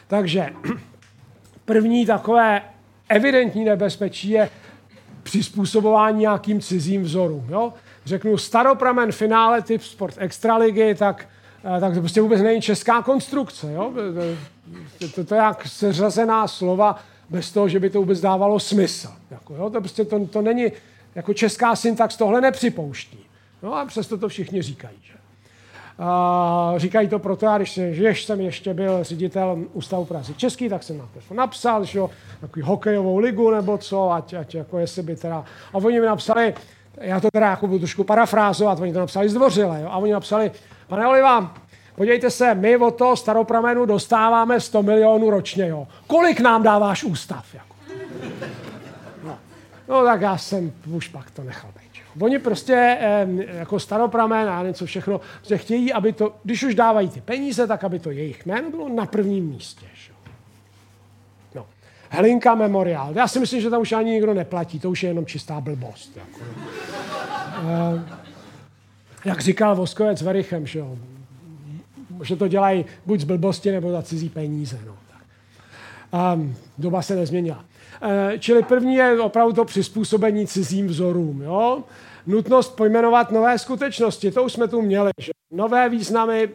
[0.06, 0.46] Takže
[1.64, 2.62] první takové
[3.08, 4.50] evidentní nebezpečí je
[5.22, 7.46] přizpůsobování nějakým cizím vzorům.
[7.48, 7.72] Jo?
[8.04, 11.28] Řeknu staropramen finále typ sport extraligy, tak,
[11.76, 13.72] eh, tak to prostě vůbec není česká konstrukce.
[13.72, 13.92] Jo?
[14.98, 16.98] To, to, to je jak seřazená slova
[17.30, 19.08] bez toho, že by to vůbec dávalo smysl.
[19.30, 19.70] Jako, jo?
[19.70, 20.72] To, prostě to, to není,
[21.14, 23.18] jako česká syntax tohle nepřipouští.
[23.62, 24.96] No a přesto to všichni říkají.
[25.02, 25.12] Že?
[25.98, 30.82] A říkají to proto, já když, když jsem ještě byl ředitel Ústavu Prahy Český, tak
[30.82, 35.44] jsem napsal, že jo, takový hokejovou ligu nebo co, ať, ať jako jestli by teda,
[35.72, 36.54] a oni mi napsali,
[37.00, 40.50] já to teda jako budu trošku parafrázovat, oni to napsali zdvořile, jo, a oni napsali,
[40.86, 41.54] pane Oliva,
[41.94, 45.88] podívejte se, my od toho staropramenu dostáváme 100 milionů ročně, jo.
[46.06, 47.54] Kolik nám dáváš ústav?
[47.54, 47.74] Jako?
[49.24, 49.38] No.
[49.88, 51.92] no tak já jsem už pak to nechal být.
[52.20, 52.98] Oni prostě
[53.46, 57.84] jako staropramen a něco všechno, prostě chtějí, aby to, když už dávají ty peníze, tak
[57.84, 59.86] aby to jejich jméno bylo na prvním místě.
[59.94, 60.12] Že?
[61.54, 61.66] No.
[62.10, 63.12] Hlinka Memorial.
[63.14, 66.16] Já si myslím, že tam už ani nikdo neplatí, to už je jenom čistá blbost.
[66.16, 66.40] Jako.
[69.24, 70.96] Jak říkal Voskovec Verichem, že, jo?
[72.22, 74.78] Že to dělají buď z blbosti, nebo za cizí peníze.
[74.86, 74.96] No.
[76.34, 77.64] Um, doba se nezměnila.
[78.02, 81.42] Eh, čili první je opravdu to přizpůsobení cizím vzorům.
[81.42, 81.84] Jo?
[82.26, 85.10] Nutnost pojmenovat nové skutečnosti, to už jsme tu měli.
[85.18, 85.32] Že?
[85.50, 86.48] Nové významy,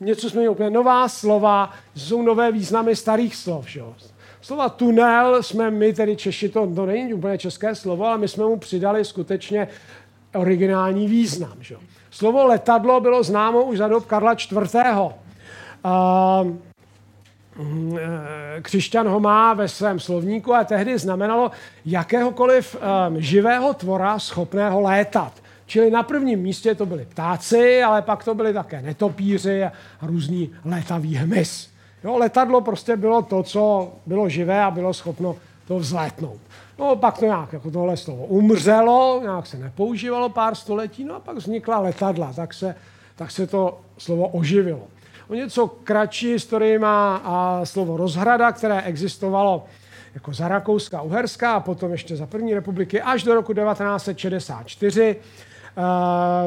[0.00, 3.68] něco jsme měli úplně nová slova, jsou nové významy starých slov.
[3.68, 3.82] Že?
[4.40, 8.44] Slova tunel jsme my, tedy Češi, to, to není úplně české slovo, ale my jsme
[8.44, 9.68] mu přidali skutečně
[10.34, 11.56] originální význam.
[11.60, 11.76] Že?
[12.14, 14.52] Slovo letadlo bylo známo už za dob Karla IV.
[15.84, 16.56] Uh,
[17.58, 21.50] Mm, eh, křišťan ho má ve svém slovníku a tehdy znamenalo
[21.86, 25.32] jakéhokoliv um, živého tvora schopného létat.
[25.66, 29.72] Čili na prvním místě to byli ptáci, ale pak to byli také netopíři a
[30.02, 31.70] různý letavý hmyz.
[32.04, 35.36] Jo, letadlo prostě bylo to, co bylo živé a bylo schopno
[35.68, 36.43] to vzlétnout.
[36.78, 41.20] No pak to nějak jako tohle slovo umřelo, nějak se nepoužívalo pár století, no a
[41.20, 42.74] pak vznikla letadla, tak se,
[43.16, 44.82] tak se to slovo oživilo.
[45.28, 49.64] O něco kratší historii má a slovo rozhrada, které existovalo
[50.14, 55.80] jako za Rakouska Uherska a potom ještě za první republiky až do roku 1964 eh,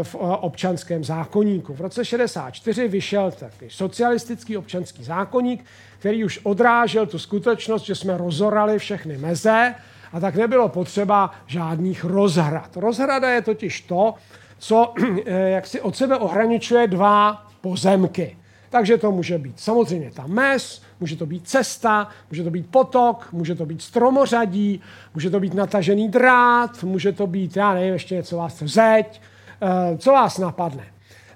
[0.03, 1.73] v občanském zákoníku.
[1.73, 5.65] V roce 64 vyšel taky socialistický občanský zákoník,
[5.99, 9.75] který už odrážel tu skutečnost, že jsme rozorali všechny meze
[10.13, 12.77] a tak nebylo potřeba žádných rozhrad.
[12.77, 14.13] Rozhrada je totiž to,
[14.57, 14.93] co
[15.25, 18.37] eh, jak si od sebe ohraničuje dva pozemky.
[18.69, 23.27] Takže to může být samozřejmě ta mes, může to být cesta, může to být potok,
[23.31, 24.81] může to být stromořadí,
[25.13, 29.21] může to být natažený drát, může to být, já nevím, ještě něco vás zeď,
[29.61, 30.85] eh, co vás napadne.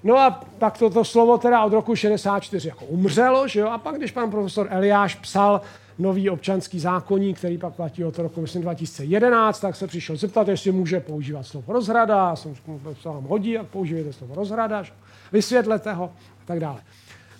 [0.04, 3.68] No a pak toto slovo teda od roku 64 jako umřelo, že jo?
[3.68, 5.60] A pak, když pan profesor Eliáš psal
[6.02, 10.72] nový občanský zákonník, který pak platí od roku, myslím, 2011, tak se přišel zeptat, jestli
[10.72, 12.54] může používat slovo rozhrada, a jsem
[13.02, 14.84] se vám hodí, jak použijete slovo rozhrada,
[15.32, 16.04] vysvětlete ho
[16.42, 16.80] a tak dále.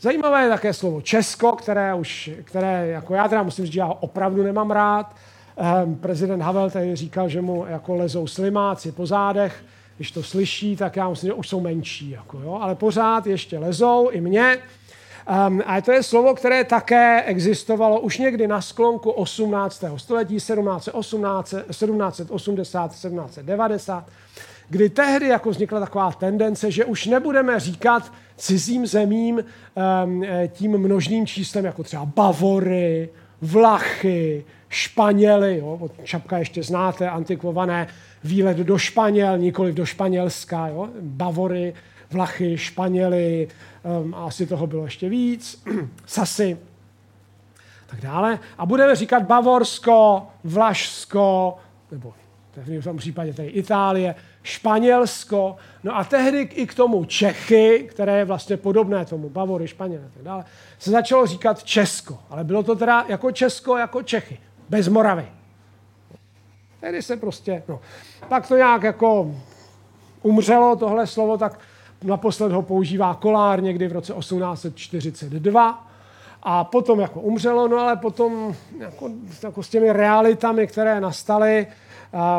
[0.01, 3.87] Zajímavé je také slovo Česko, které, už, které jako já teda musím říct, že já
[3.87, 5.17] ho opravdu nemám rád.
[5.85, 9.65] Um, prezident Havel tady říkal, že mu jako lezou slimáci po zádech.
[9.97, 12.11] Když to slyší, tak já myslím, že už jsou menší.
[12.11, 12.59] Jako, jo?
[12.61, 14.59] Ale pořád ještě lezou, i mě.
[15.47, 19.85] Um, a to je slovo, které také existovalo už někdy na sklonku 18.
[19.97, 24.05] století, 1718, 1780, 1790
[24.69, 29.45] kdy tehdy jako vznikla taková tendence, že už nebudeme říkat cizím zemím
[30.05, 33.09] um, tím množným číslem, jako třeba Bavory,
[33.41, 37.87] Vlachy, Španěli, jo, Čapka ještě znáte, antikvované
[38.25, 41.75] výlet do Španěl, nikoli do Španělska, jo, Bavory,
[42.13, 43.49] Vlachy, Španěli,
[44.03, 45.63] um, asi toho bylo ještě víc,
[46.07, 46.59] Sasy,
[47.87, 48.39] tak dále.
[48.59, 51.57] A budeme říkat Bavorsko, Vlašsko,
[51.91, 52.15] nebo
[52.57, 58.25] v tom případě tady Itálie, Španělsko, no a tehdy i k tomu Čechy, které je
[58.25, 60.45] vlastně podobné tomu, Bavory, Španěl a tak dále,
[60.79, 65.27] se začalo říkat Česko, ale bylo to teda jako Česko, jako Čechy, bez Moravy.
[66.81, 67.81] Tehdy se prostě, no,
[68.29, 69.35] pak to nějak jako
[70.23, 71.59] umřelo tohle slovo, tak
[72.05, 75.87] naposled ho používá Kolár někdy v roce 1842,
[76.43, 79.11] a potom jako umřelo, no ale potom jako,
[79.43, 81.67] jako s těmi realitami, které nastaly,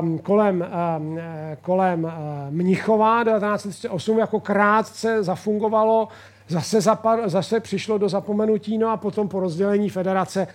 [0.02, 0.66] um, kolem,
[0.98, 1.20] um,
[1.62, 2.12] kolem uh,
[2.50, 6.08] Mnichova 1908 jako krátce zafungovalo,
[6.48, 10.48] zase, zapad, zase přišlo do zapomenutí, no a potom po rozdělení federace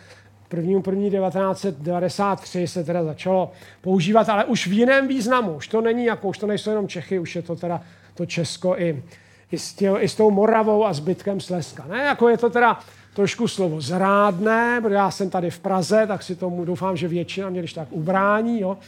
[0.57, 0.71] 1.
[0.71, 1.11] 1.
[1.11, 5.53] 1993 se teda začalo používat, ale už v jiném významu.
[5.53, 7.81] Už to není jako, už to nejsou jenom Čechy, už je to teda
[8.19, 9.03] to Česko i,
[9.53, 11.85] i, s, tě, i s tou Moravou a zbytkem Slezska.
[11.89, 12.79] Ne, jako je to teda
[13.15, 17.51] trošku slovo zrádné, protože já jsem tady v Praze, tak si tomu doufám, že většina
[17.51, 18.61] mě když tak ubrání.
[18.61, 18.79] Jo.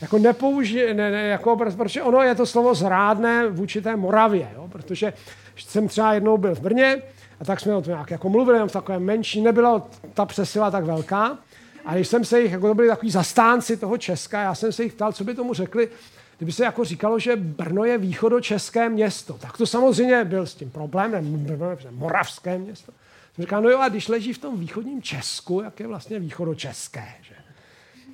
[0.00, 4.68] Jako nepouži, ne, ne, jako, protože ono je to slovo zrádné vůči té Moravě, jo,
[4.72, 5.12] protože
[5.56, 7.02] jsem třeba jednou byl v Brně
[7.40, 10.84] a tak jsme o tom nějak jako mluvili, v takovém menší, nebyla ta přesila tak
[10.84, 11.38] velká.
[11.84, 14.82] A když jsem se jich, jako to byli takový zastánci toho Česka, já jsem se
[14.82, 15.88] jich ptal, co by tomu řekli,
[16.36, 20.70] kdyby se jako říkalo, že Brno je východočeské město, tak to samozřejmě byl s tím
[20.70, 22.92] problém, Brno je moravské město.
[23.34, 27.04] Jsem říkal, no jo, a když leží v tom východním Česku, jak je vlastně východočeské,
[27.22, 27.34] že?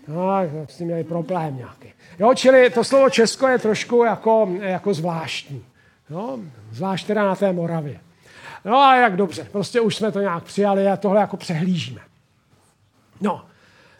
[0.08, 0.30] No,
[0.68, 1.92] s tím měli problém nějaký.
[2.18, 5.64] Jo, čili to slovo Česko je trošku jako, jako zvláštní.
[6.10, 6.38] Jo,
[6.72, 8.00] zvlášť teda na té Moravě.
[8.64, 12.00] No a jak dobře, prostě už jsme to nějak přijali a tohle jako přehlížíme.
[13.20, 13.44] No,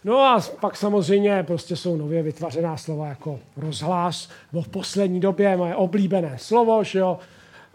[0.05, 5.57] no a pak samozřejmě prostě jsou nově vytvořená slova jako rozhlas, nebo v poslední době
[5.57, 7.19] moje oblíbené slovo, že jo,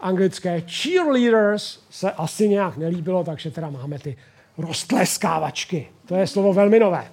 [0.00, 4.16] anglické cheerleaders se asi nějak nelíbilo, takže teda máme ty
[4.58, 5.88] roztleskávačky.
[6.06, 7.04] To je slovo velmi nové.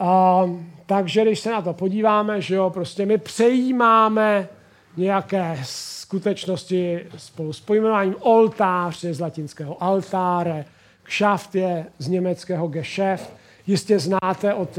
[0.00, 0.50] Uh,
[0.86, 4.48] takže když se na to podíváme, že jo, prostě my přejímáme
[4.96, 10.64] nějaké skutečnosti spolu s pojmenováním oltář je z latinského altáre,
[11.02, 13.39] kšaft je z německého geschäft,
[13.70, 14.78] Jistě znáte od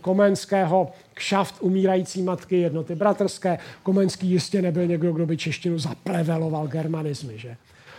[0.00, 3.58] Komenského kšaft umírající matky jednoty bratrské.
[3.82, 7.38] Komenský jistě nebyl někdo, kdo by češtinu zapleveloval germanizmy.
[7.38, 7.56] Že?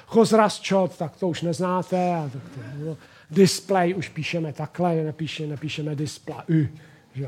[0.07, 2.15] Chozrasčot, tak to už neznáte.
[2.15, 2.97] A tak to, no,
[3.31, 6.67] display už píšeme takhle, nepíše, nepíšeme display.
[7.13, 7.27] Že?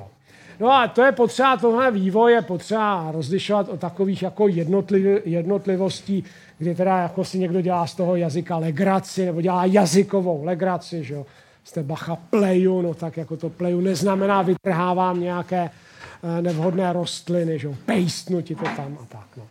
[0.59, 6.23] No a to je potřeba, tohle vývoj je potřeba rozlišovat o takových jako jednotliv, jednotlivostí,
[6.57, 11.13] kdy teda jako si někdo dělá z toho jazyka legraci, nebo dělá jazykovou legraci, že
[11.13, 11.25] jo
[11.67, 17.69] jste bacha pleju, no tak jako to pleju neznamená vytrhávám nějaké eh, nevhodné rostliny, že
[17.85, 19.27] pejstnu ti to tam a tak.
[19.37, 19.43] No.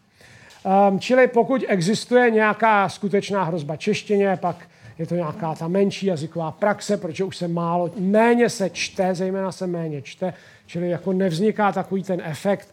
[0.88, 4.56] Um, čili pokud existuje nějaká skutečná hrozba češtině, pak
[4.98, 9.52] je to nějaká ta menší jazyková praxe, protože už se málo, méně se čte, zejména
[9.52, 10.34] se méně čte,
[10.66, 12.68] čili jako nevzniká takový ten efekt,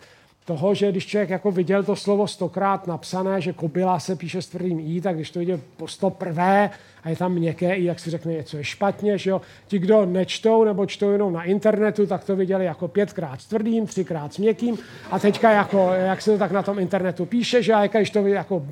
[0.46, 4.48] toho, že když člověk jako viděl to slovo stokrát napsané, že kobila se píše s
[4.48, 6.70] tvrdým i, tak když to viděl po sto prvé
[7.04, 9.42] a je tam měkké i, jak si řekne, něco je špatně, že jo.
[9.68, 13.86] Ti, kdo nečtou nebo čtou jenom na internetu, tak to viděli jako pětkrát s tvrdým,
[13.88, 14.78] třikrát s měkkým
[15.12, 18.28] a teďka jako, jak se to tak na tom internetu píše, že a když to
[18.28, 18.66] jako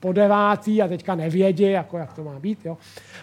[0.00, 2.58] po devátý a teďka nevědí, jako jak to má být.
[2.64, 2.78] Jo.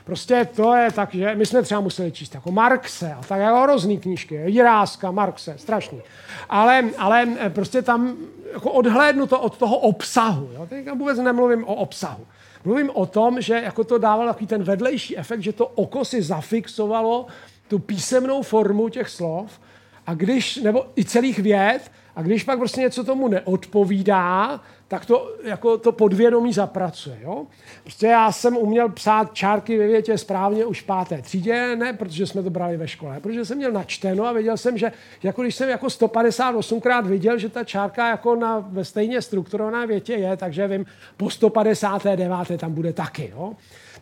[0.06, 3.62] Prostě to je tak, že my jsme třeba museli číst jako Marxe a tak jako
[3.62, 6.02] hrozný knížky, Jiráska, Marxe, strašný.
[6.50, 8.18] Ale, ale eh, prostě tam
[8.54, 10.50] jako odhlédnu to od toho obsahu.
[10.54, 10.66] Jo.
[10.70, 12.26] Teďka vůbec nemluvím o obsahu.
[12.66, 16.22] Mluvím o tom, že jako to dávalo takový ten vedlejší efekt, že to oko si
[16.22, 17.28] zafixovalo
[17.68, 19.60] tu písemnou formu těch slov
[20.08, 25.36] a když, nebo i celých věd, a když pak prostě něco tomu neodpovídá, tak to,
[25.44, 27.18] jako to podvědomí zapracuje.
[27.22, 27.46] Jo?
[27.84, 32.28] Prostě já jsem uměl psát čárky ve větě správně už v páté třídě, ne protože
[32.28, 34.92] jsme to brali ve škole, protože jsem měl načteno a věděl jsem, že
[35.24, 40.14] jako když jsem jako 158krát viděl, že ta čárka jako na, ve stejně strukturované větě
[40.14, 40.86] je, takže vím,
[41.18, 42.30] po 159.
[42.58, 43.32] tam bude taky.
[43.36, 43.54] Jo?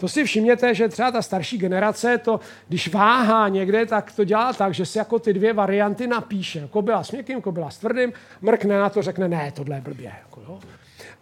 [0.04, 4.54] To si všimněte, že třeba ta starší generace, to, když váhá někde, tak to dělá
[4.54, 6.60] tak, že si jako ty dvě varianty napíše.
[6.60, 9.82] Jako byla s měkkým, jako byla s tvrdým, mrkne na to, řekne, ne, tohle je
[9.82, 10.12] blbě.
[10.24, 10.60] Jako, jo.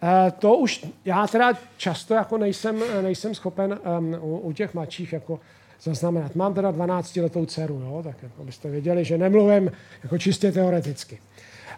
[0.02, 5.12] E, to už já teda často jako nejsem, nejsem schopen um, u, u těch mladších
[5.12, 5.40] jako
[5.82, 6.34] zaznamenat.
[6.34, 9.72] Mám teda 12-letou dceru, jo, tak jako byste věděli, že nemluvím
[10.02, 11.18] jako čistě teoreticky.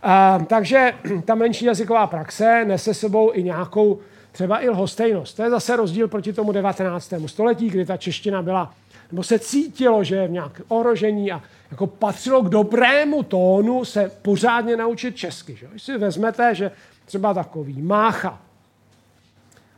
[0.04, 0.92] Uh, takže
[1.24, 4.00] ta menší jazyková praxe nese sebou i nějakou
[4.34, 5.36] třeba i lhostejnost.
[5.36, 7.12] To je zase rozdíl proti tomu 19.
[7.26, 8.74] století, kdy ta čeština byla,
[9.10, 14.10] nebo se cítilo, že je v nějaké ohrožení a jako patřilo k dobrému tónu se
[14.22, 15.56] pořádně naučit česky.
[15.56, 15.66] Že?
[15.70, 16.70] Když si vezmete, že
[17.04, 18.40] třeba takový Mácha,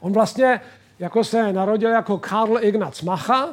[0.00, 0.60] on vlastně
[0.98, 3.48] jako se narodil jako Karl Ignaz Macha,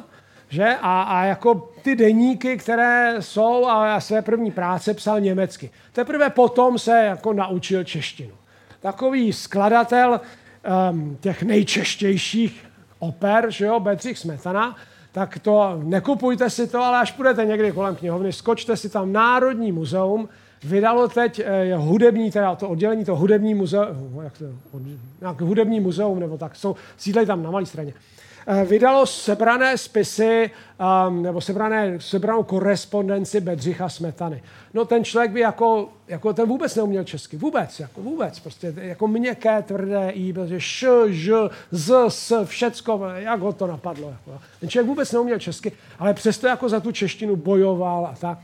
[0.48, 0.76] že?
[0.80, 5.70] A, a jako ty deníky, které jsou a své první práce psal německy.
[5.92, 8.34] Teprve potom se jako naučil češtinu.
[8.80, 10.20] Takový skladatel
[10.90, 12.64] um, těch nejčeštějších
[12.98, 14.76] oper, že jo, Bedřich Smetana,
[15.12, 19.72] tak to nekupujte si to, ale až půjdete někdy kolem knihovny, skočte si tam Národní
[19.72, 20.28] muzeum,
[20.64, 24.44] vydalo teď eh, hudební, teda to oddělení, to hudební muzeum, jak to,
[25.20, 27.94] jak hudební muzeum, nebo tak, jsou, sídlejí tam na malé straně.
[28.46, 30.50] Eh, vydalo sebrané spisy
[31.08, 34.42] um, nebo sebrané, sebranou korespondenci Bedřicha Smetany.
[34.74, 37.36] No ten člověk by jako, jako ten vůbec neuměl česky.
[37.36, 38.40] Vůbec, jako vůbec.
[38.40, 41.32] Prostě jako měkké, tvrdé i, protože š, ž,
[41.70, 44.08] z, s, všecko, jak ho to napadlo.
[44.08, 44.40] Jako.
[44.60, 48.38] Ten člověk vůbec neuměl česky, ale přesto jako za tu češtinu bojoval a tak.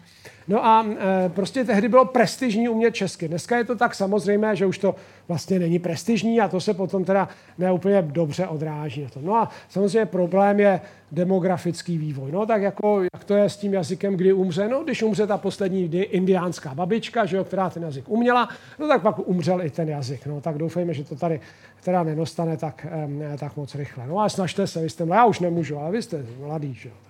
[0.48, 3.28] No a e, prostě tehdy bylo prestižní umět česky.
[3.28, 4.94] Dneska je to tak samozřejmé, že už to
[5.28, 9.06] vlastně není prestižní a to se potom teda neúplně dobře odráží.
[9.20, 10.80] No a samozřejmě problém je
[11.12, 12.32] demografický vývoj.
[12.32, 14.68] No tak jako, jak to je s tím jazykem, kdy umře?
[14.68, 18.48] No když umře ta poslední indiánská babička, že jo, která ten jazyk uměla,
[18.78, 20.26] no tak pak umřel i ten jazyk.
[20.26, 21.40] No tak doufejme, že to tady
[21.84, 24.06] teda nenostane tak, um, tak moc rychle.
[24.06, 27.09] No a snažte se, vy jste, já už nemůžu, ale vy jste mladý, že jo.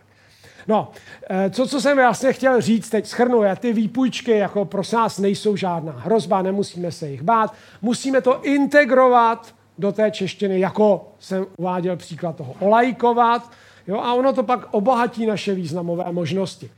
[0.69, 0.91] No,
[1.31, 5.19] eh, co, co jsem vlastně chtěl říct, teď schrnu, já ty výpůjčky jako pro nás
[5.19, 11.47] nejsou žádná hrozba, nemusíme se jich bát, musíme to integrovat do té češtiny, jako jsem
[11.57, 13.51] uváděl příklad toho olajkovat,
[13.87, 16.71] jo, a ono to pak obohatí naše významové možnosti.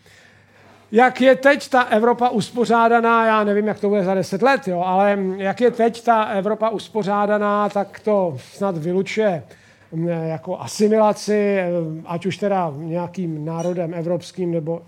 [0.92, 4.82] Jak je teď ta Evropa uspořádaná, já nevím, jak to bude za deset let, jo,
[4.86, 9.42] ale jak je teď ta Evropa uspořádaná, tak to snad vylučuje
[10.24, 11.58] jako asimilaci,
[12.06, 14.82] ať už teda nějakým národem evropským, nebo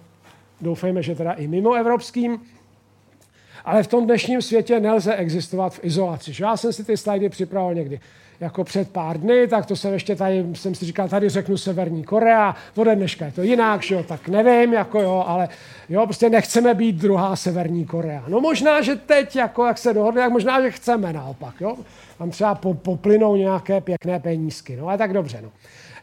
[0.60, 2.40] doufejme, že teda i mimo evropským.
[3.64, 6.32] Ale v tom dnešním světě nelze existovat v izolaci.
[6.38, 8.00] Já jsem si ty slajdy připravil někdy
[8.40, 12.04] jako před pár dny, tak to jsem ještě tady, jsem si říkal, tady řeknu Severní
[12.04, 15.48] Korea, ode dneška je to jinak, že jo, tak nevím, jako jo, ale
[15.88, 18.24] jo, prostě nechceme být druhá Severní Korea.
[18.28, 21.76] No možná, že teď, jako jak se dohodne, tak možná, že chceme naopak, jo.
[22.18, 25.50] Tam třeba po, poplynou nějaké pěkné penízky, no ale tak dobře, no.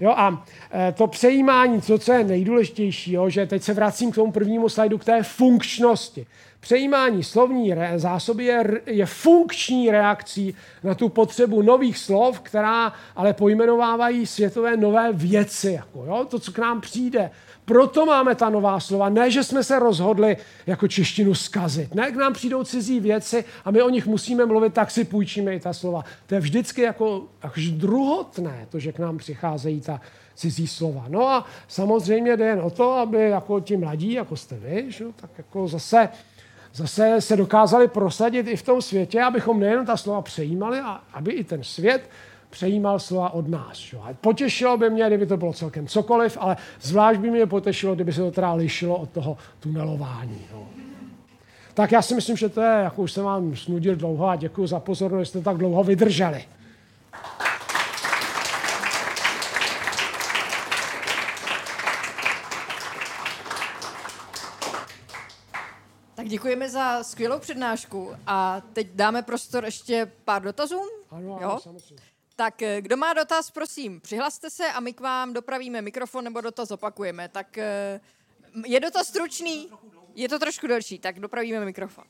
[0.02, 4.16] Jo, a e, to přejímání, to, co je nejdůležitější, jo, že teď se vracím k
[4.16, 6.26] tomu prvnímu slajdu, k té funkčnosti.
[6.60, 13.34] Přejímání slovní re- zásoby je, je funkční reakcí na tu potřebu nových slov, která ale
[13.34, 17.32] pojmenovávají světové nové věci, jako, jo, to, co k nám přijde.
[17.66, 19.10] Proto máme ta nová slova.
[19.10, 21.96] Ne, že jsme se rozhodli jako češtinu skazit.
[21.96, 25.56] Ne, k nám přijdou cizí věci a my o nich musíme mluvit, tak si půjčíme
[25.56, 26.04] i ta slova.
[26.28, 30.02] To je vždycky jako až druhotné, to, že k nám přicházejí ta
[30.36, 31.06] cizí slova.
[31.08, 35.06] No a samozřejmě jde jen o to, aby jako ti mladí, jako jste vy, že,
[35.16, 36.10] tak jako zase
[36.74, 41.32] zase se dokázali prosadit i v tom světě, abychom nejen ta slova přejímali, a aby
[41.32, 42.10] i ten svět
[42.52, 43.94] přejímal slova od nás.
[43.94, 44.02] Jo.
[44.04, 48.14] A potěšilo by mě, kdyby to bylo celkem cokoliv, ale zvlášť by mě potěšilo, kdyby
[48.14, 50.42] se to teda lišilo od toho tunelování.
[50.52, 50.64] Jo.
[51.74, 54.68] Tak já si myslím, že to je, jako už jsem vám snudil dlouho a děkuji
[54.68, 56.46] za pozornost, že jste tak dlouho vydrželi.
[66.16, 70.88] Tak děkujeme za skvělou přednášku a teď dáme prostor ještě pár dotazům.
[71.12, 71.60] Ano, ano, jo?
[71.62, 72.11] samozřejmě.
[72.42, 76.42] Tak eh, kdo má dotaz, prosím, přihlaste se a my k vám dopravíme mikrofon nebo
[76.42, 77.30] dotaz opakujeme.
[77.30, 78.00] Tak eh,
[78.66, 79.68] je dotaz stručný?
[80.16, 82.04] Je to trošku delší, tak dopravíme mikrofon.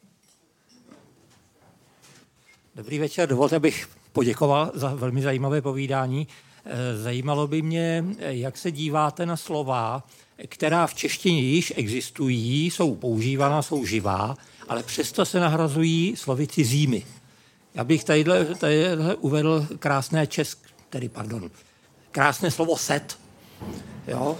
[2.75, 6.27] Dobrý večer, dovolte, abych poděkoval za velmi zajímavé povídání.
[6.65, 10.03] Eh, Zajímalo by mě, jak se díváte na slova,
[10.47, 14.35] která v češtině již existují, jsou používána, jsou živá,
[14.67, 17.05] ale přesto se nahrazují slovy cizími.
[17.75, 21.49] Já bych tadyhle, tadyhle uvedl krásné česk, tedy pardon,
[22.11, 23.17] krásné slovo set.
[24.07, 24.37] Jo?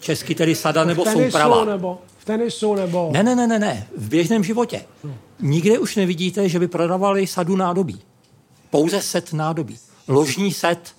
[0.00, 1.64] Česky tedy sada nebo v tenisu, souprava.
[1.64, 3.10] nebo v tenisu, nebo...
[3.12, 3.88] Ne, ne, ne, ne, ne.
[3.96, 4.84] V běžném životě.
[5.40, 8.02] Nikde už nevidíte, že by prodávali sadu nádobí.
[8.70, 9.78] Pouze set nádobí.
[10.08, 10.94] Ložní set.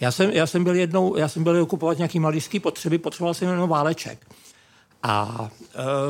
[0.00, 3.48] Já jsem, já jsem byl jednou, já jsem byl kupovat nějaký malířský potřeby, potřeboval jsem
[3.48, 4.26] jenom váleček.
[5.02, 5.48] A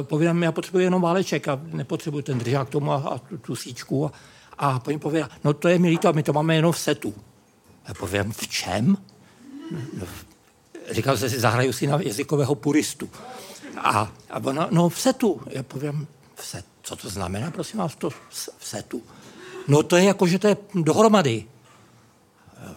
[0.00, 3.56] e, povídám, já potřebuji jenom váleček a nepotřebuji ten držák tomu a, a tu, tu
[3.56, 4.06] síčku.
[4.06, 4.12] A,
[4.61, 7.15] a paní povídá, no to je mi líto, my to máme jenom v setu.
[7.89, 8.97] Já povím, v čem?
[9.70, 10.07] No,
[10.91, 13.11] říkal jsem si, zahraju si na jazykového puristu.
[13.77, 15.41] A, a ona, no v setu.
[15.47, 19.03] Já povím, v set, co to znamená, prosím vás, to v setu?
[19.69, 21.45] No to je jako, že to je dohromady.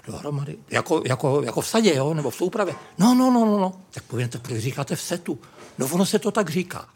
[0.08, 0.58] Dohromady.
[0.70, 2.14] Jako, jako, jako v sadě, jo?
[2.14, 2.76] nebo v soupravě.
[2.98, 3.74] No, no, no, no, no.
[3.92, 5.40] Tak povím, tak proč říkáte v setu?
[5.78, 6.88] No ono se to tak říká.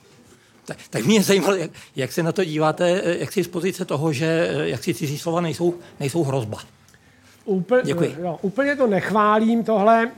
[0.68, 3.86] Tak, tak mě zajímalo, jak, jak se na to díváte, eh, jak si z pozice
[3.86, 6.58] toho, že eh, jak si cizí slova nejsou, nejsou hrozba.
[7.46, 8.16] Úplně, Děkuji.
[8.22, 10.12] Jo, úplně to nechválím tohle,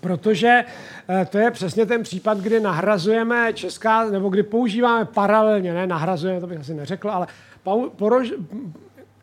[0.00, 0.64] protože
[1.08, 6.40] eh, to je přesně ten případ, kdy nahrazujeme česká, nebo kdy používáme paralelně, ne nahrazujeme,
[6.40, 7.26] to bych asi neřekl, ale
[7.96, 8.32] porož,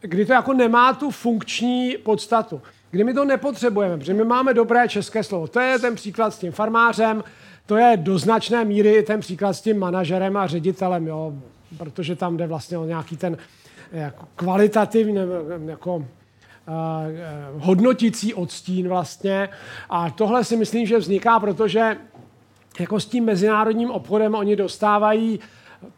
[0.02, 2.62] kdy to jako nemá tu funkční podstatu.
[2.92, 5.48] Kdy my to nepotřebujeme, protože my máme dobré české slovo.
[5.48, 7.24] To je ten příklad s tím farmářem,
[7.66, 11.34] to je do značné míry ten příklad s tím manažerem a ředitelem, jo,
[11.78, 13.38] protože tam jde vlastně o nějaký ten
[13.92, 15.34] jako kvalitativní, nebo
[15.66, 19.50] jako eh, eh, hodnotící odstín vlastně.
[19.90, 21.98] A tohle si myslím, že vzniká, protože
[22.80, 25.40] jako s tím mezinárodním obchodem oni dostávají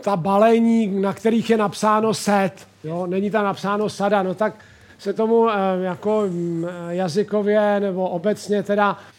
[0.02, 3.08] ta balení, na kterých je napsáno set, jo?
[3.08, 4.56] není tam napsáno sada, no tak
[4.98, 9.15] se tomu eh, jako mm, jazykově nebo obecně teda eh,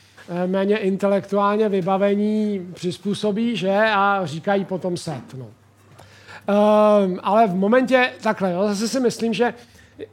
[0.47, 3.77] méně intelektuálně vybavení přizpůsobí, že?
[3.95, 5.35] A říkají potom set.
[5.35, 5.47] No.
[5.47, 9.55] Um, ale v momentě, takhle, jo, zase si myslím, že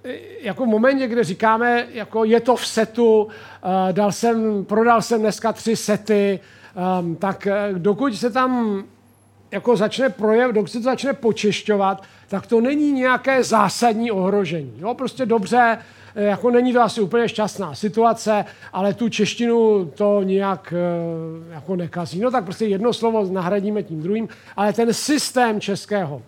[0.04, 3.30] e, jako v momentě, kde říkáme, jako je to v setu, uh,
[3.92, 6.40] dal jsem, prodal jsem dneska tři sety,
[7.00, 8.84] um, tak eh, dokud se tam
[9.52, 14.74] jako začne projev, dokud se to začne počešťovat, tak to není nějaké zásadní ohrožení.
[14.78, 14.94] Jo?
[14.94, 15.84] Prostě dobře, eh,
[16.16, 22.20] jako není to asi úplně šťastná situace, ale tu češtinu to nijak eh, jako nekazí.
[22.20, 26.22] No tak prostě jedno slovo nahradíme tím druhým, ale ten systém českého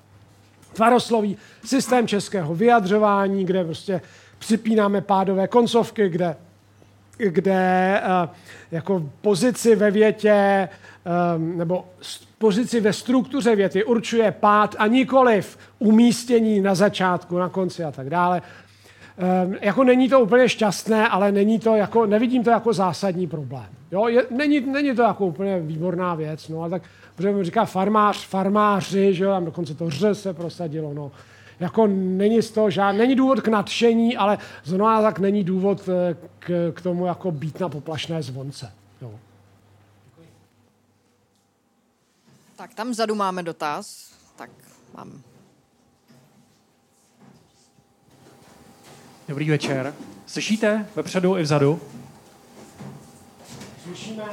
[0.73, 4.01] tvarosloví, systém českého vyjadřování, kde prostě
[4.39, 6.35] připínáme pádové koncovky, kde,
[7.17, 8.29] kde uh,
[8.71, 10.69] jako pozici ve větě
[11.37, 11.85] nebo
[12.37, 18.09] pozici ve struktuře věty určuje pád a nikoliv umístění na začátku, na konci a tak
[18.09, 18.41] dále.
[19.45, 23.67] Um, jako není to úplně šťastné, ale není to jako, nevidím to jako zásadní problém.
[23.91, 24.07] Jo?
[24.07, 26.83] Je, není, není to jako úplně výborná věc, no a tak,
[27.15, 31.11] protože říká farmář, farmáři, že jo, tam dokonce to ř se prosadilo, no.
[31.59, 36.17] Jako není z toho žád, není důvod k nadšení, ale zrovna tak není důvod eh,
[36.39, 38.71] k, k tomu jako být na poplašné zvonce.
[39.01, 39.11] Jo.
[42.55, 44.13] Tak tam vzadu máme dotaz.
[44.35, 44.49] Tak
[44.97, 45.21] mám.
[49.27, 49.93] Dobrý večer.
[50.25, 51.81] Slyšíte vepředu i vzadu?
[53.83, 54.23] Slyšíme,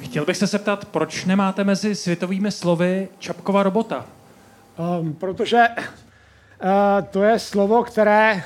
[0.00, 4.06] Chtěl bych se zeptat, proč nemáte mezi světovými slovy Čapkova robota?
[5.00, 6.68] Um, protože uh,
[7.10, 8.44] to je slovo, které,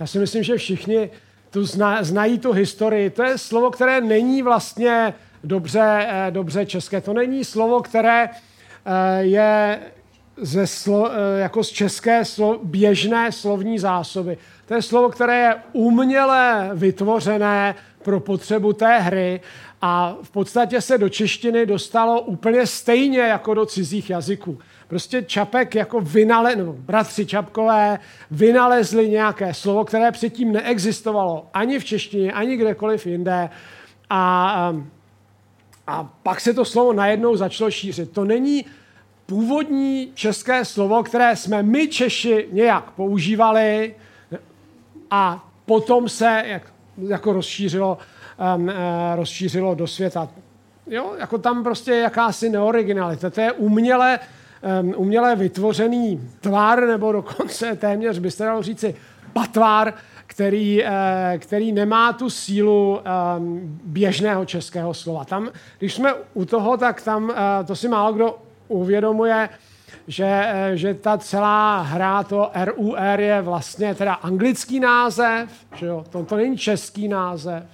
[0.00, 1.10] já si myslím, že všichni
[1.50, 3.10] tu zna, znají tu historii.
[3.10, 5.14] To je slovo, které není vlastně
[5.44, 7.00] dobře, uh, dobře české.
[7.00, 8.32] To není slovo, které uh,
[9.18, 9.80] je
[10.36, 14.38] ze slo, uh, jako z české slo, běžné slovní zásoby.
[14.66, 19.40] To je slovo, které je uměle vytvořené pro potřebu té hry
[19.82, 24.58] a v podstatě se do češtiny dostalo úplně stejně jako do cizích jazyků.
[24.88, 27.98] Prostě Čapek jako vynale, nebo bratři Čapkové
[28.30, 33.50] vynalezli nějaké slovo, které předtím neexistovalo ani v češtině, ani kdekoliv jinde.
[34.10, 34.74] A,
[35.86, 38.12] a pak se to slovo najednou začalo šířit.
[38.12, 38.64] To není
[39.26, 43.94] původní české slovo, které jsme my Češi nějak používali
[45.10, 46.62] a potom se jak,
[47.08, 47.98] jako rozšířilo,
[48.56, 48.72] um, uh,
[49.14, 50.28] rozšířilo do světa.
[50.86, 53.30] Jo, jako tam prostě jakási neoriginalita.
[53.30, 54.18] To je uměle,
[54.82, 58.94] um, uměle vytvořený tvar, nebo dokonce téměř byste dalo říci
[59.32, 59.94] patvar,
[60.26, 60.90] který, uh,
[61.38, 63.00] který nemá tu sílu
[63.84, 65.24] běžného českého slova.
[65.24, 67.36] Tam, když jsme u toho, tak tam, uh,
[67.66, 69.48] to si málo kdo uvědomuje,
[70.06, 76.04] že, eh, že ta celá hra, to RUR je vlastně teda anglický název, že jo?
[76.10, 77.64] To, to není český název,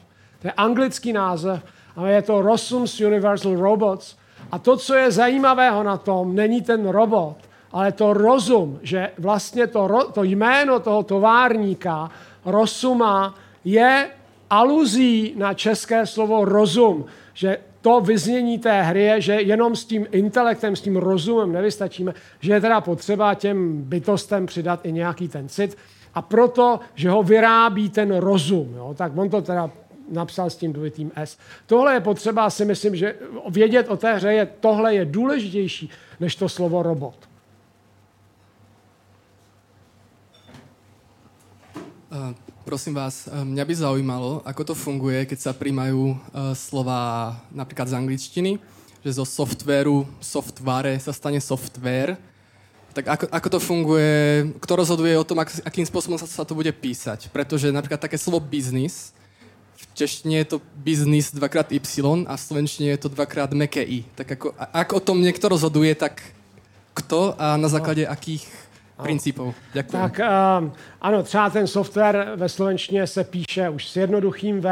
[0.42, 1.62] to je anglický název,
[1.96, 4.16] ale je to Rossum's Universal Robots.
[4.52, 7.36] A to, co je zajímavého na tom, není ten robot,
[7.72, 12.10] ale to rozum, že vlastně to, to jméno toho továrníka,
[12.44, 13.34] Rosuma,
[13.64, 14.10] je
[14.50, 17.04] aluzí na české slovo rozum,
[17.34, 22.14] že to vyznění té hry je, že jenom s tím intelektem, s tím rozumem nevystačíme,
[22.40, 25.76] že je teda potřeba těm bytostem přidat i nějaký ten cit
[26.14, 29.70] a proto, že ho vyrábí ten rozum, jo, tak on to teda
[30.10, 31.38] napsal s tím dvojitým S.
[31.66, 33.14] Tohle je potřeba, si myslím, že
[33.48, 35.90] vědět o té hře je, tohle je důležitější
[36.20, 37.30] než to slovo robot.
[42.64, 47.88] Prosím vás, eh, mňa by zaujímalo, ako to funguje, keď sa príjmajú uh, slova napríklad
[47.88, 48.52] z angličtiny,
[49.00, 52.20] že zo softwaru, software sa stane software.
[52.92, 54.12] Tak ako, ako to funguje,
[54.60, 57.32] kto rozhoduje o tom, ak, akým spôsobom sa, sa to bude písať?
[57.32, 59.16] Pretože napríklad také slovo business,
[59.80, 64.04] v češtině je to business dvakrát Y a v slovenštině je to dvakrát meké I.
[64.14, 66.20] Tak ako, ak o tom někdo rozhoduje, tak
[66.92, 68.44] kto a na základě akých
[69.02, 69.54] principů.
[69.72, 69.92] Děkuji.
[69.92, 70.20] Tak
[70.60, 74.70] um, ano, třeba ten software ve slovenštině se píše už s jednoduchým V,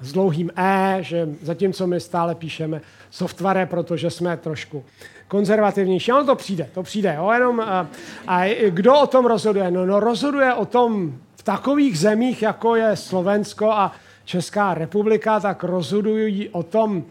[0.00, 2.80] s dlouhým E, že zatímco my stále píšeme
[3.10, 4.84] software, protože jsme trošku
[5.28, 6.12] konzervativnější.
[6.12, 7.14] Ano, to přijde, to přijde.
[7.16, 7.30] Jo?
[7.32, 7.88] Jenom, a,
[8.26, 9.70] a kdo o tom rozhoduje?
[9.70, 13.92] No, no rozhoduje o tom v takových zemích, jako je Slovensko a
[14.24, 17.04] Česká republika, tak rozhodují o tom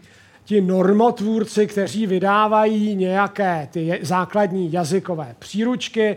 [0.46, 6.16] ti normotvůrci, kteří vydávají nějaké ty základní jazykové příručky,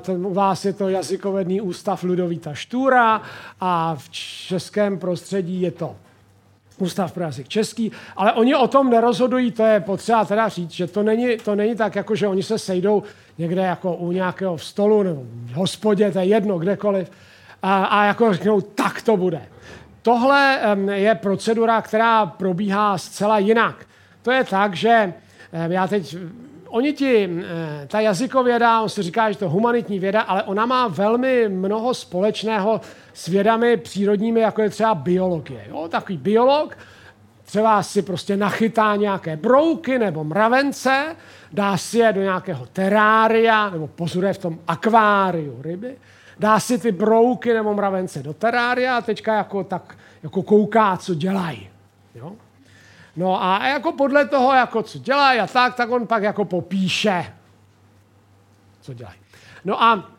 [0.00, 3.22] ten, u vás je to jazykovedný ústav Ludovíta Štůra
[3.60, 5.96] a v českém prostředí je to
[6.78, 10.86] Ústav pro jazyk český, ale oni o tom nerozhodují, to je potřeba teda říct, že
[10.86, 13.02] to není, to není tak, jako že oni se sejdou
[13.38, 17.10] někde jako u nějakého stolu nebo v hospodě, to je jedno, kdekoliv,
[17.62, 19.40] a, a jako řeknou, tak to bude.
[20.02, 20.60] Tohle
[20.92, 23.86] je procedura, která probíhá zcela jinak.
[24.22, 25.12] To je tak, že
[25.52, 26.16] já teď
[26.68, 27.30] oni ti,
[27.86, 31.94] ta jazykověda, on si říká, že to je humanitní věda, ale ona má velmi mnoho
[31.94, 32.80] společného
[33.12, 35.64] s vědami přírodními, jako je třeba biologie.
[35.68, 35.88] Jo?
[35.88, 36.78] Takový biolog
[37.44, 41.16] třeba si prostě nachytá nějaké brouky nebo mravence,
[41.52, 45.96] dá si je do nějakého terária, nebo pozoruje v tom akváriu ryby,
[46.40, 51.14] dá si ty brouky nebo mravence do terária a teďka jako, tak, jako kouká, co
[51.14, 51.68] dělají.
[52.14, 52.32] Jo?
[53.16, 57.32] No a jako podle toho, jako co dělají a tak, tak on pak jako popíše,
[58.80, 59.18] co dělají.
[59.64, 60.10] No a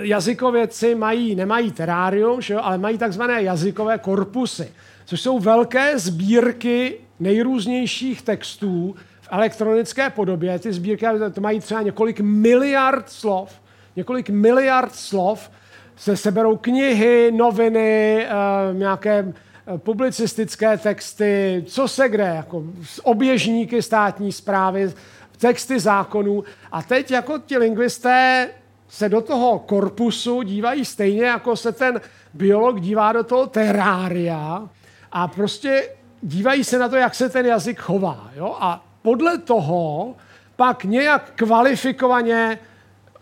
[0.00, 4.72] jazykovědci mají, nemají terárium, že jo, ale mají takzvané jazykové korpusy,
[5.04, 10.58] což jsou velké sbírky nejrůznějších textů v elektronické podobě.
[10.58, 13.63] Ty sbírky to mají třeba několik miliard slov
[13.96, 15.50] několik miliard slov,
[15.96, 22.64] se seberou knihy, noviny, uh, nějaké eh, publicistické texty, co se kde, jako
[23.02, 24.92] oběžníky státní zprávy,
[25.38, 26.44] texty zákonů.
[26.72, 28.48] A teď jako ti lingvisté
[28.88, 32.00] se do toho korpusu dívají stejně, jako se ten
[32.34, 34.68] biolog dívá do toho terária
[35.12, 35.88] a prostě
[36.22, 38.30] dívají se na to, jak se ten jazyk chová.
[38.36, 38.56] Jo?
[38.60, 40.14] A podle toho
[40.56, 42.58] pak nějak kvalifikovaně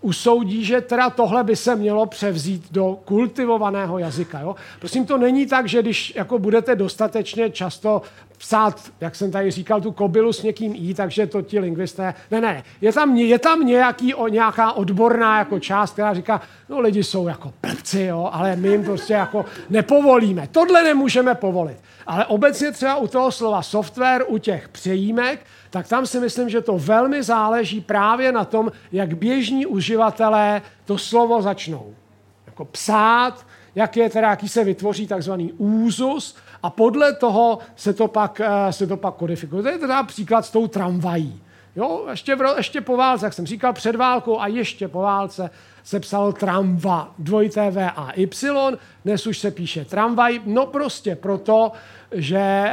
[0.03, 4.41] usoudí, že teda tohle by se mělo převzít do kultivovaného jazyka.
[4.41, 4.57] Jo?
[4.79, 8.03] Prosím, to není tak, že když jako budete dostatečně často
[8.43, 12.15] psát, jak jsem tady říkal, tu kobylu s někým i, takže to ti lingvisté...
[12.31, 16.81] Ne, ne, je tam, je tam nějaký, o, nějaká odborná jako část, která říká, no
[16.81, 20.49] lidi jsou jako plci, jo, ale my jim prostě jako nepovolíme.
[20.53, 21.77] Tohle nemůžeme povolit.
[22.07, 25.41] Ale obecně třeba u toho slova software, u těch přejímek,
[25.71, 30.99] tak tam si myslím, že to velmi záleží právě na tom, jak běžní uživatelé to
[30.99, 31.95] slovo začnou
[32.47, 38.09] jako psát, jak je teda, jaký se vytvoří takzvaný úzus a podle toho se to
[38.09, 39.63] pak, eh, se to pak kodifikuje.
[39.63, 41.43] To je teda příklad s tou tramvají.
[41.77, 45.51] Jo, ještě, v, ještě po válce, jak jsem říkal, před válkou a ještě po válce
[45.85, 51.73] se psalo tramva, dvojité V a Y, dnes už se píše tramvaj, no prostě proto,
[52.13, 52.73] že,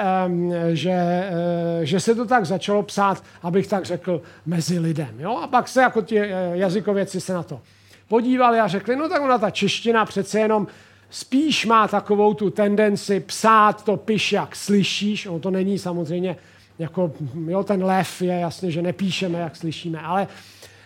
[0.73, 5.19] že, eh, že se to tak začalo psát, abych tak řekl, mezi lidem.
[5.19, 5.37] Jo?
[5.37, 7.61] A pak se jako ti eh, jazykověci se na to
[8.07, 10.67] podívali a řekli, no tak ona ta čeština přece jenom
[11.09, 15.25] spíš má takovou tu tendenci psát to piš, jak slyšíš.
[15.25, 16.35] Ono to není samozřejmě
[16.79, 17.11] jako,
[17.47, 20.27] jo, ten lev je jasně, že nepíšeme, jak slyšíme, ale,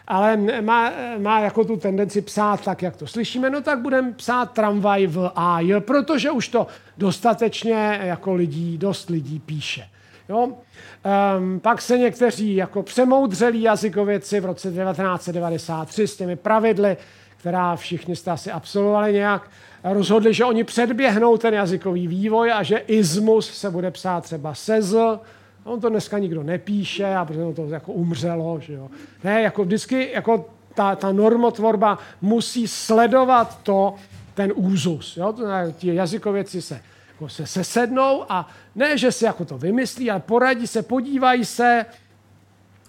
[0.08, 4.52] ale má, má jako tu tendenci psát tak, jak to slyšíme, no tak budeme psát
[4.52, 6.68] tramvaj v AJ, protože už to
[6.98, 9.88] dostatečně jako lidí, dost lidí píše.
[10.30, 10.48] Jo?
[10.48, 16.98] Um, pak se někteří jako přemoudřelí jazykověci v roce 1993 s těmi pravidly,
[17.38, 19.50] která všichni jste asi absolvovali nějak,
[19.84, 25.20] rozhodli, že oni předběhnou ten jazykový vývoj a že ismus se bude psát třeba sezl,
[25.64, 28.60] on to dneska nikdo nepíše a protože to jako umřelo.
[28.60, 28.90] Že jo.
[29.24, 33.96] Ne, jako vždycky jako ta, ta normotvorba musí sledovat to,
[34.34, 35.18] ten úzus.
[35.18, 35.36] Jo?
[35.78, 36.82] Ti jazykověci se,
[37.14, 41.86] jako se sesednou a ne, že si jako to vymyslí, ale poradí se, podívají se,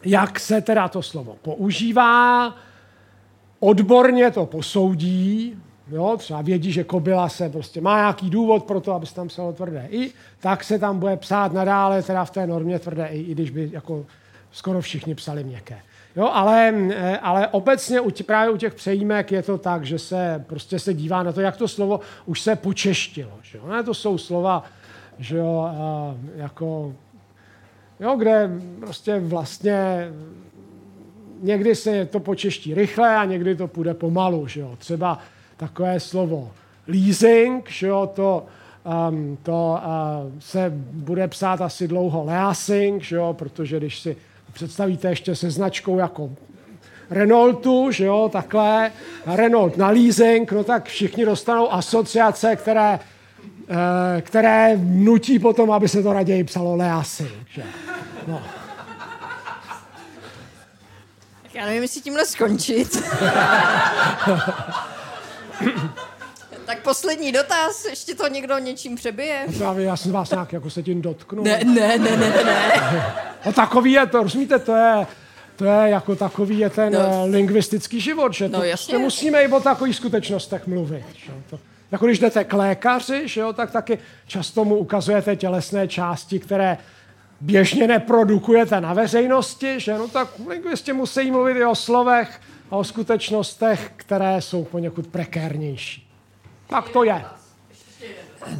[0.05, 2.55] jak se teda to slovo používá,
[3.61, 8.93] odborně to posoudí, jo, třeba vědí, že kobila se prostě má nějaký důvod pro to,
[8.93, 12.47] aby se tam psalo tvrdé i, tak se tam bude psát nadále teda v té
[12.47, 14.07] normě tvrdé i, i když by jako
[14.53, 15.79] skoro všichni psali měkké.
[16.17, 19.99] Jo, ale, eh, ale obecně u tě, právě u těch přejímek je to tak, že
[19.99, 23.33] se prostě se dívá na to, jak to slovo už se počeštilo.
[23.43, 23.67] Že jo?
[23.69, 24.65] Ne, to jsou slova,
[25.19, 26.95] že jo, a, jako,
[28.01, 28.51] jo, kde
[28.81, 30.09] prostě vlastně
[31.41, 34.47] někdy se to počeští rychle a někdy to půjde pomalu.
[34.47, 34.75] Že jo?
[34.79, 35.19] Třeba
[35.57, 36.51] takové slovo
[36.87, 38.47] leasing, že jo, to,
[39.09, 39.79] um, to
[40.33, 44.17] uh, se bude psát asi dlouho leasing, že jo, protože když si
[44.53, 46.31] představíte ještě se značkou jako
[47.11, 48.93] Renaultu, že jo, takhle,
[49.27, 53.01] Renault na leasing, no tak všichni dostanou asociace, které,
[53.71, 53.77] uh,
[54.21, 57.63] které nutí potom, aby se to raději psalo leasing, že?
[58.27, 58.43] No.
[61.55, 63.03] Já nevím, jestli tímhle skončit.
[66.67, 69.47] tak poslední dotaz, ještě to někdo něčím přebije?
[69.59, 71.43] Právě já jsem vás nějak jako se tím dotknu.
[71.43, 72.73] Ne, ne, ne, ne, ne.
[73.45, 75.07] A takový je to, rozumíte, to je,
[75.57, 77.27] to je jako takový je ten no.
[77.27, 78.99] lingvistický život, že no, to jasně.
[78.99, 81.05] musíme i o takových skutečnostech mluvit.
[81.17, 81.33] Že?
[81.51, 81.59] To,
[81.93, 86.79] jako když jdete k lékaři, že jo, tak taky často mu ukazujete tělesné části, které
[87.41, 92.41] běžně neprodukujete na veřejnosti, že no tak lingvisti musí mluvit i o slovech
[92.75, 96.09] a o skutečnostech, které jsou poněkud prekérnější.
[96.67, 97.25] Tak to je.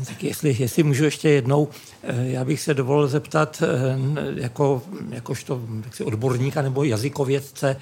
[0.07, 1.69] Tak jestli, jestli můžu ještě jednou,
[2.03, 3.97] eh, já bych se dovolil zeptat eh,
[4.43, 7.77] jako, jakožto jaksi odborníka nebo jazykovědce,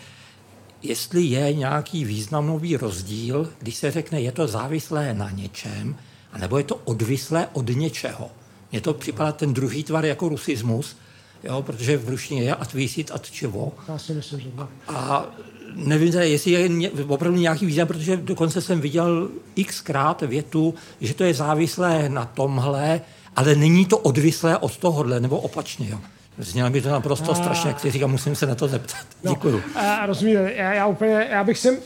[0.82, 5.96] jestli je nějaký významný rozdíl, když se řekne, je to závislé na něčem,
[6.32, 8.30] anebo je to odvislé od něčeho.
[8.72, 10.96] Mně to připadá ten druhý tvar jako rusismus,
[11.44, 13.72] jo, protože v ruštině je atvísit at čevo.
[13.88, 14.50] Já si myslím, že.
[14.88, 15.26] A
[15.74, 19.28] nevím, jestli je opravdu nějaký význam, protože dokonce jsem viděl
[19.66, 23.00] xkrát větu, že to je závislé na tomhle,
[23.36, 25.88] ale není to odvislé od tohohle, nebo opačně.
[25.90, 25.98] Jo.
[26.38, 27.34] Znělo mi to naprosto a...
[27.34, 29.06] strašně, jak si říkám, musím se na to zeptat.
[29.24, 29.62] No, Děkuju.
[29.74, 31.80] A, rozumíte, já, já, úplně, já bych si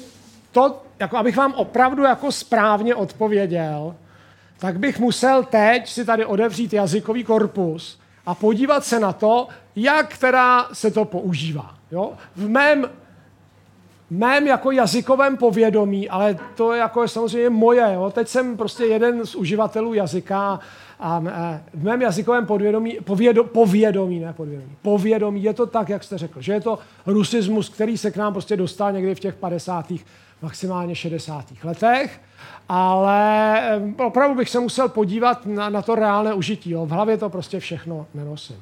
[0.53, 3.95] to, jako abych vám opravdu jako správně odpověděl,
[4.59, 10.19] tak bych musel teď si tady odevřít jazykový korpus a podívat se na to, jak
[10.19, 11.75] teda se to používá.
[11.91, 12.13] Jo?
[12.37, 12.87] V mém
[14.11, 17.91] mém jako jazykovém povědomí, ale to je jako je samozřejmě moje.
[17.95, 18.11] Jo?
[18.11, 20.61] Teď jsem prostě jeden z uživatelů jazyka
[21.01, 21.21] a
[21.75, 26.41] v mém jazykovém podvědomí, povědo, povědomí, ne podvědomí, povědomí je to tak, jak jste řekl,
[26.43, 29.93] že je to rusismus, který se k nám prostě dostal někdy v těch 50.
[30.43, 31.45] maximálně 60.
[31.65, 32.21] letech,
[32.69, 33.61] ale
[34.07, 36.71] opravdu bych se musel podívat na, na to reálné užití.
[36.71, 36.87] Jo?
[36.87, 38.57] V hlavě to prostě všechno nenosím.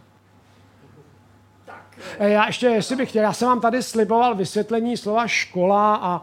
[2.18, 6.22] Eh, já ještě, jestli bych chtěl, já jsem vám tady sliboval vysvětlení slova škola a,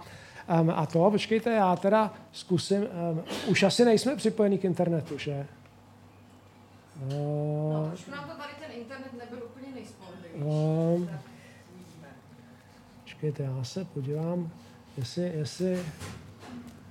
[0.61, 2.81] um, a to, počkejte, já teda zkusím,
[3.11, 5.47] um, už asi nejsme připojení k internetu, že?
[7.09, 10.43] No, trošku nám to tady ten internet nebyl úplně nejspolehlivější.
[10.95, 11.09] Um,
[13.03, 14.49] počkejte, já se podívám,
[14.97, 15.79] jestli, jestli,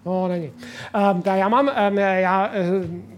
[0.07, 0.53] No, není.
[1.13, 2.51] Um, tak já mám, um, já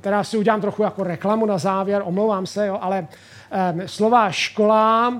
[0.01, 3.09] teda si udělám trochu jako reklamu na závěr, omlouvám se, jo, ale
[3.73, 5.15] um, slova škola,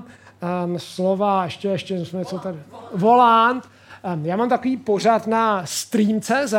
[0.65, 2.59] um, slova, ještě, ještě jsme co tady,
[2.95, 3.69] volant.
[4.15, 6.55] Um, já mám takový pořad na stream.cz,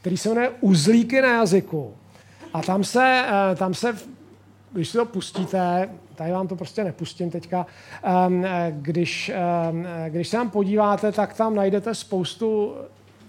[0.00, 1.94] který se jmenuje Uzlíky na jazyku.
[2.54, 3.96] A tam se, uh, tam se
[4.74, 7.66] když si to pustíte, tady vám to prostě nepustím teďka,
[8.26, 9.32] um, když,
[9.70, 12.74] um, když se tam podíváte, tak tam najdete spoustu,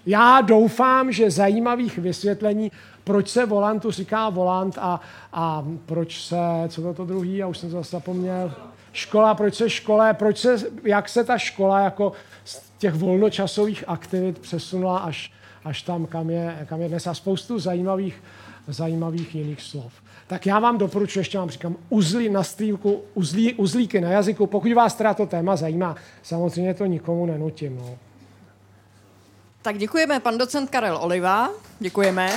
[0.06, 2.72] já doufám, že zajímavých vysvětlení,
[3.04, 5.00] proč se volantu říká volant a,
[5.32, 6.36] a proč se,
[6.68, 8.54] co to to druhý, já už jsem to zase zapomněl,
[8.96, 12.12] škola, proč se škola, proč se, jak se ta škola jako
[12.44, 15.32] z těch volnočasových aktivit přesunula až,
[15.64, 18.22] až tam, kam je, kam je dnes a spoustu zajímavých,
[18.68, 19.92] zajímavých jiných slov.
[20.26, 24.46] Tak já vám doporučuji, ještě vám říkám, uzlí na strýmku, uzlí, uzlíky na jazyku.
[24.46, 27.76] Pokud vás teda to téma zajímá, samozřejmě to nikomu nenutím.
[27.76, 27.98] No.
[29.62, 31.50] Tak děkujeme, pan docent Karel Oliva.
[31.80, 32.34] Děkujeme.